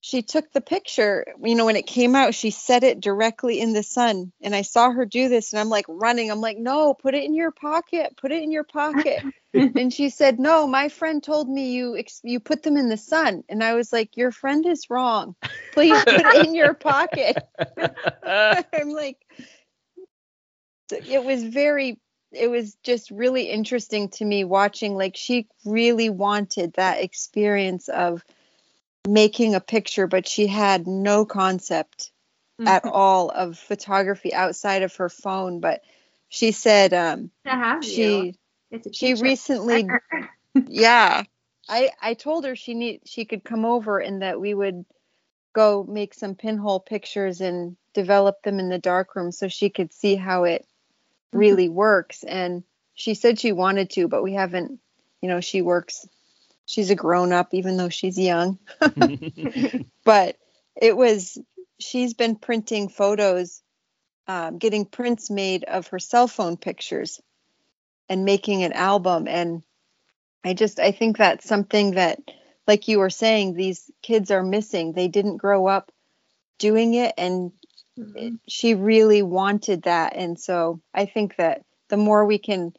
she 0.00 0.22
took 0.22 0.52
the 0.52 0.60
picture. 0.60 1.26
You 1.42 1.54
know, 1.54 1.66
when 1.66 1.76
it 1.76 1.86
came 1.86 2.14
out, 2.14 2.34
she 2.34 2.50
set 2.50 2.84
it 2.84 3.00
directly 3.00 3.60
in 3.60 3.72
the 3.72 3.82
sun. 3.82 4.32
And 4.40 4.54
I 4.54 4.62
saw 4.62 4.90
her 4.90 5.04
do 5.04 5.28
this 5.28 5.52
and 5.52 5.60
I'm 5.60 5.68
like 5.68 5.86
running. 5.88 6.30
I'm 6.30 6.40
like, 6.40 6.58
no, 6.58 6.94
put 6.94 7.14
it 7.14 7.24
in 7.24 7.34
your 7.34 7.50
pocket. 7.50 8.16
Put 8.16 8.30
it 8.30 8.42
in 8.42 8.52
your 8.52 8.64
pocket. 8.64 9.22
and 9.54 9.92
she 9.92 10.10
said, 10.10 10.38
no, 10.38 10.66
my 10.66 10.88
friend 10.88 11.22
told 11.22 11.48
me 11.48 11.72
you 11.72 12.00
you 12.22 12.40
put 12.40 12.62
them 12.62 12.76
in 12.76 12.88
the 12.88 12.96
sun. 12.96 13.42
And 13.48 13.64
I 13.64 13.74
was 13.74 13.92
like, 13.92 14.16
your 14.16 14.30
friend 14.30 14.64
is 14.66 14.88
wrong. 14.90 15.34
Please 15.72 16.00
put 16.04 16.20
it 16.20 16.46
in 16.46 16.54
your 16.54 16.74
pocket. 16.74 17.36
I'm 18.24 18.90
like, 18.90 19.18
it 20.92 21.24
was 21.24 21.42
very, 21.42 21.98
it 22.32 22.48
was 22.48 22.76
just 22.84 23.10
really 23.10 23.50
interesting 23.50 24.10
to 24.10 24.24
me 24.24 24.44
watching. 24.44 24.94
Like, 24.94 25.16
she 25.16 25.48
really 25.64 26.10
wanted 26.10 26.74
that 26.74 27.02
experience 27.02 27.88
of 27.88 28.22
making 29.08 29.54
a 29.54 29.60
picture, 29.60 30.06
but 30.06 30.28
she 30.28 30.46
had 30.48 30.86
no 30.86 31.24
concept 31.26 32.12
at 32.66 32.84
Mhm. 32.84 32.92
all 32.92 33.30
of 33.30 33.58
photography 33.58 34.34
outside 34.34 34.82
of 34.82 34.96
her 34.96 35.08
phone. 35.10 35.60
But 35.60 35.82
she 36.28 36.52
said 36.52 36.94
um, 36.94 37.30
to 37.44 37.50
have 37.50 37.84
you. 37.84 37.90
she 37.90 38.34
she 38.92 39.14
recently 39.14 39.86
yeah 40.66 41.24
i 41.68 41.90
i 42.02 42.14
told 42.14 42.44
her 42.44 42.56
she 42.56 42.74
need 42.74 43.00
she 43.06 43.24
could 43.24 43.44
come 43.44 43.64
over 43.64 43.98
and 43.98 44.22
that 44.22 44.40
we 44.40 44.54
would 44.54 44.84
go 45.54 45.84
make 45.88 46.14
some 46.14 46.34
pinhole 46.36 46.80
pictures 46.80 47.40
and 47.40 47.76
develop 47.94 48.42
them 48.42 48.60
in 48.60 48.68
the 48.70 48.78
darkroom 48.78 49.32
so 49.32 49.48
she 49.48 49.70
could 49.70 49.92
see 49.92 50.16
how 50.16 50.44
it 50.44 50.66
really 51.32 51.68
works 51.68 52.24
and 52.24 52.64
she 52.94 53.14
said 53.14 53.38
she 53.38 53.52
wanted 53.52 53.90
to 53.90 54.08
but 54.08 54.22
we 54.22 54.34
haven't 54.34 54.80
you 55.22 55.28
know 55.28 55.40
she 55.40 55.62
works 55.62 56.08
she's 56.66 56.90
a 56.90 56.96
grown 56.96 57.32
up 57.32 57.54
even 57.54 57.78
though 57.78 57.90
she's 57.90 58.18
young. 58.18 58.58
But 60.04 60.38
it 60.76 60.96
was 60.96 61.38
she's 61.80 62.14
been 62.14 62.36
printing 62.36 62.88
photos 62.88 63.62
um, 64.28 64.58
getting 64.58 64.86
prints 64.86 65.30
made 65.30 65.64
of 65.64 65.88
her 65.88 65.98
cell 66.00 66.28
phone 66.28 66.56
pictures 66.56 67.20
and 68.08 68.24
making 68.24 68.64
an 68.64 68.72
album. 68.72 69.28
And 69.28 69.62
i 70.44 70.54
just 70.54 70.80
i 70.80 70.92
think 70.92 71.18
that's 71.18 71.48
something 71.48 71.92
that 71.92 72.20
like 72.68 72.88
you 72.88 72.98
were 73.00 73.10
saying 73.10 73.54
these 73.54 73.90
kids 74.02 74.30
are 74.30 74.42
missing. 74.42 74.92
They 74.92 75.08
didn't 75.08 75.38
grow 75.38 75.66
up 75.66 75.92
doing 76.58 76.94
it 76.94 77.14
and 77.18 77.52
Mhm. 77.98 78.38
she 78.48 78.74
really 78.74 79.22
wanted 79.22 79.82
that. 79.84 80.16
And 80.16 80.38
so 80.38 80.80
i 80.94 81.06
think 81.06 81.36
that 81.36 81.64
the 81.88 81.96
more 81.98 82.26
we 82.26 82.38
can 82.38 82.74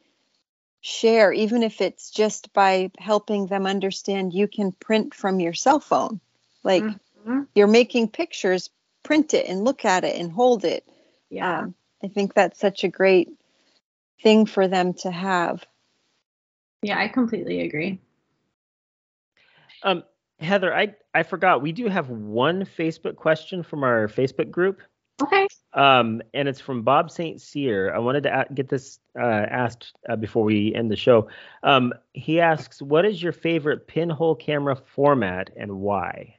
share 0.88 1.32
even 1.32 1.62
if 1.62 1.80
it's 1.80 2.10
just 2.10 2.52
by 2.52 2.90
helping 2.98 3.46
them 3.46 3.66
understand 3.66 4.32
you 4.32 4.48
can 4.48 4.72
print 4.72 5.14
from 5.14 5.40
your 5.40 5.52
cell 5.54 5.80
phone 5.80 6.20
like 6.64 6.82
Mhm. 6.82 7.46
you're 7.54 7.66
making 7.66 8.08
pictures 8.08 8.70
print 9.02 9.34
it 9.34 9.46
and 9.46 9.64
look 9.64 9.84
at 9.84 10.04
it 10.04 10.16
and 10.16 10.32
hold 10.32 10.64
it 10.64 10.86
Yeah. 11.30 11.60
um, 11.60 11.74
i 12.02 12.08
think 12.08 12.34
that's 12.34 12.58
such 12.58 12.84
a 12.84 12.88
great 12.88 13.28
thing 14.22 14.46
for 14.46 14.66
them 14.68 14.94
to 14.94 15.10
have 15.10 15.64
yeah, 16.82 16.98
I 16.98 17.08
completely 17.08 17.62
agree. 17.62 18.00
um, 19.82 20.04
Heather, 20.40 20.74
I 20.74 20.94
I 21.14 21.24
forgot 21.24 21.62
we 21.62 21.72
do 21.72 21.88
have 21.88 22.10
one 22.10 22.64
Facebook 22.64 23.16
question 23.16 23.62
from 23.62 23.82
our 23.82 24.06
Facebook 24.06 24.50
group. 24.50 24.80
Okay. 25.20 25.46
Um, 25.72 26.22
and 26.32 26.48
it's 26.48 26.60
from 26.60 26.82
Bob 26.82 27.10
St. 27.10 27.40
Cyr. 27.40 27.92
I 27.94 27.98
wanted 27.98 28.22
to 28.24 28.46
get 28.54 28.68
this 28.68 29.00
uh, 29.18 29.22
asked 29.22 29.92
uh, 30.08 30.16
before 30.16 30.44
we 30.44 30.74
end 30.74 30.90
the 30.90 30.96
show. 30.96 31.28
Um, 31.62 31.92
he 32.14 32.40
asks, 32.40 32.80
"What 32.80 33.04
is 33.04 33.22
your 33.22 33.32
favorite 33.32 33.86
pinhole 33.86 34.34
camera 34.34 34.76
format 34.76 35.50
and 35.56 35.80
why?" 35.80 36.36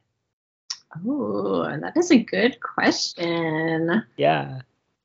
Oh, 1.05 1.63
that 1.63 1.95
is 1.95 2.11
a 2.11 2.17
good 2.17 2.59
question. 2.59 4.03
Yeah. 4.17 4.61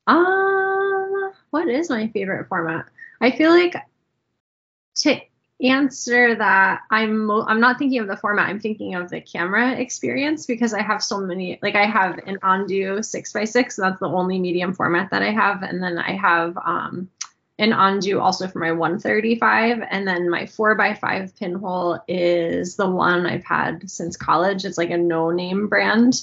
Um, 0.07 1.33
what 1.51 1.68
is 1.68 1.91
my 1.91 2.09
favorite 2.09 2.49
format? 2.49 2.87
I 3.20 3.31
feel 3.31 3.51
like 3.51 3.75
answer 5.63 6.35
that, 6.35 6.83
I'm 6.91 7.31
I'm 7.31 7.61
not 7.61 7.79
thinking 7.79 8.01
of 8.01 8.09
the 8.09 8.17
format. 8.17 8.49
I'm 8.49 8.61
thinking 8.61 8.95
of 8.95 9.11
the 9.11 9.21
camera 9.21 9.73
experience 9.73 10.47
because 10.47 10.75
I 10.75 10.83
have 10.83 11.03
so 11.03 11.21
many. 11.21 11.59
Like 11.63 11.75
I 11.77 11.87
have 11.87 12.19
an 12.27 12.39
Ondu 12.43 13.05
six 13.05 13.33
by 13.33 13.45
six. 13.45 13.77
That's 13.77 14.01
the 14.01 14.09
only 14.09 14.39
medium 14.41 14.75
format 14.75 15.11
that 15.11 15.23
I 15.23 15.31
have, 15.31 15.63
and 15.63 15.83
then 15.83 15.99
I 15.99 16.13
have 16.17 16.57
um 16.59 17.09
an 17.59 17.71
Ondu 17.71 18.21
also 18.21 18.49
for 18.49 18.59
my 18.59 18.73
135, 18.73 19.81
and 19.89 20.09
then 20.09 20.29
my 20.29 20.47
four 20.47 20.79
x 20.81 20.99
five 20.99 21.37
pinhole 21.37 22.01
is 22.09 22.75
the 22.75 22.91
one 22.91 23.27
I've 23.27 23.45
had 23.45 23.89
since 23.89 24.17
college. 24.17 24.65
It's 24.65 24.77
like 24.77 24.91
a 24.91 24.99
no 24.99 25.31
name 25.31 25.69
brand. 25.69 26.23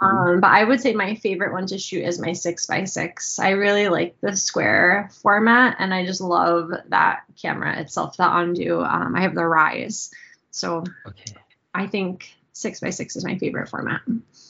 Um, 0.00 0.40
but 0.40 0.50
I 0.50 0.62
would 0.62 0.80
say 0.80 0.92
my 0.94 1.16
favorite 1.16 1.52
one 1.52 1.66
to 1.66 1.78
shoot 1.78 2.04
is 2.04 2.20
my 2.20 2.32
six 2.32 2.66
by 2.66 2.84
six. 2.84 3.40
I 3.40 3.50
really 3.50 3.88
like 3.88 4.20
the 4.20 4.36
square 4.36 5.10
format, 5.20 5.76
and 5.80 5.92
I 5.92 6.06
just 6.06 6.20
love 6.20 6.70
that 6.90 7.22
camera 7.42 7.80
itself, 7.80 8.16
the 8.16 8.22
Ondu. 8.22 8.86
Um, 8.88 9.16
I 9.16 9.22
have 9.22 9.34
the 9.34 9.44
Rise, 9.46 10.12
so 10.52 10.84
okay. 11.06 11.34
I 11.74 11.88
think 11.88 12.32
six 12.52 12.78
by 12.78 12.90
six 12.90 13.16
is 13.16 13.24
my 13.24 13.36
favorite 13.36 13.68
format. 13.68 14.02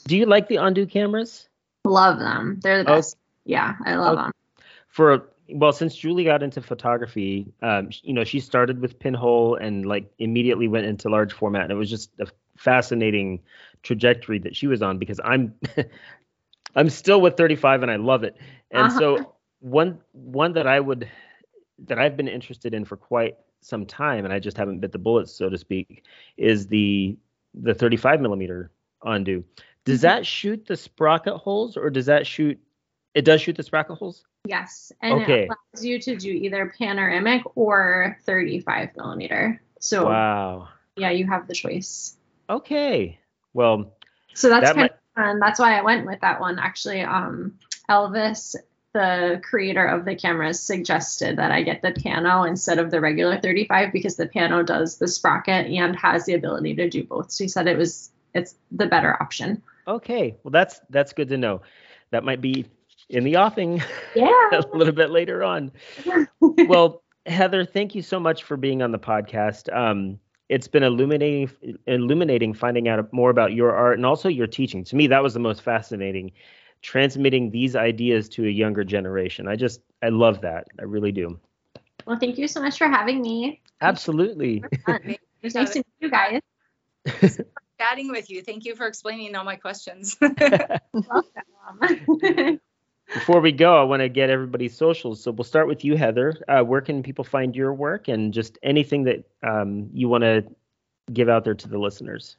Do 0.06 0.16
you 0.16 0.26
like 0.26 0.48
the 0.48 0.56
Ondu 0.56 0.90
cameras? 0.90 1.48
Love 1.86 2.18
them. 2.18 2.58
They're 2.62 2.84
the 2.84 2.90
Oh. 2.90 2.96
best. 2.96 3.16
Yeah, 3.46 3.76
I 3.82 3.94
love 3.94 4.18
Oh. 4.18 4.22
them. 4.24 4.32
For 4.88 5.26
well, 5.48 5.72
since 5.72 5.94
Julie 5.96 6.24
got 6.24 6.42
into 6.42 6.60
photography, 6.62 7.52
um, 7.62 7.90
you 8.02 8.12
know, 8.14 8.24
she 8.24 8.40
started 8.40 8.80
with 8.80 8.98
pinhole 8.98 9.56
and 9.56 9.86
like 9.86 10.10
immediately 10.18 10.68
went 10.68 10.86
into 10.86 11.08
large 11.08 11.32
format, 11.32 11.62
and 11.64 11.72
it 11.72 11.76
was 11.76 11.90
just 11.90 12.10
a 12.20 12.26
fascinating 12.56 13.40
trajectory 13.82 14.38
that 14.40 14.56
she 14.56 14.66
was 14.66 14.82
on 14.82 14.98
because 14.98 15.20
I'm 15.24 15.54
I'm 16.76 16.90
still 16.90 17.20
with 17.20 17.36
35 17.36 17.82
and 17.82 17.90
I 17.90 17.96
love 17.96 18.24
it. 18.24 18.36
And 18.70 18.90
Uh-huh. 18.90 18.98
so 18.98 19.34
one 19.60 20.00
one 20.12 20.52
that 20.54 20.66
I 20.66 20.80
would 20.80 21.08
that 21.86 21.98
I've 21.98 22.16
been 22.16 22.28
interested 22.28 22.74
in 22.74 22.84
for 22.84 22.96
quite 22.96 23.36
some 23.60 23.86
time, 23.86 24.24
and 24.24 24.32
I 24.34 24.38
just 24.40 24.56
haven't 24.56 24.80
bit 24.80 24.92
the 24.92 24.98
bullets 24.98 25.32
so 25.32 25.48
to 25.48 25.58
speak, 25.58 26.04
is 26.36 26.66
the 26.68 27.18
the 27.54 27.74
35 27.74 28.20
millimeter 28.20 28.70
Ondu. 29.02 29.44
Does 29.84 30.00
Mhm. 30.00 30.02
that 30.02 30.26
shoot 30.26 30.66
the 30.66 30.76
sprocket 30.76 31.34
holes, 31.34 31.76
or 31.76 31.90
does 31.90 32.06
that 32.06 32.26
shoot? 32.26 32.60
It 33.14 33.24
does 33.24 33.40
shoot 33.40 33.56
the 33.56 33.62
sprocket 33.62 33.98
holes. 33.98 34.27
Yes, 34.44 34.92
and 35.02 35.22
Okay. 35.22 35.42
it 35.42 35.50
allows 35.50 35.84
you 35.84 35.98
to 36.00 36.16
do 36.16 36.30
either 36.30 36.72
panoramic 36.78 37.42
or 37.56 38.16
35 38.24 38.96
millimeter. 38.96 39.60
So 39.80 40.06
Wow. 40.06 40.68
yeah, 40.96 41.10
you 41.10 41.26
have 41.26 41.46
the 41.48 41.54
choice. 41.54 42.16
Okay. 42.48 43.18
Well, 43.52 43.92
So 44.34 44.48
that's 44.48 44.68
That 44.70 44.74
kind 44.76 44.90
of 44.90 44.96
fun. 45.14 45.40
That's 45.40 45.58
why 45.58 45.78
I 45.78 45.82
went 45.82 46.06
with 46.06 46.20
that 46.20 46.40
one. 46.40 46.58
Actually, 46.58 47.02
um, 47.02 47.58
Elvis, 47.90 48.54
the 48.94 49.40
creator 49.42 49.84
of 49.84 50.04
the 50.04 50.14
cameras, 50.14 50.60
suggested 50.60 51.36
that 51.38 51.50
I 51.50 51.62
get 51.62 51.82
the 51.82 51.92
Pano 51.92 52.46
instead 52.48 52.78
of 52.78 52.90
the 52.90 53.00
regular 53.00 53.38
35 53.40 53.92
because 53.92 54.16
the 54.16 54.28
Pano 54.28 54.64
does 54.64 54.98
the 54.98 55.08
sprocket 55.08 55.66
and 55.66 55.96
has 55.96 56.24
the 56.24 56.34
ability 56.34 56.74
to 56.76 56.88
do 56.88 57.04
both. 57.04 57.30
So 57.32 57.44
he 57.44 57.48
said 57.48 57.66
it 57.66 57.76
was 57.76 58.10
it's 58.34 58.54
the 58.70 58.86
better 58.86 59.20
option. 59.20 59.62
okay. 59.86 60.36
Well, 60.42 60.52
that's 60.52 60.80
that's 60.90 61.12
good 61.12 61.28
to 61.30 61.36
know. 61.36 61.62
That 62.10 62.24
might 62.24 62.40
be 62.40 62.66
in 63.10 63.24
the 63.24 63.36
offing 63.36 63.82
Yeah. 64.14 64.30
a 64.52 64.64
little 64.74 64.94
bit 64.94 65.10
later 65.10 65.44
on. 65.44 65.72
Well, 66.40 67.02
Heather, 67.26 67.64
thank 67.64 67.94
you 67.94 68.02
so 68.02 68.18
much 68.18 68.44
for 68.44 68.56
being 68.56 68.82
on 68.82 68.92
the 68.92 68.98
podcast. 68.98 69.74
Um, 69.74 70.18
it's 70.48 70.68
been 70.68 70.82
illuminating, 70.82 71.50
illuminating 71.86 72.54
finding 72.54 72.88
out 72.88 73.12
more 73.12 73.30
about 73.30 73.52
your 73.52 73.74
art 73.74 73.98
and 73.98 74.06
also 74.06 74.28
your 74.28 74.46
teaching. 74.46 74.82
To 74.84 74.96
me, 74.96 75.06
that 75.08 75.22
was 75.22 75.34
the 75.34 75.40
most 75.40 75.62
fascinating, 75.62 76.32
transmitting 76.82 77.50
these 77.50 77.76
ideas 77.76 78.28
to 78.30 78.46
a 78.46 78.50
younger 78.50 78.84
generation. 78.84 79.46
I 79.46 79.56
just, 79.56 79.80
I 80.02 80.08
love 80.08 80.40
that. 80.40 80.66
I 80.78 80.84
really 80.84 81.12
do. 81.12 81.38
well, 82.06 82.18
thank 82.18 82.38
you 82.38 82.48
so 82.48 82.62
much 82.62 82.78
for 82.78 82.88
having 82.88 83.20
me. 83.20 83.60
Absolutely. 83.80 84.64
It 84.88 85.20
was 85.42 85.54
nice 85.60 85.70
to 85.70 85.78
meet 85.78 85.86
you 86.00 86.10
guys. 86.10 86.40
Chatting 87.78 88.10
with 88.10 88.30
you. 88.30 88.42
Thank 88.42 88.64
you 88.64 88.74
for 88.74 88.86
explaining 88.86 89.36
all 89.36 89.44
my 89.44 89.56
questions. 89.56 90.16
Welcome. 90.20 92.60
Before 93.14 93.40
we 93.40 93.52
go, 93.52 93.80
I 93.80 93.84
want 93.84 94.00
to 94.00 94.08
get 94.08 94.28
everybody's 94.28 94.76
socials. 94.76 95.22
So 95.22 95.30
we'll 95.30 95.44
start 95.44 95.66
with 95.66 95.84
you, 95.84 95.96
Heather. 95.96 96.36
Uh, 96.46 96.62
where 96.62 96.82
can 96.82 97.02
people 97.02 97.24
find 97.24 97.56
your 97.56 97.72
work 97.72 98.08
and 98.08 98.34
just 98.34 98.58
anything 98.62 99.04
that 99.04 99.24
um, 99.42 99.88
you 99.92 100.08
want 100.08 100.24
to 100.24 100.44
give 101.12 101.28
out 101.28 101.44
there 101.44 101.54
to 101.54 101.68
the 101.68 101.78
listeners? 101.78 102.36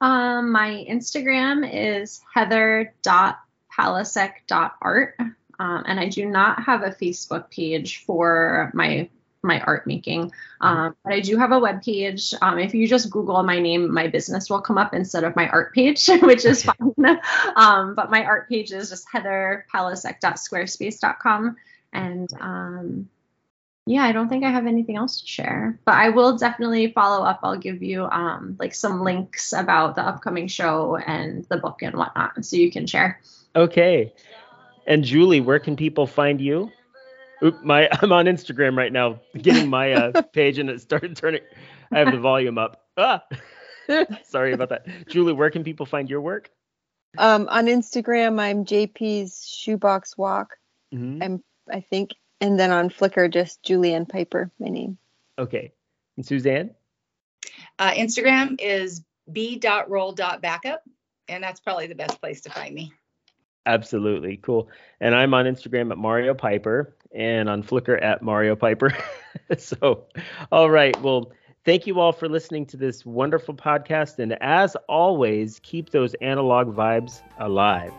Um, 0.00 0.52
my 0.52 0.86
Instagram 0.88 1.68
is 1.70 2.20
heather.palasek.art. 2.32 5.14
Um, 5.60 5.82
and 5.86 5.98
I 5.98 6.08
do 6.08 6.24
not 6.24 6.62
have 6.62 6.82
a 6.82 6.90
Facebook 6.90 7.50
page 7.50 8.04
for 8.04 8.70
my 8.74 9.10
my 9.42 9.60
art 9.60 9.86
making. 9.86 10.32
Um, 10.60 10.96
but 11.04 11.12
I 11.12 11.20
do 11.20 11.36
have 11.36 11.52
a 11.52 11.58
web 11.58 11.82
page. 11.82 12.32
Um, 12.42 12.58
if 12.58 12.74
you 12.74 12.88
just 12.88 13.10
Google 13.10 13.42
my 13.42 13.58
name, 13.58 13.92
my 13.92 14.06
business 14.08 14.48
will 14.50 14.60
come 14.60 14.76
up 14.78 14.94
instead 14.94 15.24
of 15.24 15.34
my 15.36 15.48
art 15.48 15.74
page, 15.74 16.06
which 16.22 16.44
is 16.44 16.64
fine. 16.64 16.94
um, 17.56 17.94
but 17.94 18.10
my 18.10 18.24
art 18.24 18.48
page 18.48 18.72
is 18.72 18.90
just 18.90 19.06
heatherpalasek.squarespace.com. 19.12 21.56
And 21.92 22.28
um, 22.40 23.08
yeah, 23.86 24.04
I 24.04 24.12
don't 24.12 24.28
think 24.28 24.44
I 24.44 24.50
have 24.50 24.66
anything 24.66 24.96
else 24.96 25.22
to 25.22 25.26
share, 25.26 25.78
but 25.86 25.94
I 25.94 26.10
will 26.10 26.36
definitely 26.36 26.92
follow 26.92 27.24
up. 27.24 27.40
I'll 27.42 27.56
give 27.56 27.82
you 27.82 28.04
um, 28.04 28.56
like 28.58 28.74
some 28.74 29.00
links 29.00 29.54
about 29.54 29.94
the 29.94 30.02
upcoming 30.02 30.46
show 30.46 30.96
and 30.96 31.46
the 31.46 31.56
book 31.56 31.80
and 31.82 31.96
whatnot, 31.96 32.44
so 32.44 32.56
you 32.56 32.70
can 32.70 32.86
share. 32.86 33.18
Okay. 33.56 34.12
And 34.86 35.04
Julie, 35.04 35.40
where 35.40 35.58
can 35.58 35.74
people 35.74 36.06
find 36.06 36.38
you? 36.40 36.70
Oop, 37.42 37.62
my 37.62 37.88
I'm 38.02 38.12
on 38.12 38.26
Instagram 38.26 38.76
right 38.76 38.92
now, 38.92 39.20
getting 39.36 39.68
my 39.68 39.92
uh, 39.92 40.22
page, 40.32 40.58
and 40.58 40.68
it 40.70 40.80
started 40.80 41.16
turning. 41.16 41.42
I 41.92 42.00
have 42.00 42.12
the 42.12 42.18
volume 42.18 42.58
up. 42.58 42.84
Ah, 42.96 43.22
sorry 44.24 44.52
about 44.52 44.68
that. 44.70 44.86
Julie, 45.08 45.32
where 45.32 45.50
can 45.50 45.64
people 45.64 45.86
find 45.86 46.10
your 46.10 46.20
work? 46.20 46.50
Um, 47.16 47.48
on 47.50 47.66
Instagram, 47.66 48.38
I'm 48.40 48.64
JP's 48.64 49.46
Shoebox 49.48 50.16
Walk, 50.18 50.56
Mhm. 50.94 51.22
I'm 51.22 51.44
I 51.72 51.80
think, 51.80 52.14
and 52.40 52.58
then 52.58 52.70
on 52.70 52.88
Flickr, 52.90 53.30
just 53.32 53.62
Julianne 53.62 54.08
Piper, 54.08 54.50
my 54.58 54.68
name. 54.68 54.98
Okay. 55.38 55.72
And 56.16 56.24
Suzanne? 56.26 56.74
uh, 57.78 57.90
Instagram 57.92 58.56
is 58.60 59.02
b.roll.backup, 59.30 60.82
and 61.28 61.42
that's 61.44 61.60
probably 61.60 61.86
the 61.86 61.94
best 61.94 62.20
place 62.20 62.40
to 62.42 62.50
find 62.50 62.74
me. 62.74 62.92
Absolutely. 63.68 64.38
Cool. 64.38 64.66
And 64.98 65.14
I'm 65.14 65.34
on 65.34 65.44
Instagram 65.44 65.90
at 65.90 65.98
Mario 65.98 66.32
Piper 66.32 66.96
and 67.14 67.50
on 67.50 67.62
Flickr 67.62 68.02
at 68.02 68.22
Mario 68.22 68.56
Piper. 68.56 68.96
so, 69.58 70.06
all 70.50 70.70
right. 70.70 71.00
Well, 71.02 71.30
thank 71.66 71.86
you 71.86 72.00
all 72.00 72.12
for 72.12 72.30
listening 72.30 72.64
to 72.66 72.78
this 72.78 73.04
wonderful 73.04 73.54
podcast. 73.54 74.18
And 74.18 74.42
as 74.42 74.74
always, 74.88 75.60
keep 75.60 75.90
those 75.90 76.14
analog 76.14 76.74
vibes 76.74 77.20
alive. 77.38 77.92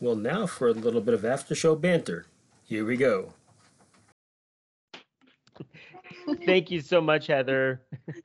Well, 0.00 0.16
now 0.16 0.46
for 0.46 0.68
a 0.68 0.72
little 0.72 1.02
bit 1.02 1.14
of 1.14 1.24
after 1.24 1.54
show 1.54 1.76
banter. 1.76 2.26
Here 2.64 2.84
we 2.86 2.96
go. 2.96 3.34
Thank 6.46 6.70
you 6.70 6.80
so 6.80 7.00
much, 7.00 7.26
Heather. 7.26 7.82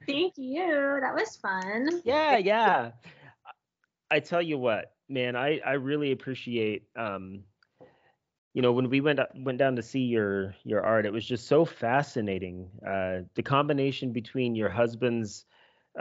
Thank 0.07 0.33
you. 0.37 0.99
That 1.01 1.13
was 1.13 1.35
fun. 1.35 2.01
Yeah, 2.05 2.37
yeah. 2.37 2.91
I 4.09 4.19
tell 4.19 4.41
you 4.41 4.57
what, 4.57 4.93
man, 5.09 5.35
I 5.35 5.59
I 5.65 5.73
really 5.73 6.11
appreciate 6.11 6.83
um 6.95 7.43
you 8.53 8.61
know 8.61 8.71
when 8.71 8.89
we 8.89 9.01
went 9.01 9.19
went 9.35 9.57
down 9.57 9.75
to 9.75 9.83
see 9.83 9.99
your 9.99 10.55
your 10.63 10.81
art 10.81 11.05
it 11.05 11.11
was 11.11 11.25
just 11.25 11.47
so 11.47 11.65
fascinating 11.65 12.69
uh 12.87 13.19
the 13.35 13.43
combination 13.43 14.13
between 14.13 14.55
your 14.55 14.69
husband's 14.69 15.45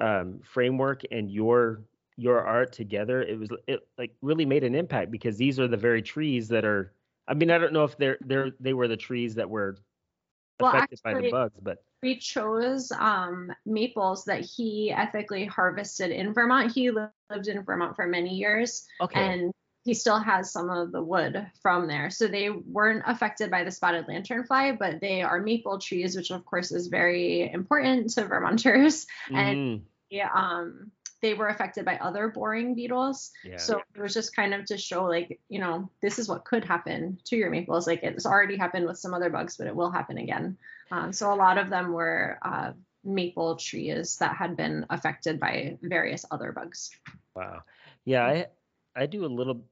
um 0.01 0.41
framework 0.45 1.03
and 1.11 1.31
your 1.31 1.83
your 2.17 2.41
art 2.43 2.73
together 2.73 3.23
it 3.23 3.39
was 3.39 3.51
it 3.67 3.81
like 3.99 4.13
really 4.23 4.45
made 4.47 4.63
an 4.63 4.75
impact 4.75 5.11
because 5.11 5.37
these 5.37 5.59
are 5.59 5.67
the 5.67 5.77
very 5.77 6.01
trees 6.03 6.49
that 6.49 6.65
are 6.65 6.93
I 7.27 7.33
mean, 7.33 7.51
I 7.51 7.57
don't 7.57 7.73
know 7.73 7.85
if 7.85 7.97
they're 7.97 8.19
they're 8.21 8.51
they 8.61 8.75
were 8.75 8.87
the 8.87 8.99
trees 8.99 9.35
that 9.37 9.49
were 9.49 9.79
Well, 10.61 10.77
affected 10.77 11.01
by 11.03 11.15
the 11.15 11.31
bugs, 11.31 11.59
but 11.63 11.83
we 12.03 12.19
chose 12.19 12.93
um, 12.93 13.51
maples 13.65 14.27
that 14.27 14.41
he 14.41 14.93
ethically 14.93 15.47
harvested 15.47 16.11
in 16.11 16.35
Vermont. 16.35 16.71
He 16.71 16.91
li- 16.91 17.07
lived 17.31 17.49
in 17.49 17.63
Vermont 17.63 17.97
for 17.97 18.07
many 18.07 18.35
years, 18.35 18.87
okay. 19.01 19.19
and 19.19 19.53
he 19.85 19.95
still 19.95 20.19
has 20.19 20.53
some 20.53 20.69
of 20.69 20.93
the 20.93 21.03
wood 21.03 21.47
from 21.63 21.89
there. 21.89 22.11
So 22.11 22.29
they 22.29 22.51
weren't 22.51 23.05
affected 23.07 23.51
by 23.51 23.65
the 23.65 23.71
spotted 23.71 24.07
lanternfly, 24.07 24.79
but 24.79 25.01
they 25.01 25.23
are 25.23 25.41
maple 25.41 25.79
trees, 25.79 26.15
which 26.15 26.31
of 26.31 26.45
course 26.45 26.73
is 26.73 26.89
very 26.89 27.51
important 27.51 28.11
to 28.11 28.27
Vermonters. 28.27 29.07
and- 29.33 29.57
Mhm. 29.57 29.83
Yeah, 30.11 30.29
um, 30.35 30.93
they 31.25 31.33
were 31.33 31.49
affected 31.49 31.87
by 31.87 31.97
other 31.97 32.29
boring 32.29 32.75
beetles. 32.75 33.31
yeah. 33.43 33.57
So 33.57 33.81
it 33.95 33.99
was 33.99 34.13
just 34.13 34.37
kind 34.37 34.53
of 34.53 34.67
to 34.67 34.77
show, 34.77 35.05
like, 35.05 35.41
you 35.49 35.59
know, 35.59 35.89
this 36.03 36.19
is 36.19 36.29
what 36.29 36.45
could 36.45 36.67
happen 36.67 37.19
to 37.25 37.37
your 37.37 37.49
maples. 37.49 37.87
Like 37.87 38.01
it's 38.03 38.27
already 38.27 38.59
happened 38.59 38.85
with 38.87 38.99
some 38.99 39.15
other 39.15 39.31
bugs, 39.31 39.57
but 39.57 39.67
it 39.67 39.75
will 39.75 39.91
happen 39.91 40.19
again. 40.19 40.59
Um, 40.91 41.15
so 41.15 41.33
a 41.33 41.35
lot 41.35 41.57
of 41.57 41.71
them 41.71 41.95
were 41.95 42.39
uh, 42.43 42.73
maple 43.05 43.57
trees 43.57 44.19
that 44.19 44.37
had 44.37 44.55
been 44.55 44.85
affected 44.91 45.41
by 45.41 45.79
various 45.81 46.27
other 46.31 46.53
bugs. 46.53 46.91
Wow. 47.35 47.63
Yeah, 48.05 48.27
I 48.27 48.47
I 48.95 49.07
do 49.07 49.25
a 49.25 49.27
little, 49.27 49.65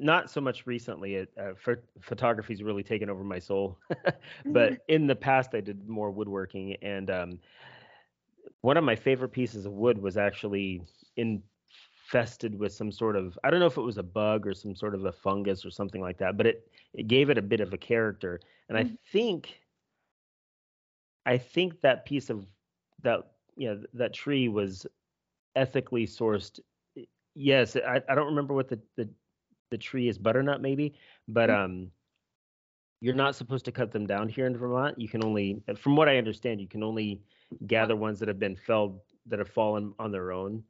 not 0.00 0.30
so 0.30 0.40
much 0.40 0.66
recently. 0.66 1.14
It, 1.14 1.30
uh, 1.40 1.52
ph- 1.64 1.78
photography's 2.00 2.60
really 2.60 2.82
taken 2.82 3.08
over 3.08 3.22
my 3.22 3.38
soul, 3.38 3.78
but 4.44 4.80
in 4.88 5.06
the 5.06 5.14
past 5.14 5.54
I 5.54 5.60
did 5.60 5.88
more 5.88 6.10
woodworking, 6.10 6.74
and 6.82 7.08
um, 7.08 7.38
one 8.62 8.76
of 8.76 8.84
my 8.84 8.96
favorite 8.96 9.30
pieces 9.30 9.66
of 9.66 9.72
wood 9.72 9.98
was 9.98 10.16
actually 10.16 10.82
infested 11.16 12.58
with 12.58 12.72
some 12.72 12.90
sort 12.90 13.16
of 13.16 13.38
I 13.44 13.50
don't 13.50 13.60
know 13.60 13.66
if 13.66 13.76
it 13.76 13.82
was 13.82 13.98
a 13.98 14.02
bug 14.02 14.46
or 14.46 14.54
some 14.54 14.74
sort 14.74 14.94
of 14.94 15.04
a 15.04 15.12
fungus 15.12 15.64
or 15.64 15.70
something 15.70 16.00
like 16.00 16.18
that, 16.18 16.36
but 16.36 16.46
it 16.46 16.68
it 16.94 17.08
gave 17.08 17.30
it 17.30 17.38
a 17.38 17.42
bit 17.42 17.60
of 17.60 17.72
a 17.72 17.78
character, 17.78 18.40
and 18.68 18.78
I 18.78 18.84
Mhm. 18.84 18.98
think 19.12 19.60
I 21.26 21.38
think 21.38 21.80
that 21.80 22.04
piece 22.04 22.30
of 22.30 22.46
that 23.02 23.32
you 23.56 23.68
know 23.68 23.82
that 23.94 24.14
tree 24.14 24.48
was 24.48 24.86
ethically 25.56 26.06
sourced 26.06 26.60
yes 27.34 27.76
I, 27.76 28.02
I 28.08 28.14
don't 28.14 28.26
remember 28.26 28.54
what 28.54 28.68
the, 28.68 28.80
the 28.96 29.08
the 29.70 29.78
tree 29.78 30.08
is 30.08 30.18
butternut 30.18 30.60
maybe 30.60 30.94
but 31.28 31.50
um 31.50 31.90
you're 33.00 33.14
not 33.14 33.36
supposed 33.36 33.64
to 33.64 33.72
cut 33.72 33.92
them 33.92 34.06
down 34.06 34.28
here 34.28 34.46
in 34.46 34.56
vermont 34.56 34.98
you 35.00 35.08
can 35.08 35.22
only 35.24 35.62
from 35.76 35.96
what 35.96 36.08
i 36.08 36.16
understand 36.18 36.60
you 36.60 36.68
can 36.68 36.82
only 36.82 37.20
gather 37.66 37.96
ones 37.96 38.18
that 38.18 38.28
have 38.28 38.38
been 38.38 38.56
felled 38.56 39.00
that 39.26 39.38
have 39.38 39.48
fallen 39.48 39.92
on 39.98 40.10
their 40.12 40.32
own 40.32 40.62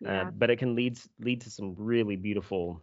Yeah. 0.00 0.22
uh, 0.22 0.30
but 0.30 0.50
it 0.50 0.56
can 0.56 0.74
lead 0.74 0.98
lead 1.20 1.40
to 1.42 1.50
some 1.50 1.74
really 1.76 2.16
beautiful 2.16 2.82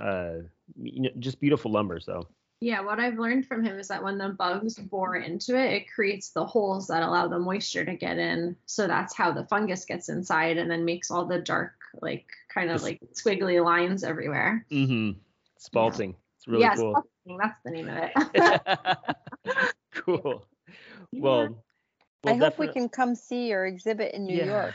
uh 0.00 0.34
you 0.76 1.02
know, 1.02 1.10
just 1.18 1.40
beautiful 1.40 1.70
lumber 1.70 2.00
so 2.00 2.26
Yeah, 2.60 2.80
what 2.80 2.98
I've 2.98 3.18
learned 3.18 3.46
from 3.46 3.62
him 3.62 3.78
is 3.78 3.88
that 3.88 4.02
when 4.02 4.16
the 4.16 4.30
bugs 4.30 4.76
bore 4.76 5.16
into 5.16 5.54
it, 5.54 5.72
it 5.72 5.92
creates 5.92 6.30
the 6.30 6.46
holes 6.46 6.86
that 6.86 7.02
allow 7.02 7.28
the 7.28 7.38
moisture 7.38 7.84
to 7.84 7.94
get 7.94 8.16
in. 8.16 8.56
So 8.64 8.86
that's 8.86 9.14
how 9.14 9.32
the 9.32 9.44
fungus 9.44 9.84
gets 9.84 10.08
inside 10.08 10.56
and 10.56 10.70
then 10.70 10.84
makes 10.84 11.10
all 11.10 11.26
the 11.26 11.40
dark, 11.40 11.74
like 12.00 12.24
kind 12.48 12.70
of 12.70 12.82
like 12.82 13.00
squiggly 13.12 13.62
lines 13.62 14.02
everywhere. 14.02 14.64
mm-hmm 14.70 15.18
spalting 15.58 16.14
it's 16.44 16.48
really 16.48 16.60
yes, 16.60 16.78
cool 16.78 17.02
that's 17.38 17.58
the 17.64 17.70
name 17.70 17.88
of 17.88 17.96
it. 17.96 19.66
cool 19.94 20.46
Yeah. 21.12 21.22
well, 21.22 21.64
I 22.26 22.34
hope 22.34 22.58
we 22.58 22.68
can 22.68 22.88
come 22.88 23.14
see 23.14 23.48
your 23.48 23.66
exhibit 23.66 24.14
in 24.14 24.24
New 24.24 24.36
Yeah. 24.36 24.46
York. 24.46 24.74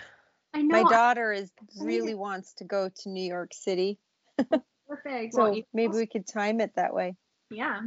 I 0.54 0.62
know. 0.62 0.82
My 0.84 0.90
daughter 0.90 1.32
is 1.32 1.52
really 1.80 2.08
need 2.08 2.16
wants 2.16 2.54
to 2.56 2.64
go 2.64 2.90
to 2.90 3.10
New 3.10 3.24
York 3.24 3.54
City, 3.54 4.00
Perfect. 4.88 5.34
so 5.34 5.44
Well, 5.44 5.62
maybe 5.74 5.88
also- 5.88 6.00
we 6.00 6.08
could 6.08 6.28
time 6.28 6.60
it 6.62 6.72
that 6.76 6.94
way. 6.94 7.16
Yeah, 7.52 7.82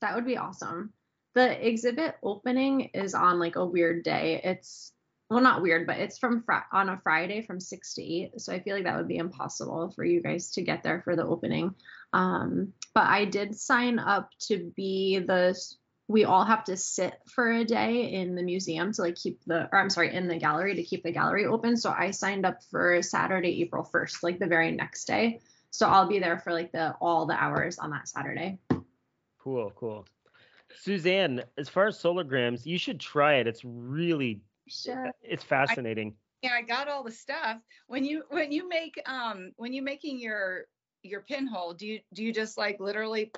that 0.00 0.14
would 0.14 0.26
be 0.26 0.36
awesome. 0.36 0.92
The 1.34 1.66
exhibit 1.66 2.16
opening 2.22 2.90
is 2.94 3.14
on 3.14 3.38
like 3.40 3.56
a 3.56 3.64
weird 3.66 4.04
day. 4.04 4.40
It's 4.44 4.92
well, 5.30 5.40
not 5.40 5.62
weird, 5.62 5.86
but 5.86 5.98
it's 5.98 6.18
from 6.18 6.42
fr- 6.42 6.52
on 6.72 6.88
a 6.88 7.00
Friday 7.02 7.42
from 7.42 7.60
six 7.60 7.94
to 7.94 8.02
eight. 8.02 8.40
So 8.40 8.52
I 8.52 8.60
feel 8.60 8.74
like 8.74 8.84
that 8.84 8.96
would 8.96 9.08
be 9.08 9.16
impossible 9.16 9.90
for 9.90 10.04
you 10.04 10.22
guys 10.22 10.50
to 10.52 10.62
get 10.62 10.82
there 10.82 11.00
for 11.02 11.16
the 11.16 11.24
opening. 11.24 11.74
Um, 12.12 12.72
but 12.94 13.04
I 13.04 13.24
did 13.24 13.58
sign 13.58 13.98
up 13.98 14.30
to 14.48 14.72
be 14.76 15.18
the. 15.18 15.58
We 16.06 16.24
all 16.24 16.44
have 16.44 16.64
to 16.64 16.76
sit 16.76 17.14
for 17.34 17.50
a 17.50 17.64
day 17.64 18.12
in 18.12 18.34
the 18.34 18.42
museum 18.42 18.92
to 18.92 19.00
like 19.00 19.14
keep 19.14 19.42
the, 19.46 19.70
or 19.72 19.78
I'm 19.78 19.88
sorry, 19.88 20.14
in 20.14 20.28
the 20.28 20.36
gallery 20.36 20.74
to 20.74 20.82
keep 20.82 21.02
the 21.02 21.12
gallery 21.12 21.46
open. 21.46 21.78
So 21.78 21.90
I 21.90 22.10
signed 22.10 22.44
up 22.44 22.62
for 22.70 23.00
Saturday, 23.00 23.62
April 23.62 23.88
1st, 23.90 24.22
like 24.22 24.38
the 24.38 24.46
very 24.46 24.70
next 24.70 25.06
day. 25.06 25.40
So 25.70 25.88
I'll 25.88 26.06
be 26.06 26.18
there 26.18 26.38
for 26.38 26.52
like 26.52 26.72
the 26.72 26.94
all 27.00 27.24
the 27.24 27.42
hours 27.42 27.78
on 27.78 27.90
that 27.90 28.06
Saturday. 28.06 28.58
Cool, 29.38 29.72
cool. 29.76 30.06
Suzanne, 30.76 31.42
as 31.56 31.70
far 31.70 31.86
as 31.86 31.98
solargrams, 32.00 32.66
you 32.66 32.78
should 32.78 33.00
try 33.00 33.36
it. 33.36 33.46
It's 33.46 33.64
really 33.64 34.40
Sure. 34.68 35.10
it's 35.22 35.44
fascinating. 35.44 36.14
Yeah, 36.42 36.52
I 36.54 36.62
got 36.62 36.88
all 36.88 37.02
the 37.04 37.10
stuff. 37.10 37.58
When 37.86 38.04
you 38.04 38.24
when 38.30 38.52
you 38.52 38.68
make 38.68 39.00
um 39.06 39.52
when 39.56 39.72
you're 39.72 39.84
making 39.84 40.18
your 40.18 40.64
your 41.02 41.22
pinhole, 41.22 41.74
do 41.74 41.86
you 41.86 42.00
do 42.12 42.22
you 42.24 42.32
just 42.32 42.56
like 42.58 42.80
literally 42.80 43.30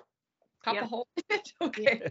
pop 0.65 0.75
Yep. 0.75 0.83
a 0.85 0.87
hole 0.87 1.09
in 1.17 1.37
it? 1.37 1.53
Okay. 1.61 2.03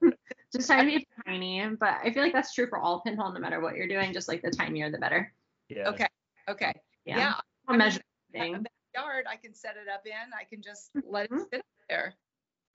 Just 0.52 0.68
try 0.68 0.84
to 0.84 0.86
be 0.86 1.04
tiny, 1.26 1.66
but 1.80 1.98
I 2.04 2.12
feel 2.12 2.22
like 2.22 2.32
that's 2.32 2.54
true 2.54 2.68
for 2.68 2.78
all 2.78 3.00
pinhole, 3.00 3.32
no 3.32 3.40
matter 3.40 3.60
what 3.60 3.74
you're 3.74 3.88
doing. 3.88 4.12
Just 4.12 4.28
like 4.28 4.40
the 4.40 4.50
tinier, 4.52 4.88
the 4.88 4.98
better. 4.98 5.32
yeah. 5.68 5.88
Okay. 5.88 6.06
Okay. 6.48 6.72
Yeah. 7.04 7.18
Yeah. 7.18 7.34
I'll 7.66 7.74
I 7.74 7.76
measure 7.76 8.00
mean, 8.32 8.40
I 8.42 8.44
have 8.44 8.54
everything. 8.54 8.66
a 8.66 8.98
backyard 8.98 9.24
I 9.28 9.34
can 9.36 9.52
set 9.52 9.74
it 9.76 9.88
up 9.92 10.02
in. 10.06 10.12
I 10.38 10.44
can 10.44 10.62
just 10.62 10.90
let 11.04 11.24
it 11.24 11.32
Mhm. 11.32 11.44
sit 11.50 11.58
up 11.58 11.66
there 11.88 12.14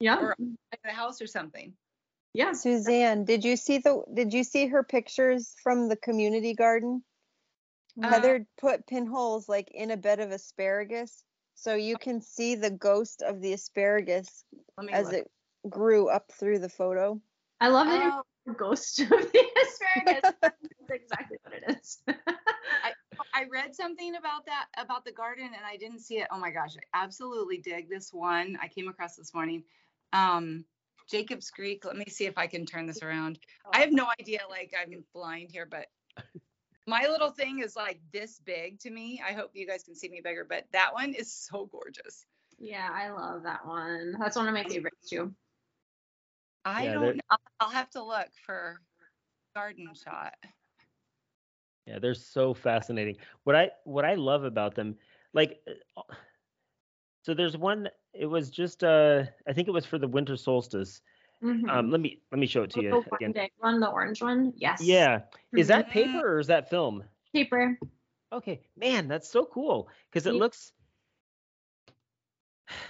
Yeah. 0.01 0.19
or- 0.19 0.35
at 0.73 0.79
the 0.83 0.91
house 0.91 1.21
or 1.21 1.27
something. 1.27 1.73
Yeah. 2.33 2.53
Suzanne, 2.53 3.25
did 3.25 3.43
you 3.43 3.55
see 3.55 3.79
the 3.79 4.03
did 4.13 4.33
you 4.33 4.43
see 4.43 4.67
her 4.67 4.83
pictures 4.83 5.55
from 5.63 5.89
the 5.89 5.95
community 5.95 6.53
garden? 6.53 7.03
Uh, 8.01 8.09
Heather 8.09 8.45
put 8.59 8.87
pinholes 8.87 9.49
like 9.49 9.69
in 9.73 9.91
a 9.91 9.97
bed 9.97 10.19
of 10.19 10.31
asparagus 10.31 11.23
so 11.55 11.75
you 11.75 11.97
can 11.97 12.21
see 12.21 12.55
the 12.55 12.69
ghost 12.69 13.21
of 13.21 13.41
the 13.41 13.53
asparagus 13.53 14.43
as 14.91 15.07
look. 15.07 15.15
it 15.15 15.31
grew 15.69 16.07
up 16.07 16.31
through 16.31 16.59
the 16.59 16.69
photo. 16.69 17.19
I 17.59 17.67
love 17.67 17.87
that 17.87 18.13
Oh, 18.13 18.23
the 18.45 18.53
ghost 18.53 18.99
of 18.99 19.09
the 19.09 19.15
asparagus. 19.63 20.31
That's 20.41 20.55
exactly 20.91 21.37
what 21.43 21.53
it 21.55 21.77
is. 21.77 21.99
I 23.33 23.45
read 23.51 23.75
something 23.75 24.15
about 24.15 24.45
that 24.47 24.65
about 24.77 25.05
the 25.05 25.11
garden 25.11 25.45
and 25.45 25.65
I 25.65 25.77
didn't 25.77 25.99
see 25.99 26.17
it. 26.17 26.27
Oh 26.31 26.39
my 26.39 26.51
gosh, 26.51 26.75
I 26.77 27.03
absolutely 27.03 27.57
dig 27.57 27.89
this 27.89 28.11
one. 28.11 28.57
I 28.61 28.67
came 28.67 28.87
across 28.87 29.15
this 29.15 29.33
morning. 29.33 29.63
Um 30.13 30.65
Jacob's 31.09 31.49
Creek. 31.49 31.85
Let 31.85 31.97
me 31.97 32.05
see 32.07 32.25
if 32.25 32.37
I 32.37 32.47
can 32.47 32.65
turn 32.65 32.85
this 32.85 33.01
around. 33.01 33.39
I 33.73 33.79
have 33.81 33.91
no 33.91 34.07
idea, 34.19 34.41
like 34.49 34.73
I'm 34.79 35.03
blind 35.13 35.51
here, 35.51 35.65
but 35.69 35.87
my 36.87 37.07
little 37.09 37.31
thing 37.31 37.59
is 37.59 37.75
like 37.75 37.99
this 38.11 38.39
big 38.39 38.79
to 38.79 38.89
me. 38.89 39.21
I 39.27 39.33
hope 39.33 39.51
you 39.53 39.67
guys 39.67 39.83
can 39.83 39.95
see 39.95 40.09
me 40.09 40.21
bigger, 40.23 40.45
but 40.47 40.65
that 40.71 40.93
one 40.93 41.13
is 41.13 41.31
so 41.33 41.69
gorgeous. 41.71 42.25
yeah, 42.57 42.89
I 42.93 43.09
love 43.09 43.43
that 43.43 43.65
one. 43.65 44.15
That's 44.19 44.35
one 44.35 44.47
of 44.47 44.53
my 44.53 44.63
favorites 44.63 45.09
too. 45.09 45.33
I 46.65 46.85
Yeah, 46.85 46.93
don't. 46.93 47.21
I'll, 47.29 47.37
I'll 47.59 47.69
have 47.69 47.89
to 47.91 48.03
look 48.03 48.27
for 48.45 48.81
garden 49.55 49.87
shot. 49.95 50.33
Yeah, 51.85 51.99
they're 51.99 52.13
so 52.13 52.53
fascinating. 52.53 53.17
What 53.45 53.55
I 53.55 53.71
what 53.85 54.05
I 54.05 54.15
love 54.15 54.43
about 54.43 54.75
them, 54.75 54.95
like, 55.33 55.59
uh, 55.97 56.01
so 57.23 57.33
there's 57.33 57.57
one. 57.57 57.89
It 58.13 58.25
was 58.25 58.49
just 58.49 58.83
uh, 58.83 59.23
I 59.47 59.53
think 59.53 59.67
it 59.67 59.71
was 59.71 59.85
for 59.85 59.97
the 59.97 60.07
winter 60.07 60.35
solstice. 60.35 61.01
Mhm. 61.43 61.69
Um, 61.69 61.91
let 61.91 62.01
me 62.01 62.21
let 62.31 62.39
me 62.39 62.47
show 62.47 62.63
it 62.63 62.71
to 62.71 62.81
you 62.81 63.03
again. 63.13 63.33
one, 63.59 63.79
the 63.79 63.89
orange 63.89 64.21
one. 64.21 64.53
Yes. 64.55 64.81
Yeah, 64.81 65.21
is 65.55 65.67
that 65.67 65.87
Mhm. 65.87 65.91
paper 65.91 66.35
or 66.35 66.39
is 66.39 66.47
that 66.47 66.69
film? 66.69 67.03
paper? 67.33 67.77
Okay, 68.31 68.61
man, 68.75 69.07
that's 69.07 69.29
so 69.29 69.45
cool 69.45 69.89
because 70.09 70.25
it 70.27 70.33
Yeah. 70.33 70.39
looks. 70.39 70.73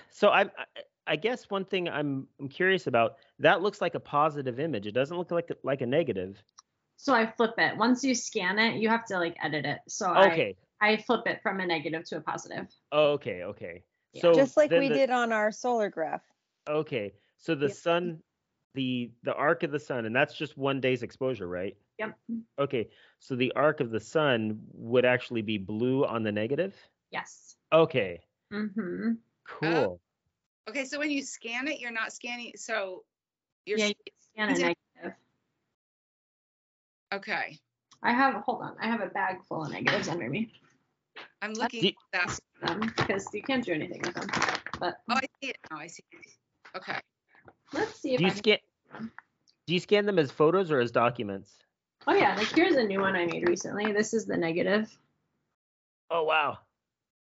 So 0.10 0.30
I, 0.30 0.42
I 0.44 0.66
I 1.08 1.16
guess 1.16 1.50
one 1.50 1.66
thing 1.66 1.88
I'm 1.90 2.28
I'm 2.40 2.50
curious 2.50 2.88
about 2.88 3.18
that 3.40 3.62
looks 3.62 3.82
like 3.82 3.96
a 3.96 4.00
positive 4.00 4.60
image. 4.60 4.88
It 4.88 4.92
doesn't 4.92 5.18
look 5.18 5.32
like 5.32 5.50
a, 5.50 5.56
like 5.64 5.82
a 5.82 5.86
negative. 5.86 6.42
So 6.98 7.14
I 7.14 7.32
flip 7.32 7.54
it. 7.58 7.78
Once 7.78 8.04
you 8.04 8.14
scan 8.14 8.60
it, 8.60 8.76
you 8.76 8.90
have 8.90 9.06
to 9.06 9.18
like 9.18 9.38
edit 9.42 9.66
it. 9.66 9.80
So 9.88 10.08
I, 10.12 10.32
Okay. 10.32 10.58
I 10.82 10.98
flip 10.98 11.26
it 11.28 11.42
from 11.42 11.62
a 11.62 11.66
negative 11.66 12.04
to 12.10 12.18
a 12.18 12.22
positive. 12.22 12.68
Oh, 12.92 13.14
okay. 13.14 13.44
Okay. 13.44 13.84
Yeah. 14.14 14.22
So 14.22 14.34
Just 14.34 14.58
like 14.58 14.72
we 14.72 14.88
the- 14.88 14.94
did 14.96 15.10
on 15.10 15.32
our 15.32 15.50
solargraph. 15.50 16.22
Okay. 16.68 17.14
So 17.38 17.56
the 17.56 17.68
Yep. 17.68 17.76
sun, 17.76 18.24
the 18.74 19.12
the 19.24 19.34
arc 19.34 19.64
of 19.64 19.72
the 19.72 19.80
sun, 19.80 20.06
and 20.06 20.16
that's 20.16 20.34
just 20.36 20.58
one 20.58 20.80
day's 20.82 21.04
exposure, 21.04 21.48
right? 21.48 21.78
Yep. 22.00 22.18
Okay. 22.60 22.90
So 23.20 23.36
the 23.36 23.52
arc 23.54 23.80
of 23.82 23.92
the 23.92 24.00
sun 24.00 24.60
would 24.74 25.06
actually 25.06 25.42
be 25.42 25.58
blue 25.58 26.06
on 26.06 26.24
the 26.24 26.32
negative. 26.32 26.76
Yes. 27.12 27.56
Okay. 27.72 28.22
Mm-hmm. 28.52 29.14
Cool. 29.46 30.00
Okay, 30.70 30.86
so 30.86 31.00
when 31.00 31.10
you 31.10 31.24
scan 31.24 31.68
it, 31.68 31.80
you're 31.80 31.92
not 31.92 32.14
scanning. 32.14 32.54
So 32.56 33.04
you're 33.66 33.80
Yeah, 33.80 33.88
you 33.88 33.94
scan 34.34 34.50
a 34.50 34.54
it- 34.54 34.60
negative. 35.02 35.20
okay. 37.14 37.60
I 38.02 38.14
have 38.14 38.36
hold 38.44 38.62
on. 38.62 38.76
I 38.80 38.88
have 38.88 39.02
a 39.02 39.08
bag 39.08 39.44
full 39.44 39.64
of 39.66 39.72
negatives 39.72 40.08
under 40.08 40.30
me. 40.30 40.52
I'm 41.42 41.54
looking 41.54 41.82
Do- 41.82 41.92
at. 42.14 42.40
Them 42.62 42.82
because 42.98 43.26
you 43.34 43.42
can't 43.42 43.64
do 43.64 43.72
anything 43.74 44.02
with 44.02 44.14
them. 44.16 44.28
But 44.80 44.98
Oh, 45.10 45.16
I 45.16 45.22
see 45.42 45.50
it 45.50 45.58
now. 45.72 45.78
I 45.78 45.88
see 45.88 46.04
it. 46.12 46.28
Okay. 46.76 47.00
Let's 47.74 48.00
see 48.02 48.14
if 48.16 48.18
Do 48.18 48.24
you 48.26 48.30
I 48.30 48.34
can- 48.34 48.38
scan? 48.38 49.12
Do 49.68 49.74
you 49.74 49.80
scan 49.80 50.06
them 50.06 50.20
as 50.20 50.30
photos 50.32 50.70
or 50.72 50.80
as 50.80 50.92
documents? 50.92 51.56
Oh 52.08 52.14
yeah, 52.14 52.36
like 52.36 52.48
here's 52.48 52.76
a 52.76 52.84
new 52.84 53.00
one 53.02 53.16
I 53.16 53.26
made 53.26 53.48
recently. 53.48 53.92
This 53.94 54.14
is 54.14 54.26
the 54.26 54.36
negative. 54.36 54.90
Oh 56.10 56.24
wow. 56.24 56.58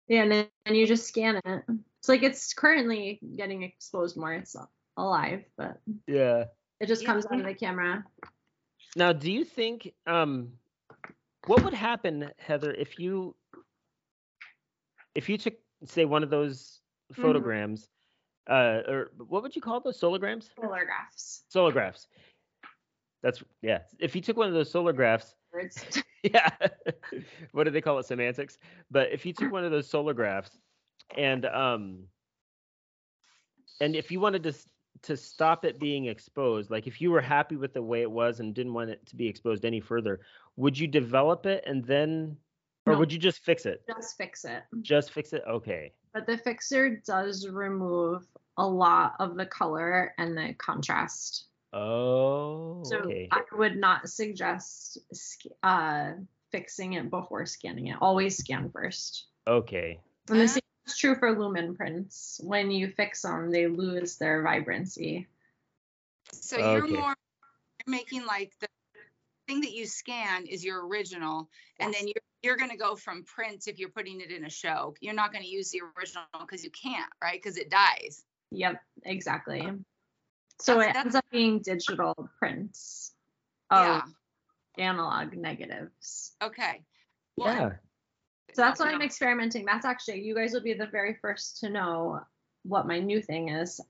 Yeah, 0.08 0.22
and 0.22 0.30
then 0.32 0.46
and 0.66 0.76
you 0.76 0.86
just 0.86 1.08
scan 1.08 1.40
it. 1.44 1.64
It's 1.98 2.08
like 2.08 2.22
it's 2.22 2.52
currently 2.54 3.18
getting 3.36 3.62
exposed 3.62 4.16
more. 4.16 4.32
It's 4.34 4.54
alive, 4.96 5.44
but 5.56 5.80
Yeah. 6.06 6.44
it 6.78 6.86
just 6.86 7.02
Yeah. 7.02 7.06
comes 7.06 7.26
out 7.26 7.40
of 7.40 7.46
the 7.46 7.54
camera. 7.54 8.04
Now, 8.94 9.12
do 9.12 9.30
you 9.32 9.44
think 9.44 9.92
um, 10.06 10.52
what 11.46 11.64
would 11.64 11.74
happen, 11.74 12.30
Heather, 12.38 12.72
if 12.72 12.98
you 12.98 13.34
if 15.16 15.28
you 15.28 15.38
took 15.38 15.54
say 15.84 16.04
one 16.04 16.22
of 16.22 16.30
those 16.30 16.80
Mm-hmm. 17.12 17.22
photograms, 17.22 17.88
uh, 18.50 18.82
or 18.88 19.10
what 19.28 19.42
would 19.42 19.54
you 19.54 19.62
call 19.62 19.80
those 19.80 20.00
solargrams? 20.00 20.48
Polarographs. 20.58 21.42
Solargraphs. 21.54 22.06
That's 23.22 23.42
yeah. 23.62 23.82
If 24.00 24.16
you 24.16 24.20
took 24.20 24.36
one 24.36 24.48
of 24.48 24.54
those 24.54 24.72
solargraphs, 24.72 25.34
yeah. 26.24 26.50
what 27.52 27.64
do 27.64 27.70
they 27.70 27.80
call 27.80 27.98
it? 28.00 28.06
Semantics. 28.06 28.58
But 28.90 29.12
if 29.12 29.24
you 29.24 29.32
took 29.32 29.52
one 29.52 29.64
of 29.64 29.70
those 29.70 29.88
solargraphs 29.88 30.50
and 31.16 31.46
um 31.46 32.08
and 33.80 33.94
if 33.94 34.10
you 34.10 34.18
wanted 34.18 34.42
to 34.42 34.54
to 35.02 35.16
stop 35.16 35.64
it 35.64 35.78
being 35.78 36.06
exposed, 36.06 36.70
like 36.70 36.88
if 36.88 37.00
you 37.00 37.12
were 37.12 37.20
happy 37.20 37.54
with 37.54 37.72
the 37.72 37.82
way 37.82 38.02
it 38.02 38.10
was 38.10 38.40
and 38.40 38.52
didn't 38.52 38.74
want 38.74 38.90
it 38.90 39.06
to 39.06 39.14
be 39.14 39.28
exposed 39.28 39.64
any 39.64 39.80
further, 39.80 40.20
would 40.56 40.76
you 40.76 40.88
develop 40.88 41.46
it 41.46 41.62
and 41.66 41.84
then 41.84 42.36
or 42.86 42.92
No. 42.92 42.98
would 43.00 43.12
you 43.12 43.18
just 43.18 43.40
fix 43.40 43.66
it? 43.66 43.82
Just 43.86 44.16
fix 44.16 44.44
it. 44.44 44.62
Just 44.82 45.12
fix 45.12 45.32
it? 45.32 45.42
Okay. 45.48 45.92
But 46.14 46.26
the 46.26 46.38
fixer 46.38 47.02
does 47.04 47.48
remove 47.48 48.26
a 48.56 48.66
lot 48.66 49.14
of 49.18 49.36
the 49.36 49.46
color 49.46 50.14
and 50.18 50.36
the 50.36 50.54
contrast. 50.54 51.46
Oh, 51.72 52.82
So 52.84 53.00
okay. 53.00 53.28
I 53.30 53.42
would 53.52 53.76
not 53.76 54.08
suggest 54.08 54.98
uh, 55.62 56.12
fixing 56.52 56.94
it 56.94 57.10
before 57.10 57.44
scanning 57.44 57.88
it. 57.88 57.98
Always 58.00 58.38
scan 58.38 58.70
first. 58.70 59.26
Okay. 59.46 60.00
And 60.28 60.40
the 60.40 60.44
Ah. 60.44 60.46
same 60.46 60.62
is 60.86 60.96
true 60.96 61.16
for 61.16 61.38
lumen 61.38 61.76
prints. 61.76 62.40
When 62.42 62.70
you 62.70 62.88
fix 62.88 63.22
them, 63.22 63.50
they 63.50 63.66
lose 63.66 64.16
their 64.16 64.42
vibrancy. 64.42 65.26
So 66.32 66.56
you're 66.58 66.84
Okay. 66.84 66.96
more 66.96 67.14
you're 67.86 67.94
making 67.94 68.24
like 68.24 68.52
the 68.60 68.68
thing 69.46 69.60
that 69.60 69.72
you 69.72 69.86
scan 69.86 70.46
is 70.46 70.64
your 70.64 70.86
original, 70.86 71.50
and 71.78 71.92
then 71.92 72.06
you're 72.06 72.14
you're 72.42 72.56
gonna 72.56 72.76
go 72.76 72.96
from 72.96 73.24
prints 73.24 73.66
if 73.66 73.78
you're 73.78 73.90
putting 73.90 74.20
it 74.20 74.30
in 74.30 74.44
a 74.44 74.50
show. 74.50 74.94
You're 75.00 75.14
not 75.14 75.32
gonna 75.32 75.44
use 75.44 75.70
the 75.70 75.82
original 75.98 76.24
because 76.40 76.62
you 76.64 76.70
can't, 76.70 77.10
right? 77.22 77.40
Because 77.42 77.56
it 77.56 77.70
dies. 77.70 78.24
Yep, 78.50 78.80
exactly. 79.04 79.60
So 80.60 80.76
That's- 80.76 80.90
it 80.90 80.94
that's- 80.94 81.04
ends 81.04 81.14
up 81.16 81.24
being 81.30 81.60
digital 81.60 82.30
prints 82.38 83.14
Yeah. 83.70 83.98
of 83.98 84.14
analog 84.78 85.34
negatives. 85.34 86.36
Okay. 86.40 86.84
Well, 87.36 87.54
Yeah. 87.54 87.76
So 88.54 88.62
that's 88.62 88.80
what 88.80 88.88
I'm 88.88 89.02
experimenting. 89.02 89.66
That's 89.66 89.84
actually 89.84 90.22
you 90.22 90.34
guys 90.34 90.54
will 90.54 90.62
be 90.62 90.72
the 90.72 90.86
very 90.86 91.14
first 91.14 91.58
to 91.60 91.68
know 91.68 92.24
what 92.62 92.86
my 92.86 93.00
new 93.00 93.20
thing 93.20 93.50
is. 93.50 93.80